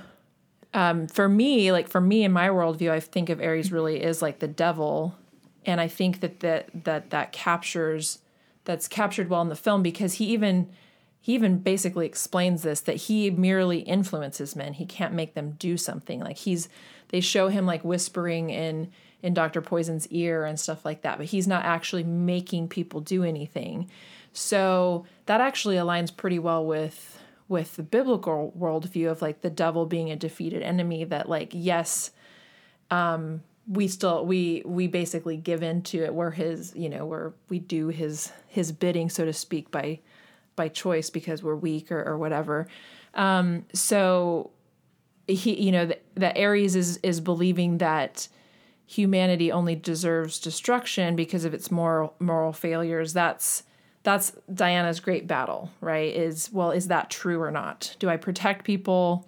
[0.75, 4.21] um, for me, like for me in my worldview, I think of Ares really is
[4.21, 5.15] like the devil,
[5.65, 8.19] and I think that that that that captures
[8.65, 10.69] that's captured well in the film because he even
[11.19, 14.73] he even basically explains this that he merely influences men.
[14.73, 16.19] He can't make them do something.
[16.19, 16.69] Like he's
[17.11, 18.91] they show him like whispering in
[19.23, 19.61] in Dr.
[19.61, 23.87] Poison's ear and stuff like that, but he's not actually making people do anything.
[24.33, 29.85] So that actually aligns pretty well with with the biblical worldview of like the devil
[29.85, 32.11] being a defeated enemy that like yes
[32.89, 37.59] um we still we we basically give into it we're his you know we're we
[37.59, 39.99] do his his bidding so to speak by
[40.55, 42.67] by choice because we're weak or, or whatever
[43.15, 44.49] um so
[45.27, 48.27] he you know that, ares is is believing that
[48.85, 53.63] humanity only deserves destruction because of its moral moral failures that's
[54.03, 56.13] that's Diana's great battle, right?
[56.13, 57.95] Is well, is that true or not?
[57.99, 59.27] Do I protect people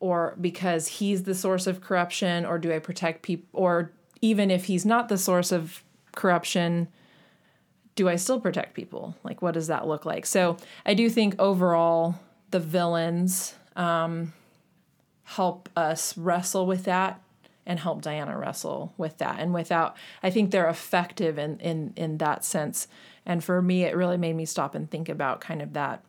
[0.00, 4.66] or because he's the source of corruption or do I protect people or even if
[4.66, 5.82] he's not the source of
[6.14, 6.88] corruption,
[7.94, 9.16] do I still protect people?
[9.24, 10.26] Like what does that look like?
[10.26, 12.16] So, I do think overall
[12.50, 14.32] the villains um,
[15.32, 17.20] help us wrestle with that
[17.66, 19.38] and help Diana wrestle with that.
[19.38, 22.88] And without, I think they're effective in in in that sense.
[23.26, 26.02] And for me, it really made me stop and think about kind of that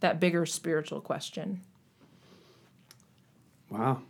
[0.00, 1.60] that bigger spiritual question.
[3.70, 4.02] Wow.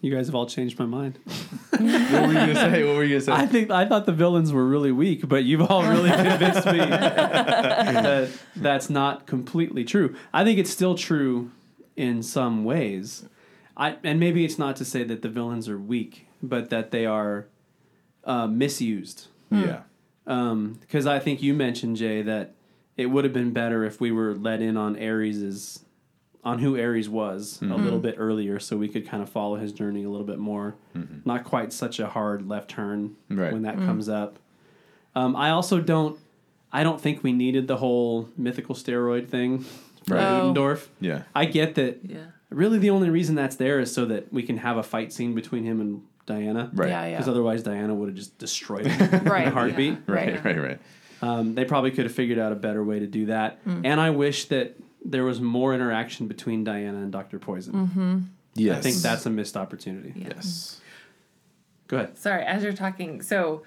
[0.00, 1.18] You guys have all changed my mind.
[1.70, 2.84] what were you gonna say?
[2.84, 3.32] What were you gonna say?
[3.32, 6.78] I think I thought the villains were really weak, but you've all really convinced me
[6.78, 10.16] that that's not completely true.
[10.32, 11.50] I think it's still true
[11.96, 13.26] in some ways.
[13.78, 17.06] I and maybe it's not to say that the villains are weak, but that they
[17.06, 17.46] are
[18.24, 19.28] uh, misused.
[19.48, 19.62] Hmm.
[19.62, 19.80] Yeah.
[20.26, 22.54] Um, because I think you mentioned Jay that
[22.96, 25.84] it would have been better if we were let in on Ares's
[26.44, 27.74] on who Ares was a hmm.
[27.74, 28.06] little hmm.
[28.06, 30.76] bit earlier, so we could kind of follow his journey a little bit more.
[30.96, 31.20] Mm-hmm.
[31.24, 33.52] Not quite such a hard left turn Right.
[33.52, 34.38] when that comes up.
[35.14, 36.18] Um, I also don't.
[36.72, 39.64] I don't think we needed the whole mythical steroid thing
[40.06, 40.24] for Right.
[40.24, 40.38] Oh.
[40.38, 40.90] Ludendorff.
[41.00, 41.22] Yeah.
[41.34, 42.00] I get that.
[42.04, 42.26] Yeah.
[42.50, 45.34] Really, the only reason that's there is so that we can have a fight scene
[45.34, 46.70] between him and Diana.
[46.72, 46.88] Right.
[46.88, 47.10] Yeah, yeah.
[47.16, 49.42] Because otherwise, Diana would have just destroyed him Right.
[49.42, 49.98] in a heartbeat.
[50.06, 50.34] Right.
[50.34, 50.44] Right.
[50.44, 50.58] Right.
[50.62, 50.80] Right.
[51.20, 53.64] Um, they probably could have figured out a better way to do that.
[53.66, 53.82] Mm.
[53.84, 57.38] And I wish that there was more interaction between Diana and Dr.
[57.38, 57.72] Poison.
[57.74, 58.18] Mm-hmm.
[58.54, 58.78] Yes.
[58.78, 60.12] I think that's a missed opportunity.
[60.16, 60.28] Yeah.
[60.36, 60.80] Yes.
[61.88, 62.18] Go ahead.
[62.18, 63.62] Sorry, as you're talking, so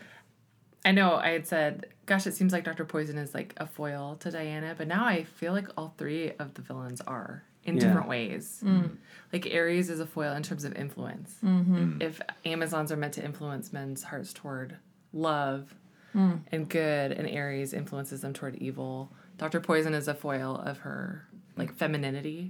[0.85, 2.85] I know I had said, gosh, it seems like Dr.
[2.85, 6.53] Poison is like a foil to Diana, but now I feel like all three of
[6.53, 7.81] the villains are in Yeah.
[7.81, 8.61] different ways.
[8.63, 8.97] Mm.
[9.31, 11.35] Like Ares is a foil in terms of influence.
[11.43, 11.75] Mm-hmm.
[11.75, 12.03] Mm.
[12.03, 14.77] If Amazons are meant to influence men's hearts toward
[15.13, 15.73] love
[16.15, 16.39] mm.
[16.51, 19.59] and good, and Ares influences them toward evil, Dr.
[19.59, 21.27] Poison is a foil of her
[21.57, 22.49] like femininity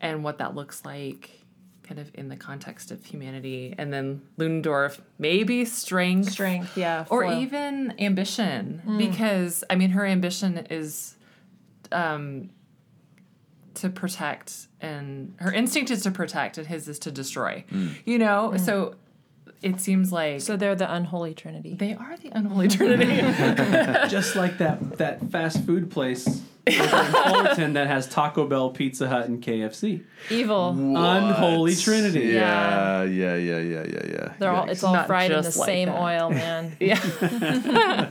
[0.00, 1.30] and what that looks like
[1.82, 7.04] kind of in the context of humanity and then Ludendorff maybe strength Strength, yeah.
[7.08, 11.14] or even ambition because i mean her ambition is
[11.92, 12.50] um
[13.76, 17.94] to protect and her instinct is to protect and his is to destroy mm.
[18.04, 18.60] you know mm.
[18.60, 18.94] so
[19.62, 21.74] it seems like So they're the unholy trinity.
[21.74, 23.06] they are the unholy trinity
[24.08, 29.26] Just like that that fast food place in Fullerton that has Taco Bell, Pizza Hut,
[29.26, 30.02] and KFC.
[30.30, 30.70] Evil.
[30.70, 32.26] Unholy Trinity.
[32.34, 33.04] Yeah.
[33.04, 33.36] Yeah.
[33.36, 33.58] Yeah.
[33.58, 33.84] Yeah.
[33.84, 34.06] Yeah.
[34.06, 34.32] Yeah.
[34.38, 36.00] They're all it's all Not fried in the like same that.
[36.00, 36.76] oil, man.
[36.80, 38.10] yeah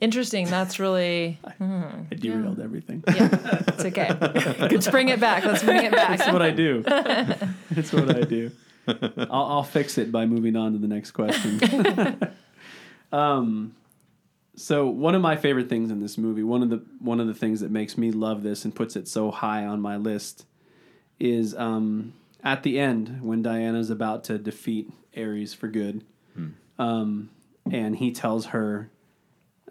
[0.00, 0.46] Interesting.
[0.46, 3.02] That's really I derailed everything.
[3.08, 3.28] yeah.
[3.68, 4.16] It's okay.
[4.70, 5.44] Let's bring it back.
[5.44, 6.18] Let's bring it back.
[6.18, 6.82] That's what I do.
[7.70, 8.50] That's what I do.
[8.86, 11.60] I'll, I'll fix it by moving on to the next question.
[13.12, 13.74] um,
[14.56, 17.34] so one of my favorite things in this movie, one of the one of the
[17.34, 20.46] things that makes me love this and puts it so high on my list,
[21.20, 26.04] is um, at the end when Diana's about to defeat Ares for good,
[26.78, 27.30] um,
[27.70, 28.90] and he tells her,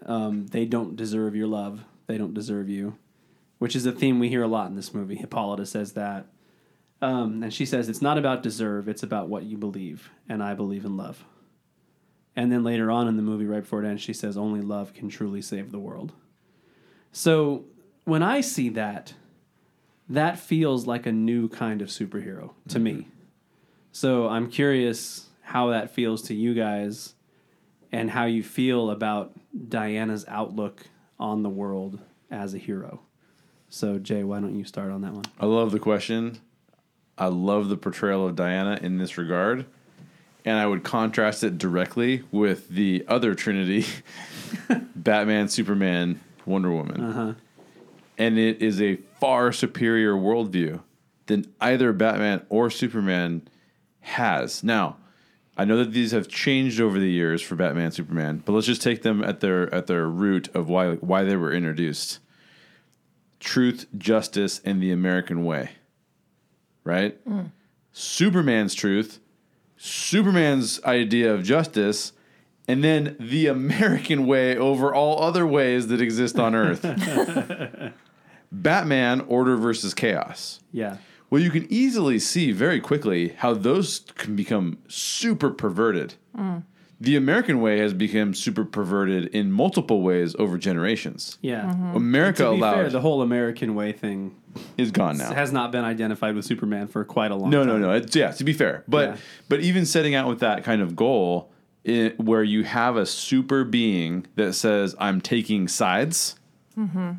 [0.06, 1.84] um, "They don't deserve your love.
[2.06, 2.96] They don't deserve you,"
[3.58, 5.16] which is a theme we hear a lot in this movie.
[5.16, 6.26] Hippolyta says that.
[7.00, 10.10] Um, and she says, It's not about deserve, it's about what you believe.
[10.28, 11.24] And I believe in love.
[12.34, 14.94] And then later on in the movie, right before it ends, she says, Only love
[14.94, 16.12] can truly save the world.
[17.12, 17.64] So
[18.04, 19.14] when I see that,
[20.08, 23.08] that feels like a new kind of superhero to me.
[23.92, 27.14] So I'm curious how that feels to you guys
[27.92, 29.32] and how you feel about
[29.68, 30.84] Diana's outlook
[31.18, 31.98] on the world
[32.30, 33.00] as a hero.
[33.68, 35.24] So, Jay, why don't you start on that one?
[35.38, 36.38] I love the question.
[37.16, 39.66] I love the portrayal of Diana in this regard.
[40.44, 43.84] And I would contrast it directly with the other Trinity
[44.96, 47.00] Batman, Superman, Wonder Woman.
[47.02, 47.34] Uh-huh.
[48.16, 50.80] And it is a far superior worldview
[51.26, 53.46] than either Batman or Superman
[54.00, 54.64] has.
[54.64, 54.96] Now,
[55.58, 58.80] I know that these have changed over the years for Batman, Superman, but let's just
[58.80, 62.20] take them at their at their root of why why they were introduced.
[63.40, 65.70] Truth, justice, and the American way.
[66.84, 67.22] Right?
[67.26, 67.50] Mm.
[67.92, 69.18] Superman's truth,
[69.76, 72.12] Superman's idea of justice,
[72.68, 76.82] and then the American way over all other ways that exist on Earth.
[78.52, 80.60] Batman, order versus chaos.
[80.72, 80.98] Yeah.
[81.30, 86.14] Well, you can easily see very quickly how those can become super perverted.
[86.36, 86.62] Mm.
[87.00, 91.38] The American way has become super perverted in multiple ways over generations.
[91.42, 91.62] Yeah.
[91.66, 91.96] Mm-hmm.
[91.96, 94.34] America To be allowed fair, the whole American way thing
[94.76, 95.32] is gone now.
[95.32, 97.80] has not been identified with Superman for quite a long No, time.
[97.80, 97.92] no, no.
[97.92, 99.16] It's, yeah, to be fair, but Yeah.
[99.48, 101.52] but even setting out with that kind of goal,
[101.84, 106.34] it, where you have a super being that says, "I'm taking sides."
[106.76, 107.10] Mm-hmm.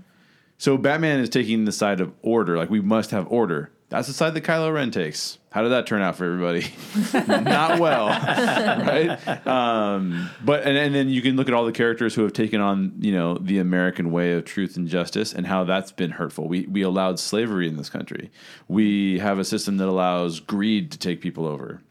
[0.57, 3.71] So Batman is taking the side of order, like we must have order.
[3.89, 5.39] That's the side that Kylo Ren takes.
[5.51, 6.71] How did that turn out for everybody?
[7.43, 9.47] Not well, right?
[9.47, 12.61] Um, but and, and then you can look at all the characters who have taken
[12.61, 16.47] on, you know, the American way of truth and justice, and how that's been hurtful.
[16.47, 18.29] We we allowed slavery in this country.
[18.67, 21.81] We have a system that allows greed to take people over.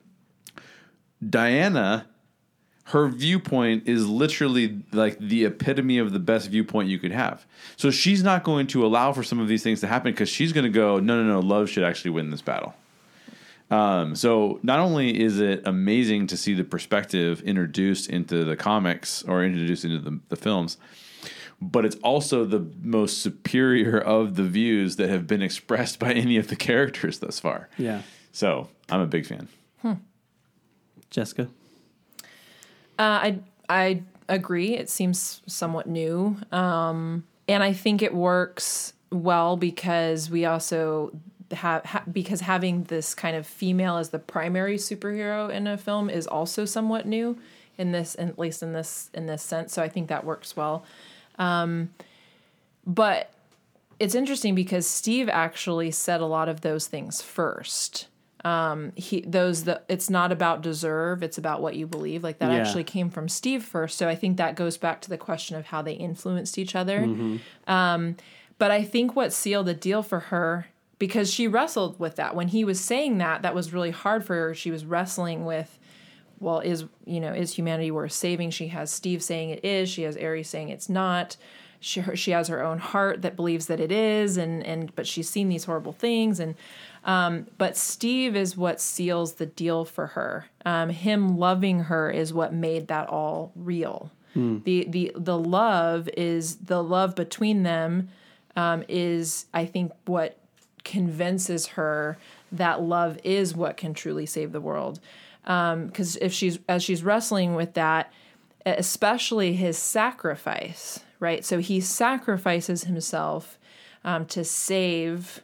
[1.28, 2.06] Diana,
[2.88, 7.44] her viewpoint is literally like the epitome of the best viewpoint you could have.
[7.76, 10.54] So she's not going to allow for some of these things to happen because she's
[10.54, 12.74] going to go, no, no, no, love should actually win this battle.
[13.70, 19.22] Um, so not only is it amazing to see the perspective introduced into the comics
[19.24, 20.78] or introduced into the, the films,
[21.60, 26.38] but it's also the most superior of the views that have been expressed by any
[26.38, 27.68] of the characters thus far.
[27.76, 28.00] Yeah.
[28.32, 29.48] So I'm a big fan.
[29.82, 29.94] Hmm.
[31.10, 31.48] Jessica.
[32.98, 33.38] Uh, I
[33.68, 34.74] I agree.
[34.76, 41.12] It seems somewhat new, um, and I think it works well because we also
[41.52, 46.10] have ha- because having this kind of female as the primary superhero in a film
[46.10, 47.38] is also somewhat new
[47.78, 49.72] in this, at least in this in this sense.
[49.72, 50.84] So I think that works well.
[51.38, 51.90] Um,
[52.86, 53.30] but
[54.00, 58.08] it's interesting because Steve actually said a lot of those things first
[58.44, 62.22] um he those that it's not about deserve it's about what you believe.
[62.22, 62.58] Like that Yeah.
[62.58, 63.98] actually came from steve first.
[63.98, 67.00] So i think that goes back to the question of how they influenced each other.
[67.00, 67.36] Mm-hmm.
[67.70, 68.16] um
[68.58, 70.66] but i think what sealed the deal for her
[70.98, 72.34] because she wrestled with that.
[72.34, 74.52] When he was saying that that was really hard for her.
[74.54, 75.78] She was wrestling with
[76.40, 78.50] well is you know is humanity worth saving?
[78.50, 79.88] She has steve saying it is.
[79.88, 81.36] She has ares saying it's not
[81.80, 85.06] she, her, she has her own heart that believes that it is and and but
[85.06, 86.54] she's seen these horrible things and
[87.04, 90.46] um, but Steve is what seals the deal for her.
[90.66, 94.10] Um, him loving her is what made that all real.
[94.34, 98.08] The the the love is the love between them
[98.56, 100.38] um, is I think what
[100.84, 102.18] convinces her
[102.52, 105.00] that love is what can truly save the world.
[105.42, 108.12] Because if she's as she's wrestling with that,
[108.66, 111.44] especially his sacrifice, right?
[111.44, 113.58] So he sacrifices himself
[114.04, 115.42] um, to save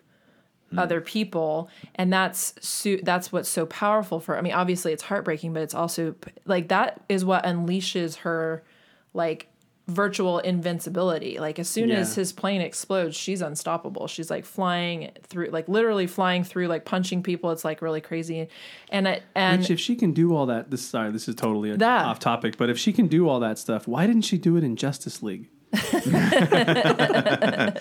[0.76, 5.52] other people and that's su- that's what's so powerful for i mean obviously it's heartbreaking
[5.52, 8.64] but it's also like that is what unleashes her
[9.12, 9.46] like
[9.86, 11.38] virtual invincibility.
[11.38, 14.06] Like as soon as his plane explodes she's unstoppable.
[14.06, 17.50] She's like flying through like literally flying through like punching people.
[17.50, 18.48] It's like really crazy.
[18.88, 21.76] And I, and Which, if she can do all that, this sorry, this is totally
[21.76, 24.56] That- off topic, but if she can do all that stuff, why didn't she do
[24.56, 25.50] it in Justice League?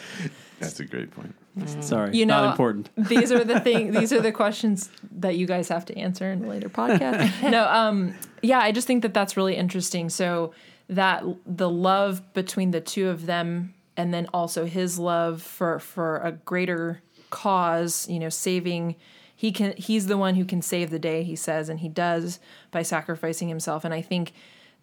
[0.59, 1.35] That's a great point.
[1.83, 2.89] Sorry, You know, not important.
[3.09, 6.45] these are the thing these are the questions that you guys have to answer in
[6.45, 10.51] a later podcast no um yeah i just think that that's really interesting so
[10.89, 16.17] that the love between the two of them and then also his love for for
[16.17, 18.95] a greater cause you know saving
[19.35, 22.39] he can he's the one who can save the day he says and he does
[22.71, 24.33] by sacrificing himself and i think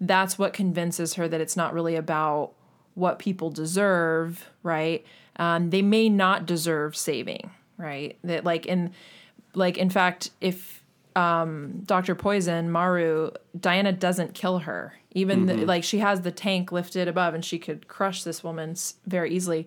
[0.00, 2.52] that's what convinces her that it's not really about
[2.94, 5.04] what people deserve right
[5.36, 8.92] um, they may not deserve saving right that like in
[9.54, 10.82] like in fact, if
[11.16, 16.70] um, Doctor Poison Maru Diana doesn't kill her, even the, like she has the tank
[16.72, 18.74] lifted above and she could crush this woman
[19.06, 19.66] very easily,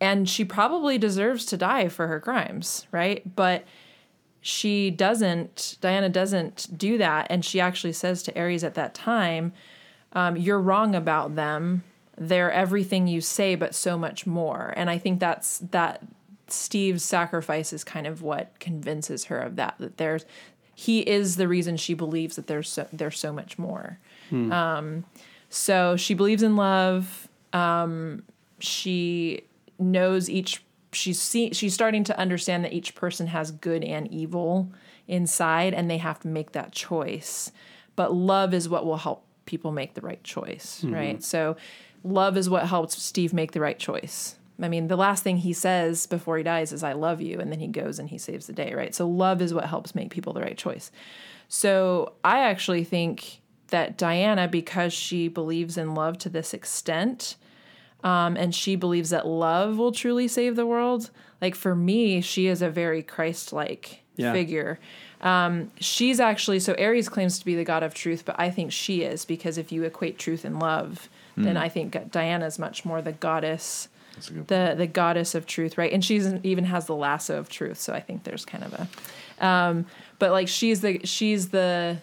[0.00, 3.34] and she probably deserves to die for her crimes, right?
[3.34, 3.64] But
[4.40, 5.78] she doesn't.
[5.80, 9.52] Diana doesn't do that, and she actually says to Ares at that time,
[10.12, 11.82] um, "You're wrong about them."
[12.18, 14.74] They're everything you say, but so much more.
[14.76, 16.02] And I think that's that
[16.48, 19.76] Steve's sacrifice is kind of what convinces her of that.
[19.78, 20.24] That there's
[20.74, 23.98] he is the reason she believes that there's so, there's so much more.
[24.52, 25.04] Um,
[25.50, 27.28] so she believes in love.
[27.52, 28.22] Um,
[28.60, 29.42] she
[29.78, 30.62] knows each.
[30.92, 34.70] She's see, she's starting to understand that each person has good and evil
[35.06, 37.52] inside, and they have to make that choice.
[37.96, 41.22] But love is what will help people make the right choice, right?
[41.22, 41.56] So,
[42.08, 44.36] love is what helps Steve make the right choice.
[44.60, 47.52] I mean, the last thing he says before he dies is "I love you," and
[47.52, 48.94] then he goes and he saves the day, right?
[48.94, 50.90] So, love is what helps make people the right choice.
[51.48, 57.36] So, I actually think that Diana, because she believes in love to this extent,
[58.02, 61.10] um, and she believes that love will truly save the world.
[61.40, 64.32] Like for me, she is a very Christ-like Yeah.
[64.32, 64.78] figure.
[65.20, 68.72] Um, she's actually so Ares claims to be the god of truth, but I think
[68.72, 71.08] she is because if you equate truth and love,
[71.44, 73.88] then I think Diana's much more the goddess,
[74.46, 75.92] the the goddess of truth, right?
[75.92, 78.72] And she's even has the lasso of truth, so I think there's kind of
[79.40, 79.86] a, um,
[80.18, 81.98] but like she's the she's the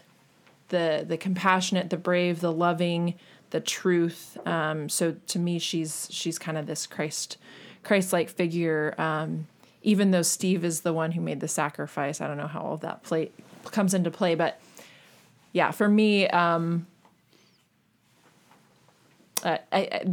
[0.70, 3.16] the the compassionate, the brave, the loving,
[3.50, 4.38] the truth.
[4.46, 7.38] Um, so to me, she's she's kind of this Christ
[7.84, 8.96] Christ like figure.
[8.98, 9.48] Um,
[9.84, 12.74] even though Steve is the one who made the sacrifice, I don't know how all
[12.74, 13.32] of that play
[13.66, 14.60] comes into play, but
[15.54, 16.88] yeah, for me, um,
[19.46, 20.06] I, I,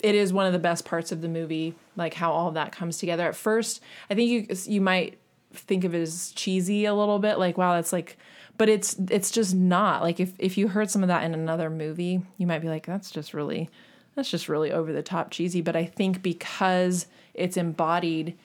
[0.00, 2.98] it is one of the best parts of the movie, like how all that comes
[2.98, 3.26] together.
[3.28, 3.80] At first,
[4.10, 5.18] I think you you might
[5.52, 8.16] think of it as cheesy a little bit, like wow, that's like,
[8.58, 10.02] but it's it's just not.
[10.02, 12.86] Like if if you heard some of that in another movie, you might be like,
[12.86, 13.70] that's just really
[14.14, 15.60] that's just really over the top cheesy.
[15.60, 18.36] But I think because it's embodied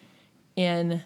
[0.56, 1.04] in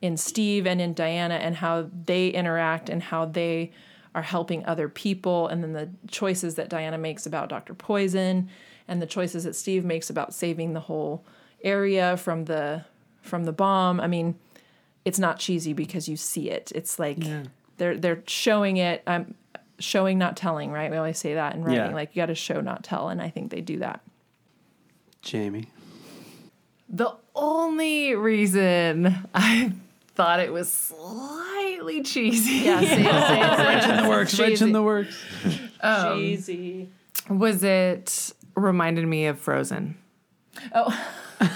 [0.00, 3.70] in Steve and in Diana and how they interact and how they
[4.14, 7.74] are helping other people and then the choices that Diana makes about Dr.
[7.74, 8.48] Poison
[8.88, 11.24] and the choices that Steve makes about saving the whole
[11.62, 12.84] area from the
[13.22, 14.00] from the bomb.
[14.00, 14.34] I mean,
[15.04, 16.72] it's not cheesy because you see it.
[16.74, 17.44] It's like Yeah.
[17.78, 19.02] they're they're showing it.
[19.06, 19.34] I'm
[19.78, 20.90] showing not telling, right?
[20.90, 21.80] We always say that in writing.
[21.90, 21.94] Yeah.
[21.94, 24.00] Like you got to show not tell and I think they do that.
[25.22, 25.68] Jamie.
[26.88, 29.72] The only reason I
[30.14, 31.51] thought it was slightly
[32.04, 33.04] cheesy Yeah, same,
[33.66, 34.38] Wrench in the works.
[34.38, 35.22] Wrench in the works.
[35.82, 36.88] cheesy.
[37.28, 39.96] was it reminded me of Frozen.
[40.74, 41.08] Oh,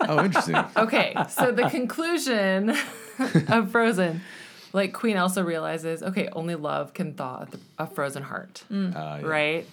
[0.00, 0.56] oh, interesting.
[0.76, 2.70] Okay, so the conclusion
[3.48, 4.20] of Frozen,
[4.72, 7.46] like Queen Elsa realizes, okay, only love can thaw
[7.78, 9.20] a frozen heart, Uh, yeah.
[9.22, 9.66] right?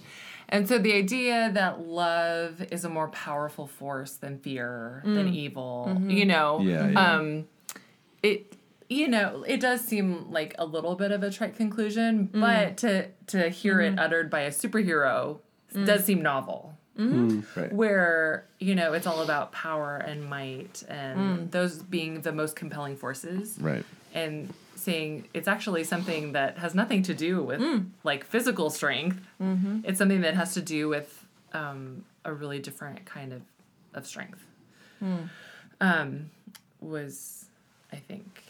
[0.52, 5.96] And so the idea that love is a more powerful force than fear, than evil,
[6.08, 7.14] you know, Yeah, yeah.
[7.16, 7.46] um,
[8.24, 8.54] it
[8.90, 12.42] you know it does seem like a little bit of a trite conclusion, mm.
[12.42, 14.00] but to to hear it mm-hmm.
[14.00, 15.40] uttered by a superhero
[15.74, 15.86] mm.
[15.86, 16.76] does seem novel.
[16.98, 17.30] Mm-hmm.
[17.30, 17.72] Mm, right.
[17.72, 22.98] where you know it's all about power and might and those being the most compelling
[22.98, 23.86] forces Right.
[24.14, 27.62] and saying it's actually something that has nothing to do with
[28.04, 29.22] like physical strength.
[29.42, 29.82] Mm-hmm.
[29.86, 33.44] It's something that has to do with um, a really different kind of
[33.94, 34.44] of strength.
[35.00, 35.16] Hmm.
[35.80, 36.32] Um,
[36.82, 37.46] was
[37.92, 38.44] i think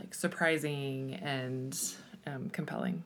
[0.00, 1.78] like surprising and
[2.26, 3.04] um, compelling.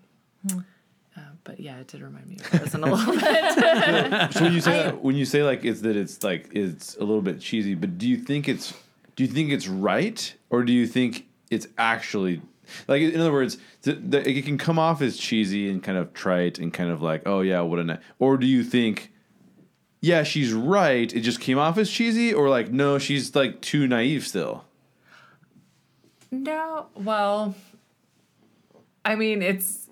[1.17, 4.33] Uh, but yeah, it did remind me of Frozen a little bit.
[4.33, 7.01] So when you say that, when you say like it's that it's like it's a
[7.01, 8.75] little bit cheesy, but do you think it's
[9.17, 10.35] do you think it's right?
[10.51, 12.41] Or do you think it's actually
[12.89, 16.13] like in other words, the, the, it can come off as cheesy and kind of
[16.15, 19.13] trite and kind of like oh yeah what a night or do you think
[20.01, 22.33] yeah she's right it just came off as cheesy?
[22.33, 24.65] Or like no she's like too naive still
[26.43, 27.55] No, well,
[29.05, 29.89] I mean, it's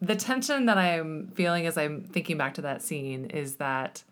[0.00, 4.02] the tension that I'm feeling as I'm thinking back to that scene is that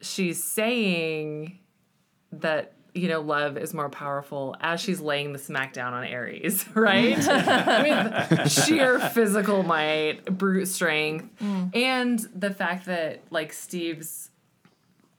[0.00, 1.58] she's saying
[2.32, 7.16] that you know love is more powerful as she's laying the smackdown on Ares, right?
[8.30, 11.74] With sheer physical might, brute strength, mm.
[11.74, 14.30] and the fact that like Steve's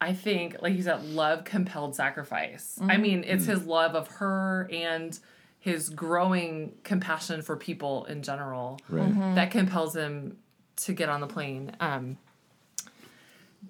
[0.06, 2.78] I think, like you said, love compelled sacrifice.
[2.80, 3.02] I mm-hmm.
[3.02, 3.54] mean, it's mm-hmm.
[3.54, 5.18] his love of her and
[5.60, 9.10] his growing compassion for people in general right.
[9.10, 9.34] Mm-hmm.
[9.34, 10.38] That compels him
[10.76, 11.76] to get on the plane.
[11.80, 12.18] Um,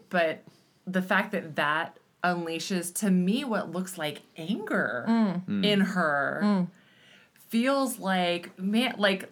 [0.10, 0.44] but
[0.86, 5.64] the fact that that unleashes to me what looks like anger mm.
[5.64, 5.86] in mm.
[5.86, 6.68] her mm.
[7.48, 9.32] feels like man like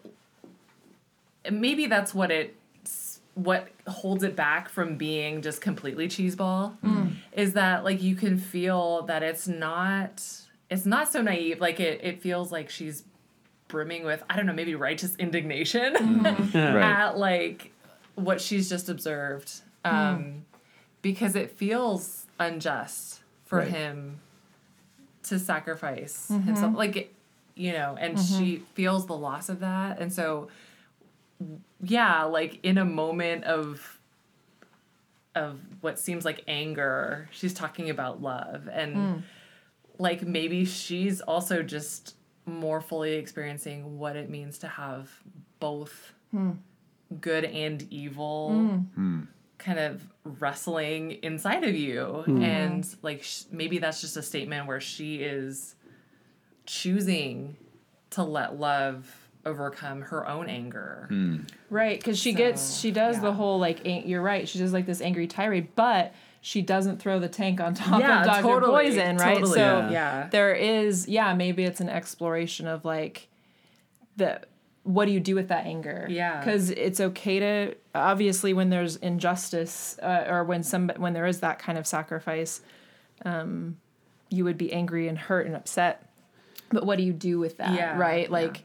[1.52, 2.56] maybe that's what it
[3.36, 7.14] what holds it back from being just completely cheeseball mm.
[7.32, 10.24] is that like you can feel that it's not
[10.70, 11.60] it's not so naive.
[11.60, 13.04] Like it it feels like she's
[13.70, 16.54] brimming with i don't know maybe righteous indignation mm.
[16.76, 16.84] Right.
[16.84, 17.72] at like
[18.16, 19.62] what she's just observed.
[19.84, 19.92] Mm.
[19.92, 20.46] Um
[21.02, 23.68] because it feels unjust for Right.
[23.68, 24.20] him
[25.24, 26.48] to sacrifice mm-hmm.
[26.48, 26.76] himself.
[26.76, 27.14] Like
[27.56, 28.40] you know and mm-hmm.
[28.40, 30.00] she feels the loss of that.
[30.00, 30.50] And so
[31.84, 34.00] yeah like in a moment of
[35.36, 38.70] of what seems like anger she's talking about love.
[38.72, 39.20] And hmm.
[39.98, 42.16] like maybe she's also just
[42.46, 45.10] more fully experiencing what it means to have
[45.60, 46.52] both hmm.
[47.20, 48.52] good and evil
[48.96, 49.22] hmm.
[49.58, 52.24] kind of wrestling inside of you.
[52.28, 55.76] And like sh- maybe that's just a statement where she is
[56.66, 57.58] choosing
[58.12, 61.10] to let love overcome her own anger
[61.70, 64.48] Right, because she gets she does the whole like an- you're right.
[64.48, 68.20] She does like this angry tirade, but she doesn't throw the tank on top Yeah,
[68.22, 69.36] of Doctor totally, Poison, right?
[69.38, 69.54] totally.
[69.54, 69.90] So Yeah.
[69.92, 70.28] Yeah.
[70.32, 73.28] there is yeah maybe it's an exploration of like
[74.18, 74.42] the
[74.84, 76.06] what do you do with that anger?
[76.10, 76.40] Yeah.
[76.40, 81.40] because it's okay to obviously when there's injustice uh, or when some when there is
[81.40, 82.62] that kind of sacrifice,
[83.26, 83.78] um,
[84.30, 86.10] you would be angry and hurt and upset.
[86.70, 87.74] But what do you do with that?
[87.74, 88.32] Yeah, right, yeah.
[88.32, 88.64] like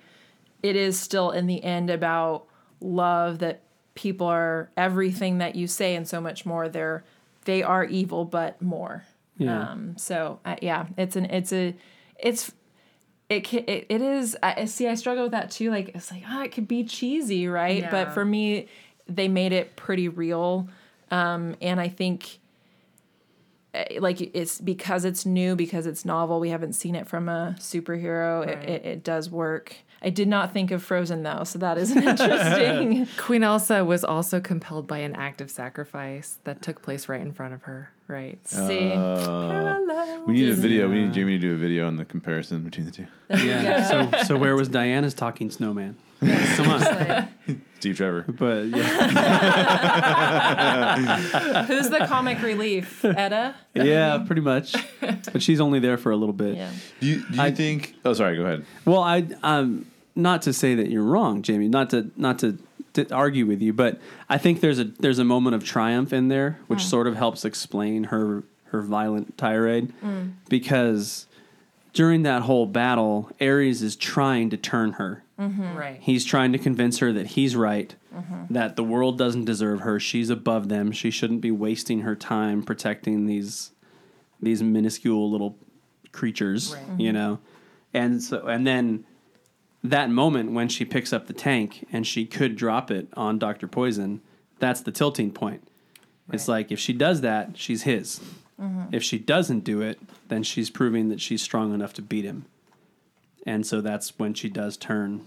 [0.63, 2.47] it is still in the end about
[2.81, 3.63] love that
[3.95, 6.69] people are everything that you say and so much more.
[6.69, 7.05] They're
[7.45, 9.05] they are evil but more.
[9.37, 9.71] Yeah.
[9.71, 11.75] um so uh, yeah it's an it's a
[12.19, 12.51] it's
[13.29, 15.71] it ca- it, it is I I- see I struggle with that too.
[15.71, 17.83] Like it's like ah it could be cheesy right?
[17.83, 17.91] Yeah.
[17.91, 18.67] but for me
[19.07, 20.69] they made it pretty real.
[21.11, 22.41] Um and I think
[23.75, 26.41] eh, like it's because it's new because it's novel.
[26.41, 28.45] We haven't seen it from a superhero.
[28.47, 28.59] Right.
[28.59, 31.95] it, it, it does work i did not think of frozen though so that is
[31.95, 37.21] interesting Queen Elsa was also compelled by an act of sacrifice that took place right
[37.21, 38.39] in front of her, right?
[38.47, 39.79] see Uh,
[40.27, 40.89] we need a video.
[40.89, 43.07] We need Jamie to do a video on the comparison between the two.
[43.31, 43.85] Yeah.
[43.89, 45.97] so so where was Diana's talking snowman?
[46.21, 47.29] Come on.
[47.79, 48.25] Steve Trevor.
[48.29, 48.85] But yeah,
[51.67, 54.75] who's the comic relief Etta yeah, pretty much.
[55.33, 56.57] But she's only there for a little bit.
[56.57, 56.71] yeah
[57.01, 57.95] Do you, do you I- think?
[58.05, 58.37] Oh, sorry.
[58.37, 58.65] Go ahead.
[58.85, 59.87] Well, I um
[60.17, 62.59] not to say that you're wrong, Jamie, not to not to,
[62.95, 66.27] to argue with you, but I think there's a there's a moment of triumph in
[66.29, 69.93] there which sort of helps explain her her violent tirade
[70.49, 71.27] because
[71.95, 75.23] during that whole battle, Ares is trying to turn her.
[75.39, 75.77] Mm-hmm.
[75.77, 75.99] Right.
[76.01, 78.53] He's trying to convince her that he's right, mm-hmm.
[78.53, 80.01] that the world doesn't deserve her.
[80.01, 80.91] She's above them.
[80.91, 83.73] She shouldn't be wasting her time protecting these
[84.41, 85.57] these minuscule little
[86.13, 86.83] creatures, Right.
[86.83, 87.01] Mm-hmm.
[87.01, 87.39] you know.
[87.95, 89.05] And so and then
[89.85, 93.69] that moment when she picks up the tank and she could drop it on Dr.
[93.69, 94.21] Poison,
[94.59, 95.63] that's the tilting point.
[96.33, 98.21] It's like if she does that, she's his.
[98.91, 102.45] If she doesn't do it, then she's proving that she's strong enough to beat him.
[103.49, 105.27] And so that's when she does turn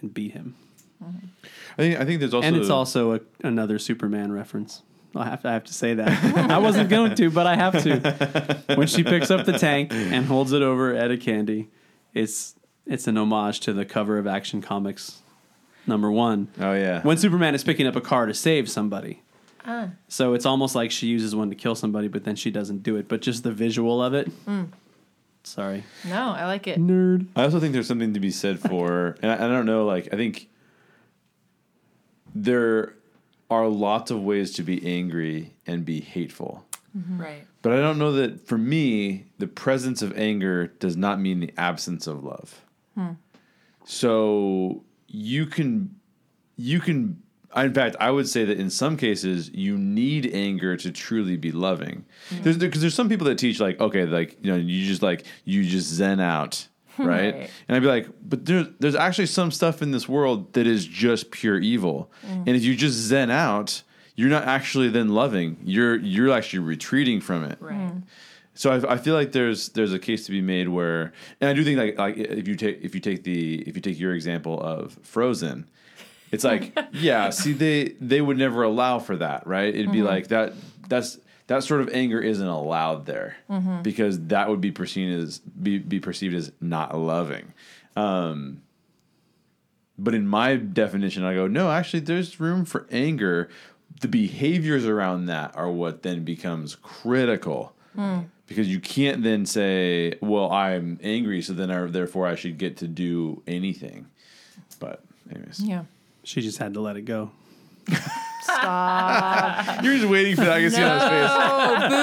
[0.00, 0.54] and beat him.
[1.02, 1.98] I think.
[1.98, 2.46] I think there's also.
[2.46, 4.82] and it's also a, another Superman reference.
[5.16, 6.50] I have to, I have to say that.
[6.50, 8.62] I wasn't going to, but I have to.
[8.74, 11.70] When she picks up the tank and holds it over Etta Candy,
[12.12, 12.54] it's
[12.86, 15.22] it's an homage to the cover of Action Comics
[15.86, 16.48] number one.
[16.60, 17.00] Oh yeah.
[17.00, 19.22] When Superman is picking up a car to save somebody.
[19.64, 19.90] Ah.
[20.08, 22.96] So it's almost like she uses one to kill somebody, but then she doesn't do
[22.96, 23.08] it.
[23.08, 24.28] But just the visual of it.
[24.44, 24.64] Hmm.
[25.48, 25.84] Sorry.
[26.06, 27.26] no i like it Nerd.
[27.34, 30.08] I also think there's something to be said for, and I, I don't know, like
[30.12, 30.48] I think
[32.34, 32.94] there
[33.50, 36.64] are lots of ways to be angry and be hateful.
[36.96, 37.20] Mm-hmm.
[37.20, 37.46] Right.
[37.62, 41.52] But I don't know that for me, the presence of anger does not mean the
[41.56, 42.60] absence of love.
[42.94, 43.12] Hmm.
[43.84, 45.96] So you can,
[46.56, 47.22] you can,
[47.56, 51.50] in fact, I would say that in some cases you need anger to truly be
[51.50, 52.04] loving.
[52.30, 52.42] Mm-hmm.
[52.42, 55.24] There's because there's some people that teach like, okay, like you know, you just like
[55.44, 56.68] you just zen out,
[56.98, 57.34] right?
[57.34, 57.50] Right.
[57.68, 60.86] And I'd be like, but there's there's actually some stuff in this world that is
[60.86, 62.46] just pure evil, mm.
[62.46, 63.82] and if you just zen out,
[64.14, 65.56] you're not actually then loving.
[65.64, 67.56] You're you're actually retreating from it.
[67.60, 67.74] Right.
[67.74, 68.02] Mm.
[68.54, 71.52] So I, I feel like there's there's a case to be made where, and I
[71.52, 74.14] do think like like if you take if you take the if you take your
[74.14, 75.70] example of Frozen,
[76.30, 79.74] it's like yeah, see they they would never allow for that, right?
[79.74, 80.06] It'd be mm-hmm.
[80.06, 80.54] like that
[80.88, 81.18] that's
[81.48, 83.82] that sort of anger isn't allowed there mm-hmm.
[83.82, 87.52] because that would be perceived as be be perceived as not loving.
[87.96, 88.62] Um,
[89.98, 93.48] but in my definition, I go, no, actually, there's room for anger.
[94.00, 98.26] The behaviors around that are what then becomes critical mm.
[98.46, 102.78] Because you can't then say, "Well, I'm angry, so then I, therefore I should get
[102.78, 104.06] to do anything."
[104.80, 105.84] But anyways, Yeah.
[106.28, 107.30] She just had to let it go.
[108.42, 109.82] Stop.
[109.82, 110.58] you're just waiting for that.
[110.58, 111.30] I can see on his face.
[111.30, 111.94] oh, boo.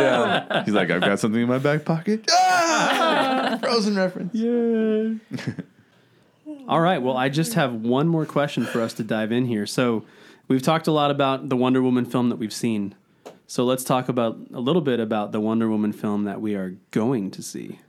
[0.00, 3.58] Yeah, he's like, "I've got something in my back pocket." Ah!
[3.60, 4.32] Frozen reference.
[4.32, 5.14] Yeah.
[6.68, 7.02] All right.
[7.02, 9.66] Well, I just have one more question for us to dive in here.
[9.66, 10.04] So,
[10.46, 12.94] we've talked a lot about the Wonder Woman film that we've seen.
[13.48, 16.76] So, let's talk about a little bit about the Wonder Woman film that we are
[16.92, 17.80] going to see.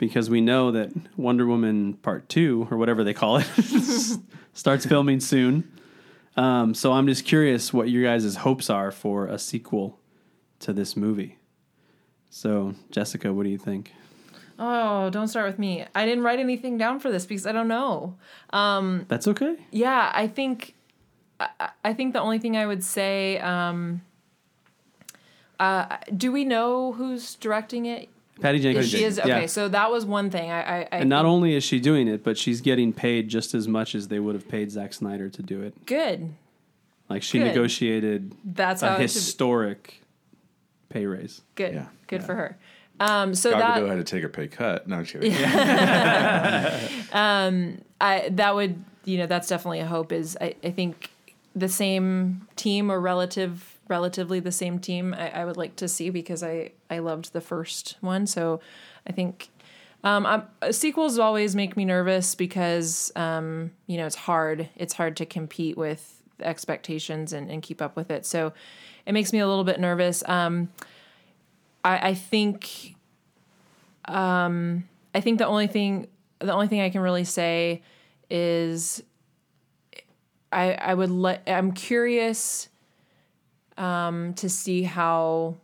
[0.00, 3.46] Because we know that Wonder Woman Part 2, or whatever they call it,
[4.54, 5.70] starts filming soon.
[6.36, 9.98] Um, so, I'm just curious what your guys' hopes are for a sequel
[10.60, 11.38] to this movie.
[12.30, 13.92] So, Jessica, what do you think?
[14.58, 15.84] Oh, don't start with me.
[15.94, 18.16] I didn't write anything down for this because I don't know.
[19.08, 19.56] That's okay.
[19.70, 20.74] Yeah, I think
[21.40, 24.02] I, I think the only thing I would say um
[25.58, 28.10] uh do we know who's directing it?
[28.40, 28.88] Patty Jenkins.
[28.90, 29.46] she is okay, Yeah.
[29.46, 30.50] so that was one thing.
[30.50, 33.54] I I, I And not only is she doing it, but she's getting paid just
[33.54, 35.86] as much as they would have paid Zack Snyder to do it.
[35.86, 36.34] good.
[37.08, 37.46] Like she Good.
[37.48, 39.20] negotiated That's a how it should be.
[39.20, 40.00] historic
[40.90, 41.40] pay raise.
[41.56, 41.74] Good.
[41.74, 41.86] Yeah.
[42.06, 42.56] Good for her.
[43.00, 44.86] Um so Gal that Gadot had to take a pay cut.
[44.86, 45.32] No, I'm just kidding.
[47.12, 51.10] I that would you know that's definitely a hope is I, I think
[51.54, 56.10] the same team or relative relatively the same team I, I would like to see
[56.10, 58.26] because I I loved the first one.
[58.26, 58.60] So
[59.06, 59.50] I think
[60.02, 64.68] um I'm, sequels always make me nervous because um you know it's hard.
[64.76, 68.24] It's hard to compete with expectations and, and keep up with it.
[68.24, 68.52] So
[69.04, 70.22] it makes me a little bit nervous.
[70.26, 70.70] Um
[71.84, 72.94] I I think
[74.06, 76.06] um I think the only thing
[76.38, 77.82] the only thing I can really say
[78.30, 79.02] is
[80.52, 82.69] I I would let I'm curious
[83.80, 85.56] um to see how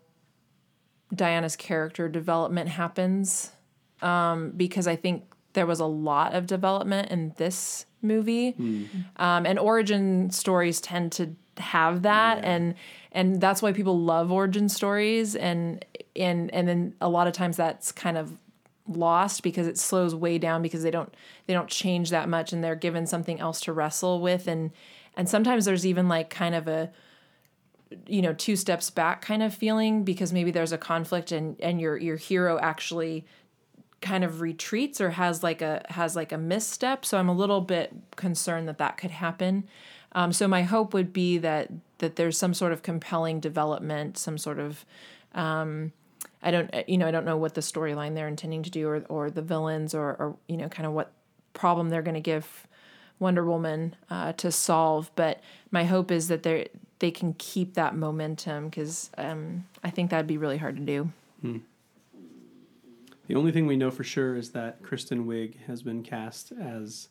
[1.15, 3.53] Diana's character development happens
[4.03, 8.55] um because I think there was a lot of development in this movie.
[9.17, 12.75] Um and origin stories tend to have that and
[13.13, 15.85] and that's why people love origin stories and
[16.15, 18.39] and and then a lot of times that's kind of
[18.89, 21.13] lost because it slows way down because they don't
[21.47, 24.71] they don't change that much and they're given something else to wrestle with and
[25.17, 26.91] and sometimes there's even like kind of a
[28.07, 31.81] you know two steps back kind of feeling because maybe there's a conflict and and
[31.81, 33.25] your your hero actually
[34.01, 37.61] kind of retreats or has like a has like a misstep so i'm a little
[37.61, 39.67] bit concerned that that could happen
[40.13, 44.39] um, so my hope would be that that there's some sort of compelling development some
[44.39, 44.85] sort of
[46.43, 49.05] I don't, you know, I don't know what the storyline they're intending to do, or
[49.09, 51.13] or the villains, or or you know, kind of what
[51.55, 52.69] problem they're going to give
[53.19, 55.11] Wonder Woman uh, to solve.
[55.17, 55.41] But
[55.71, 56.69] my hope is that they
[56.99, 61.11] they can keep that momentum because um, I think that'd be really hard to do.
[63.29, 67.09] The only thing we know for sure is that Kristen Wiig has been cast as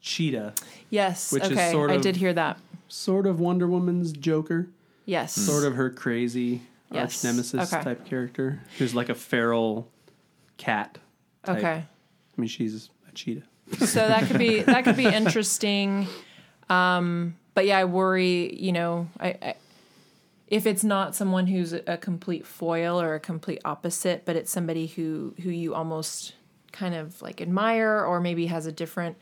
[0.00, 0.54] Cheetah,
[0.88, 2.58] Yes, Which is okay, sort I did hear that.
[2.88, 4.68] sort of Wonder Woman's Joker,
[5.04, 7.22] Yes, sort of her crazy Yes.
[7.24, 7.82] arch nemesis Okay.
[7.84, 9.88] type character, who's like a feral
[10.56, 10.98] cat.
[11.44, 11.58] type.
[11.58, 13.42] Okay, I mean, she's a cheetah.
[13.78, 16.06] so that could be that could be interesting.
[16.68, 18.54] Um, but yeah, I worry.
[18.54, 19.54] You know, I, I
[20.48, 24.88] if it's not someone who's a complete foil or a complete opposite, but it's somebody
[24.88, 26.34] who who you almost
[26.72, 29.16] kind of like admire or maybe has a different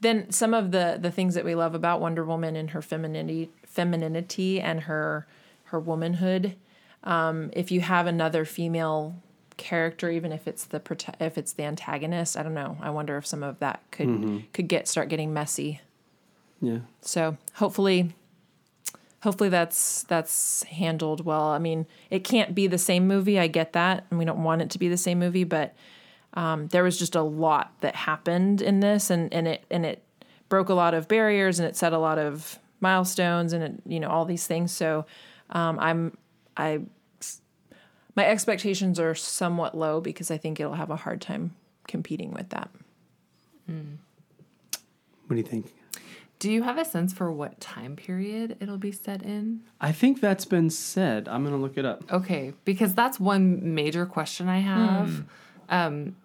[0.00, 3.50] then some of the the things that we love about Wonder Woman and her femininity
[3.66, 5.26] femininity and her
[5.64, 6.56] her womanhood
[7.04, 9.14] um, if you have another female
[9.56, 10.80] character even if it's the
[11.20, 14.08] if it's the antagonist I don't know I wonder if some of that could
[14.52, 15.80] could get start getting messy
[16.60, 16.78] Yeah.
[17.02, 18.12] so hopefully
[19.22, 21.48] hopefully that's that's handled well.
[21.48, 23.38] I mean, it can't be the same movie.
[23.38, 25.74] I get that, and we don't want it to be the same movie, but
[26.34, 30.02] um, there was just a lot that happened in this, and and it and it
[30.48, 34.00] broke a lot of barriers, and it set a lot of milestones, and it, you
[34.00, 34.72] know all these things.
[34.72, 35.06] So
[35.50, 36.16] um, I'm
[36.56, 36.80] I
[38.14, 41.54] my expectations are somewhat low because I think it'll have a hard time
[41.86, 42.68] competing with that.
[45.26, 45.72] What do you think?
[46.38, 49.62] Do you have a sense for what time period it'll be set in?
[49.80, 51.28] I think that's been said.
[51.28, 52.04] I'm gonna look it up.
[52.12, 54.66] Okay, because that's one major question I hmm.
[54.66, 55.24] have.
[55.68, 56.16] Um,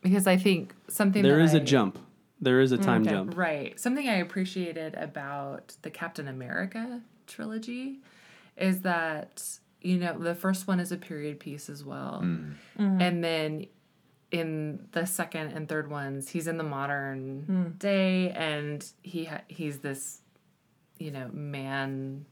[0.00, 1.98] because I think something There that is a a jump.
[2.40, 2.82] There is a hmm.
[2.82, 3.10] time Okay.
[3.10, 3.36] jump.
[3.36, 3.78] Right.
[3.78, 7.98] Something I appreciated about the Captain America trilogy
[8.56, 9.42] is that,
[9.80, 12.20] you know, the first one is a period piece as well.
[12.20, 13.00] Hmm.
[13.00, 13.66] And then
[14.30, 19.78] in the second and third ones, he's in the modern day and he ha- he's
[19.78, 20.20] this,
[20.98, 22.24] you know, man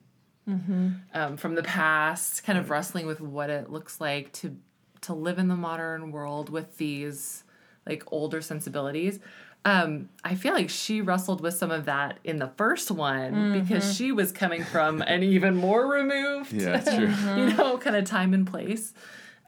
[1.14, 4.56] um, from the past, kind of wrestling with what it looks like to
[5.02, 7.44] to live in the modern world with these
[7.86, 9.18] like older sensibilities.
[9.64, 13.96] Um, I feel like she wrestled with some of that in the first one because
[13.96, 17.08] she was coming from an even more removed, Yeah, true.
[17.36, 18.94] you know, kind of time and place,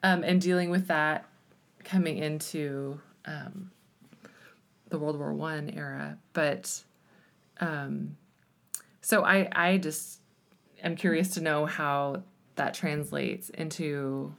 [0.03, 1.25] um, and dealing with that
[1.89, 3.71] coming into um,
[4.91, 6.19] the World War One era.
[6.33, 6.83] But
[7.61, 8.17] um,
[9.01, 10.21] so I, I just
[10.83, 12.23] am curious to know how
[12.57, 14.35] that translates into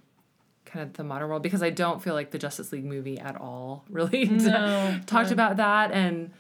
[0.66, 3.36] kind of the modern world because I don't feel like the Justice League movie at
[3.36, 5.92] all really No, talked about that.
[5.92, 6.32] And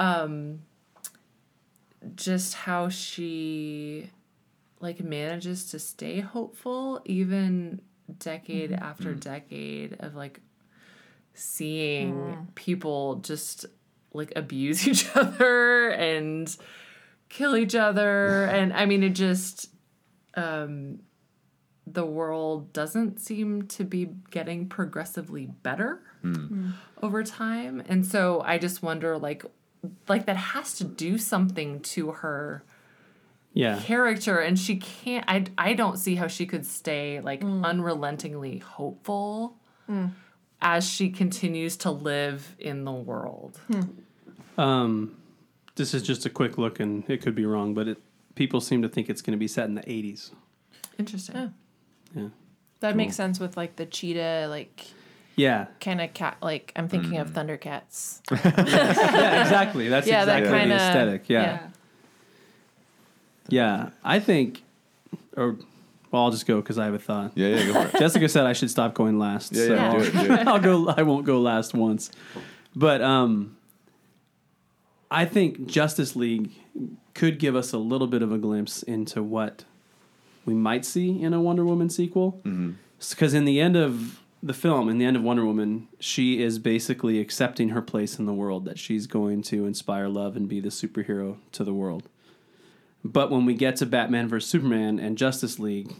[0.00, 0.62] um,
[2.16, 4.10] just how she
[4.80, 7.80] like manages to stay hopeful even
[8.18, 10.40] decade after decade of like
[11.36, 12.44] seeing hmm.
[12.54, 13.66] people just
[14.12, 16.56] like abuse each other and
[17.28, 18.44] kill each other.
[18.44, 19.70] And i mean it just
[20.34, 21.00] um
[21.86, 26.34] the world doesn't seem to be getting progressively better hmm.
[26.34, 26.70] Hmm.
[27.02, 27.82] over time.
[27.88, 29.44] And so i just wonder like
[30.08, 32.64] like that has to do something to her
[33.52, 33.78] Yeah.
[33.80, 34.38] character.
[34.38, 39.56] And she can't I, I don't see how she could stay like unrelentingly hopeful
[40.62, 43.60] as she continues to live in the world
[44.58, 45.16] Um,
[45.74, 47.98] this is just a quick look, and it could be wrong, but it,
[48.34, 50.30] people seem to think it's going to be set in the 80s.
[50.98, 51.50] interesting Oh.
[52.14, 52.28] Yeah.
[52.80, 52.96] That Cool.
[52.96, 54.86] makes sense with like the cheetah, like
[55.36, 55.66] Yeah.
[55.80, 56.38] kind of cat.
[56.40, 58.20] Like I'm thinking of Thundercats.
[58.30, 59.88] yeah, exactly.
[59.90, 61.28] That's Yeah, that exactly kinda- the aesthetic.
[61.28, 61.68] Yeah.
[63.48, 63.90] yeah.
[64.02, 64.62] I think,
[65.36, 65.56] or,
[66.10, 67.32] well, I'll just go because I have a thought.
[67.34, 67.98] Yeah, yeah, go for it.
[68.00, 69.52] Jessica said I should stop going last.
[69.52, 70.46] Yeah, so yeah, do it, do it.
[70.46, 70.88] I'll go.
[70.88, 72.10] I won't go last once,
[72.74, 73.56] but um,
[75.10, 76.50] I think Justice League
[77.14, 79.64] could give us a little bit of a glimpse into what
[80.44, 82.40] we might see in a Wonder Woman sequel.
[83.10, 86.58] Because in the end of the film, in the end of Wonder Woman, she is
[86.58, 90.60] basically accepting her place in the world that she's going to inspire love and be
[90.60, 92.08] the superhero to the world.
[93.06, 95.94] But when we get to Batman vs Superman and Justice League,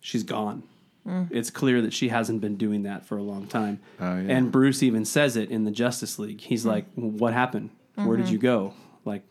[0.00, 0.62] she's gone.
[1.06, 1.28] Mm.
[1.30, 3.80] It's clear that she hasn't been doing that for a long time.
[4.00, 4.36] Oh, yeah.
[4.36, 6.40] And Bruce even says it in the Justice League.
[6.40, 6.68] He's mm.
[6.68, 7.70] like, "What happened?
[7.94, 8.32] Where did mm-hmm.
[8.32, 9.22] you go?" Like,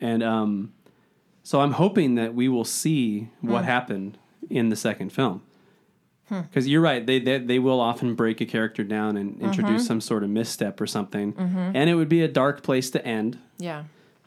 [0.00, 0.72] and um,
[1.42, 3.66] so I'm hoping that we will see what mm.
[3.66, 5.42] happened in the second film.
[6.28, 6.40] Hmm.
[6.40, 9.86] Because you're right, they, they they will often break a character down and introduce mm-hmm.
[9.86, 11.72] some sort of misstep or something, mm-hmm.
[11.74, 13.84] and it would be a dark place to end, Yeah,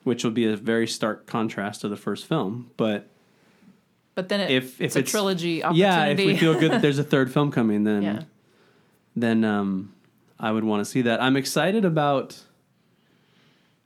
[0.08, 2.72] which will be a very stark contrast to the first film.
[2.78, 3.10] But
[4.16, 5.82] but then it, If- if it's a trilogy opportunity.
[5.82, 8.22] yeah, if we feel good that there's a third film coming, then yeah,
[9.16, 9.94] then um,
[10.40, 11.22] I would want to see that.
[11.22, 12.40] I'm excited about.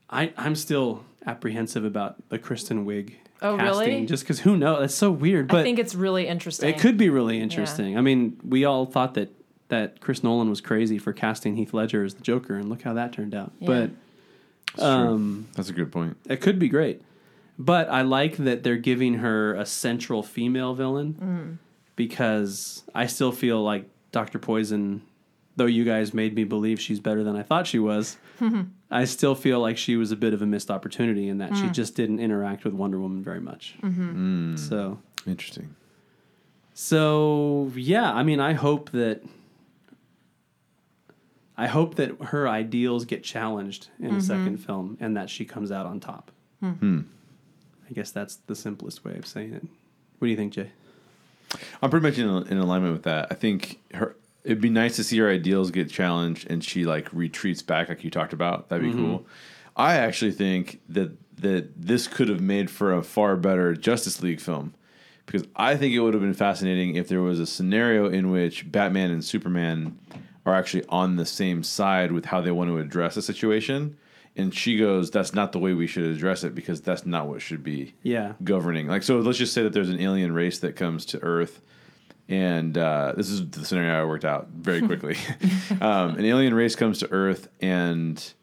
[0.10, 3.16] I I'm still apprehensive about the Kristen Wiig.
[3.42, 4.06] Oh, casting, really?
[4.06, 4.82] Just because who knows?
[4.82, 5.48] That's so weird.
[5.48, 6.70] But I think it's really interesting.
[6.70, 7.98] it could be really interesting.
[7.98, 9.30] I mean, we all thought that
[9.70, 12.94] that Chris Nolan was crazy for casting Heath Ledger as the Joker, and look how
[12.94, 13.52] that turned out.
[13.60, 13.68] Yeah.
[13.68, 13.90] But
[14.74, 16.18] It's um, That's a good point.
[16.30, 17.02] it could be great.
[17.60, 21.58] But I like that they're giving her a central female villain Mm.
[21.96, 24.40] because I still feel like Dr.
[24.40, 25.02] Poison,
[25.58, 28.18] though you guys made me believe she's better than I thought she was,
[28.92, 31.64] I still feel like she was a bit of a missed opportunity in that she
[31.64, 31.74] Mm.
[31.74, 33.76] just didn't interact with Wonder Woman very much.
[33.84, 34.56] Mm-hmm.
[34.56, 35.76] So, Interesting.
[36.74, 39.22] so yeah, I mean, I hope that.
[41.58, 44.18] I hope that her ideals get challenged in Mm-hmm.
[44.18, 46.32] a second film and that she comes out on top.
[46.62, 47.02] Hmm.
[47.90, 49.64] I guess that's the simplest way of saying it.
[50.20, 50.72] What do you think, Jay?
[51.82, 53.28] I'm pretty much in, in alignment with that.
[53.32, 54.16] I think her.
[54.44, 58.04] It'd be nice to see her ideals get challenged, and she like retreats back, like
[58.04, 58.70] you talked about.
[58.70, 59.26] That'd be cool.
[59.76, 61.12] I actually think that
[61.42, 64.74] that this could have made for a far better Justice League film,
[65.28, 68.72] because I think it would have been fascinating if there was a scenario in which
[68.72, 70.00] Batman and Superman
[70.46, 73.98] are actually on the same side with how they want to address a situation.
[74.36, 77.42] And she goes, "That's not the way we should address it because that's not what
[77.42, 78.34] should be." Yeah.
[78.44, 78.88] governing.
[78.88, 81.62] Like, so let's just say that there's an alien race that comes to Earth,
[82.30, 85.18] and uh, this is the scenario I worked out very quickly.
[85.82, 88.34] um, an alien race comes to Earth, and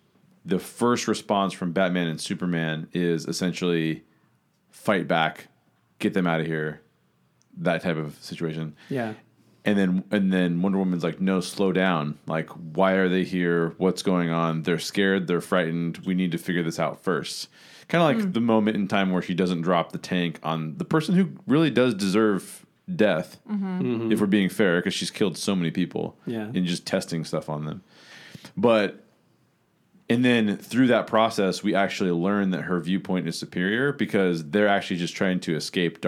[0.45, 4.03] the first response from Batman and Superman is essentially
[4.71, 5.49] fight back,
[5.99, 6.83] get them out of here,
[7.59, 8.77] that type of situation.
[8.91, 9.15] Yeah.
[9.69, 12.19] And then and then Wonder Woman's like, no, slow down.
[12.27, 13.75] Like, why are they here?
[13.77, 14.63] What's going on?
[14.63, 15.27] They're scared.
[15.27, 15.99] They're frightened.
[16.07, 17.49] We need to figure this out first.
[17.89, 18.33] Kind of like hmm.
[18.33, 21.71] the moment in time where she doesn't drop the tank on the person who really
[21.71, 22.65] does deserve
[22.97, 23.81] death, mm-hmm.
[23.81, 24.13] Mm-hmm.
[24.13, 26.17] if we're being fair, because she's killed so many people.
[26.25, 26.45] Yeah.
[26.45, 27.83] And just testing stuff on them.
[28.57, 29.05] But
[30.09, 34.69] And then through that process, we actually learn that her viewpoint is superior because they're
[34.69, 36.01] actually just trying to escape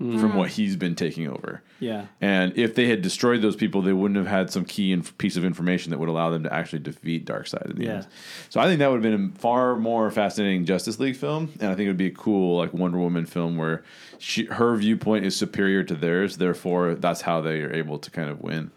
[0.00, 0.52] Darkseid from what mm.
[0.52, 1.62] he's been taking over.
[1.80, 2.06] Yeah.
[2.20, 5.36] And if they had destroyed those people, they wouldn't have had some key inf- piece
[5.36, 7.92] of information that would allow them to actually defeat Darkseid in the Yeah.
[7.94, 8.06] end.
[8.48, 11.70] So I think that would have been a far more fascinating Justice League film, and
[11.70, 13.82] I think it would be a cool like Wonder Woman film where
[14.18, 16.36] she, her viewpoint is superior to theirs.
[16.36, 18.70] Therefore, that's how they are able to kind of win.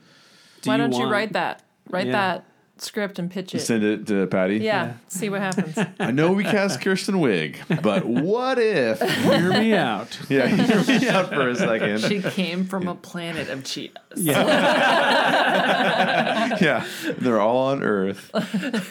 [0.61, 1.63] Do Why don't you write that?
[1.89, 2.11] Write Yeah.
[2.13, 2.45] that
[2.83, 3.59] script and pitch it.
[3.61, 4.57] Send it to Patty.
[4.57, 4.93] yeah, Yeah.
[5.07, 5.77] see what happens.
[5.99, 8.99] I know we cast Kirsten Wiig, but what if?
[9.01, 10.19] Hear me out.
[10.29, 11.99] Yeah, hear me out for a second.
[12.01, 14.01] She came from a planet of cheetahs.
[14.15, 14.41] Yeah.
[16.61, 16.85] Yeah,
[17.17, 18.29] they're all on Earth.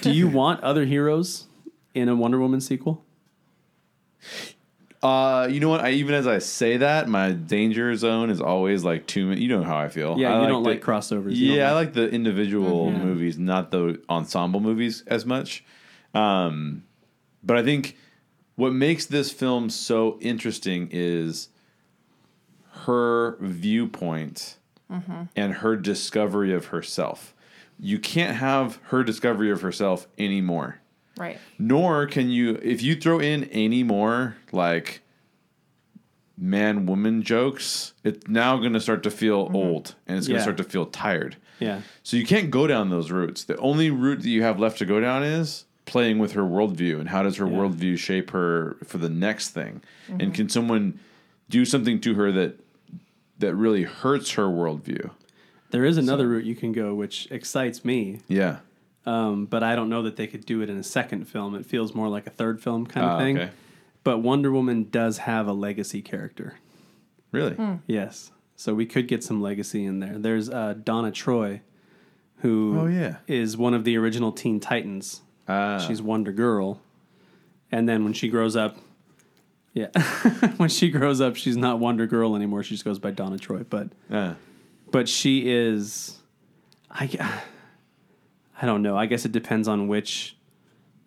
[0.01, 1.47] Do you want other heroes
[1.95, 3.05] in a Wonder Woman sequel?
[5.03, 5.81] Uh, you know what?
[5.81, 9.27] I even as I say that, my danger zone is always like two.
[9.27, 10.19] min- You know how I feel.
[10.19, 11.35] Yeah, I you don't the- like crossovers.
[11.35, 13.03] You Yeah, I don't like the individual Mm-hmm.
[13.05, 15.65] movies, not the ensemble movies as much.
[16.13, 16.85] Um,
[17.43, 17.97] but I think
[18.57, 21.49] what makes this film so interesting is
[22.85, 24.57] her viewpoint
[24.91, 25.23] Mm-hmm.
[25.37, 27.33] and her discovery of herself.
[27.79, 30.80] You can't have her discovery of herself anymore
[31.21, 31.39] right.
[31.59, 35.03] nor can you if you throw in any more like
[36.37, 39.57] man woman jokes it's now going to start to feel mm-hmm.
[39.57, 40.39] old and it's going Yeah.
[40.39, 41.83] to start to feel tired Yeah.
[42.03, 44.87] so you can't go down those routes the only route that you have left to
[44.87, 47.53] go down is playing with her worldview and how does her Yeah.
[47.59, 50.31] worldview shape her for the next thing and mm-hmm.
[50.33, 50.99] can someone
[51.51, 52.61] do something to her that
[53.39, 55.11] that really hurts her worldview
[55.71, 58.59] There is another route you can go, which excites me, yeah
[59.07, 61.55] um, but I don't know that they could do it in a second film.
[61.55, 63.39] It feels more like a third film kind of Ah, thing.
[63.39, 63.51] okay.
[64.05, 66.55] But Wonder Woman does have a legacy character.
[67.33, 67.57] really
[67.87, 68.31] Yes.
[68.57, 70.19] So we could get some legacy in there.
[70.19, 71.61] There's uh, Donna Troy,
[72.39, 73.17] who Oh, yeah.
[73.27, 75.23] is one of the original Teen Titans.
[75.49, 75.79] Ah.
[75.79, 76.81] She's Wonder Girl.
[77.73, 78.77] And then when she grows up,
[79.73, 79.87] yeah,
[80.57, 82.63] when she grows up, she's not Wonder Girl anymore.
[82.63, 83.65] She just goes by Donna Troy.
[83.69, 84.35] But uh,
[84.91, 86.19] but she is,
[86.91, 87.19] I, g-
[88.61, 88.97] I don't know.
[88.97, 90.37] I guess it depends on which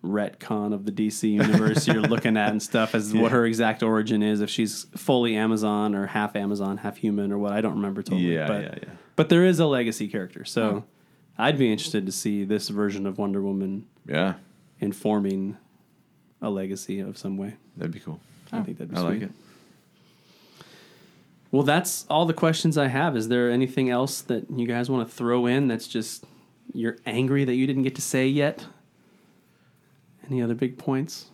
[0.04, 4.22] retcon of the DC universe you're looking at and stuff as what her exact origin
[4.22, 4.40] is.
[4.40, 8.34] If she's fully Amazon or half Amazon, half human or what, I don't remember totally.
[8.34, 8.88] Yeah, but, yeah, yeah.
[9.16, 10.84] But there is a legacy character, so
[11.38, 14.34] I'd be interested to see this version of Wonder Woman yeah
[14.80, 15.56] informing
[16.42, 17.54] a legacy of some way.
[17.76, 18.20] that'd be cool
[18.52, 19.08] I think that'd be i sweet.
[19.08, 19.30] like it
[21.50, 23.16] Well, that's all the questions I have.
[23.16, 26.24] Is there anything else that you guys want to throw in that's just
[26.72, 28.66] you're angry that you didn't get to say yet?
[30.26, 31.30] Any other big points?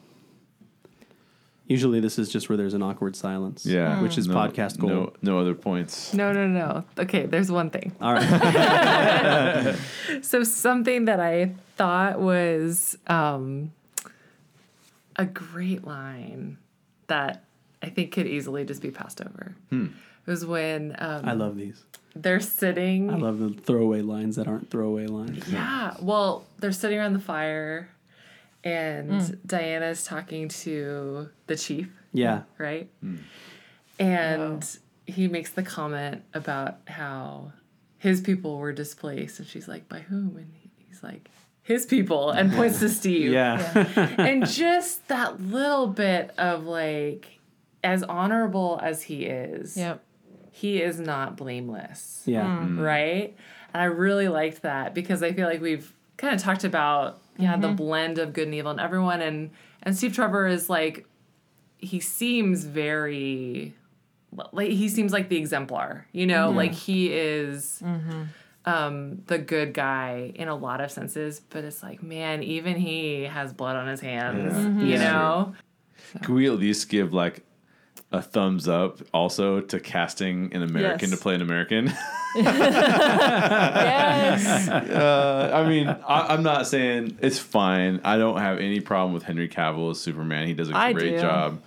[1.66, 3.64] Usually, this is just where there's an awkward silence.
[3.64, 5.16] Yeah, which is no, podcast gold.
[5.22, 6.12] No, no other points.
[6.12, 6.84] No, no, no.
[6.98, 7.94] Okay, there's one thing.
[8.00, 9.76] All right.
[10.22, 13.70] So something that I thought was um,
[15.14, 16.58] a great line
[17.06, 17.44] that
[17.80, 19.54] I think could easily just be passed over.
[20.30, 21.82] Was when um, I love these.
[22.14, 23.10] they're sitting.
[23.10, 25.46] I love the throwaway lines that aren't throwaway lines.
[25.52, 25.94] Yeah.
[26.00, 27.88] Well, they're sitting around the fire,
[28.62, 32.42] and Diana is talking to the chief, Yeah.
[32.58, 32.88] right?
[33.98, 34.64] And
[35.06, 37.52] he makes the comment about how
[37.98, 40.50] his people were displaced, and she's like, "By whom?" And
[40.88, 41.28] he's like,
[41.62, 43.32] "His people," and points to Steve.
[43.32, 44.14] Yeah.
[44.18, 47.38] and just that little bit of like,
[47.84, 50.02] as honorable as he is, Yep.
[50.60, 52.22] He is not blameless.
[52.26, 52.44] Yeah.
[52.44, 52.64] Hmm.
[52.64, 52.80] Mm-hmm.
[52.80, 53.36] right?
[53.72, 57.56] And I really liked that because I feel like we've kind of talked about yeah
[57.56, 57.76] the mm-hmm.
[57.76, 59.50] blend of good and evil and everyone and
[59.82, 61.06] and Steve Trevor is like
[61.78, 63.74] he seems very
[64.52, 68.24] like he seems like the exemplar, you know, like he is mm-hmm.
[68.66, 73.22] um the good guy in a lot of senses, but it's like man, even he
[73.22, 75.10] has blood on his hands, you Yeah.
[75.10, 75.54] know.
[76.22, 77.44] Can we at least give like
[78.12, 81.18] a thumbs up also to casting an American Yes.
[81.18, 81.92] to play an American?
[83.40, 84.68] Yes.
[84.68, 88.00] uh, I mean, I, I'm not saying it's fine.
[88.04, 90.46] I don't have any problem with Henry Cavill as Superman.
[90.46, 91.20] He does a I great do.
[91.20, 91.60] job.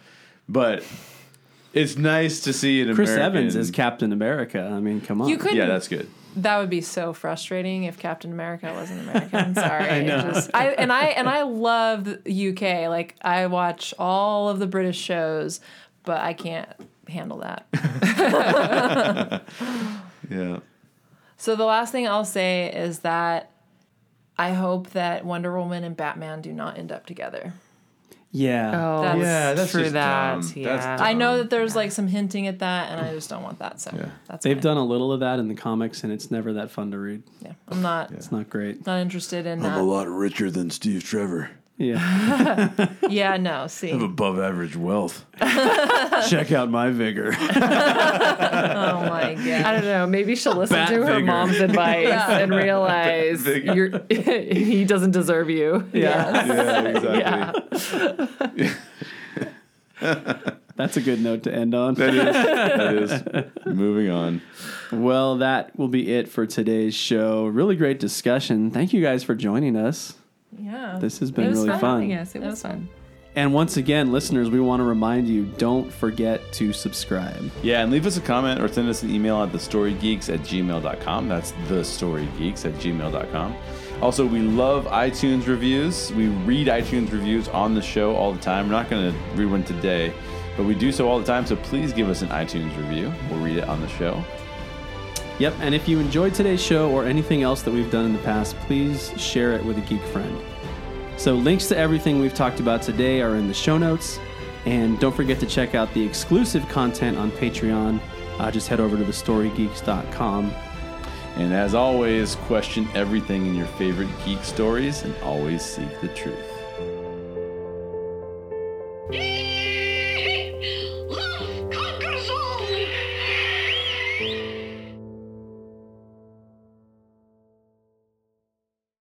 [0.48, 0.84] But
[1.74, 3.38] it's nice to see an Chris American.
[3.38, 4.61] Evans is Captain America.
[4.61, 5.30] I mean, come on.
[5.30, 5.53] You could.
[5.56, 6.07] Yeah, that's good.
[6.36, 9.53] That would be so frustrating if Captain America wasn't American.
[9.61, 9.90] Sorry.
[9.90, 10.32] I know.
[10.34, 12.90] Just, I, and I and I love the UK.
[12.90, 15.60] Like I watch all of the British shows,
[16.03, 16.69] but I can't
[17.07, 17.65] handle that.
[20.30, 20.59] Yeah.
[21.38, 23.51] So the last thing I'll say is that
[24.38, 27.53] I hope that Wonder Woman and Batman do not end up together.
[28.31, 28.71] Yeah.
[28.73, 30.41] Oh, That's- Yeah, that's true just that.
[30.41, 30.51] dumb.
[30.55, 30.77] Yeah.
[30.77, 33.59] That's I know that there's like some hinting at that, and I just don't want
[33.59, 33.80] that.
[33.81, 34.05] So Yeah.
[34.27, 36.89] that's They've done a little of that in the comics, and it's never that fun
[36.91, 37.21] to read.
[37.41, 38.88] Yeah, I'm not It's not great.
[38.88, 39.77] not interested in that.
[39.77, 41.51] A lot richer than Steve Trevor.
[41.78, 42.70] Yeah.
[43.10, 43.68] Yeah, no.
[43.68, 45.26] See, Have above average wealth.
[46.30, 47.32] Check out my vigor.
[47.40, 49.48] oh my god.
[49.48, 50.08] I don't know.
[50.08, 55.88] Maybe she'll listen Bat to her mom's advice and realize you're, he doesn't deserve you.
[55.94, 56.45] Yeah.
[56.48, 58.72] Yeah, exactly.
[60.02, 60.54] Yeah.
[60.76, 61.94] That's a good note to end on.
[61.95, 62.34] That is.
[62.34, 63.66] That is.
[63.76, 64.41] Moving on.
[64.91, 67.45] Well, that will be it for today's show.
[67.45, 68.72] Really great discussion.
[68.72, 70.16] Thank you guys for joining us.
[70.59, 70.97] Yeah.
[70.99, 71.80] This has It been was really fun.
[71.80, 72.09] fun.
[72.09, 72.89] Yes, it That was was fun.
[73.35, 77.49] And once again, listeners, we want to remind you don't forget to subscribe.
[77.63, 81.27] Yeah, and leave us a comment or send us an email at thestorygeeks at gmail.com.
[81.30, 83.55] That's thestorygeeks at gmail.com.
[84.03, 86.11] Also, we love iTunes reviews.
[86.13, 88.67] We read iTunes reviews on the show all the time.
[88.67, 90.13] We're not going to read one today,
[90.55, 91.45] but we do so all the time.
[91.47, 93.11] So please give us an iTunes review.
[93.31, 94.23] We'll read it on the show.
[95.39, 98.19] Yep, and if you enjoyed today's show or anything else that we've done in the
[98.19, 100.39] past, please share it with a geek friend.
[101.18, 104.19] So, links to everything we've talked about today are in the show notes.
[104.65, 107.99] And don't forget to check out the exclusive content on Patreon.
[108.39, 110.53] Uh, just head over to thestorygeeks.com.
[111.35, 116.52] And as always, question everything in your favorite geek stories and always seek the truth.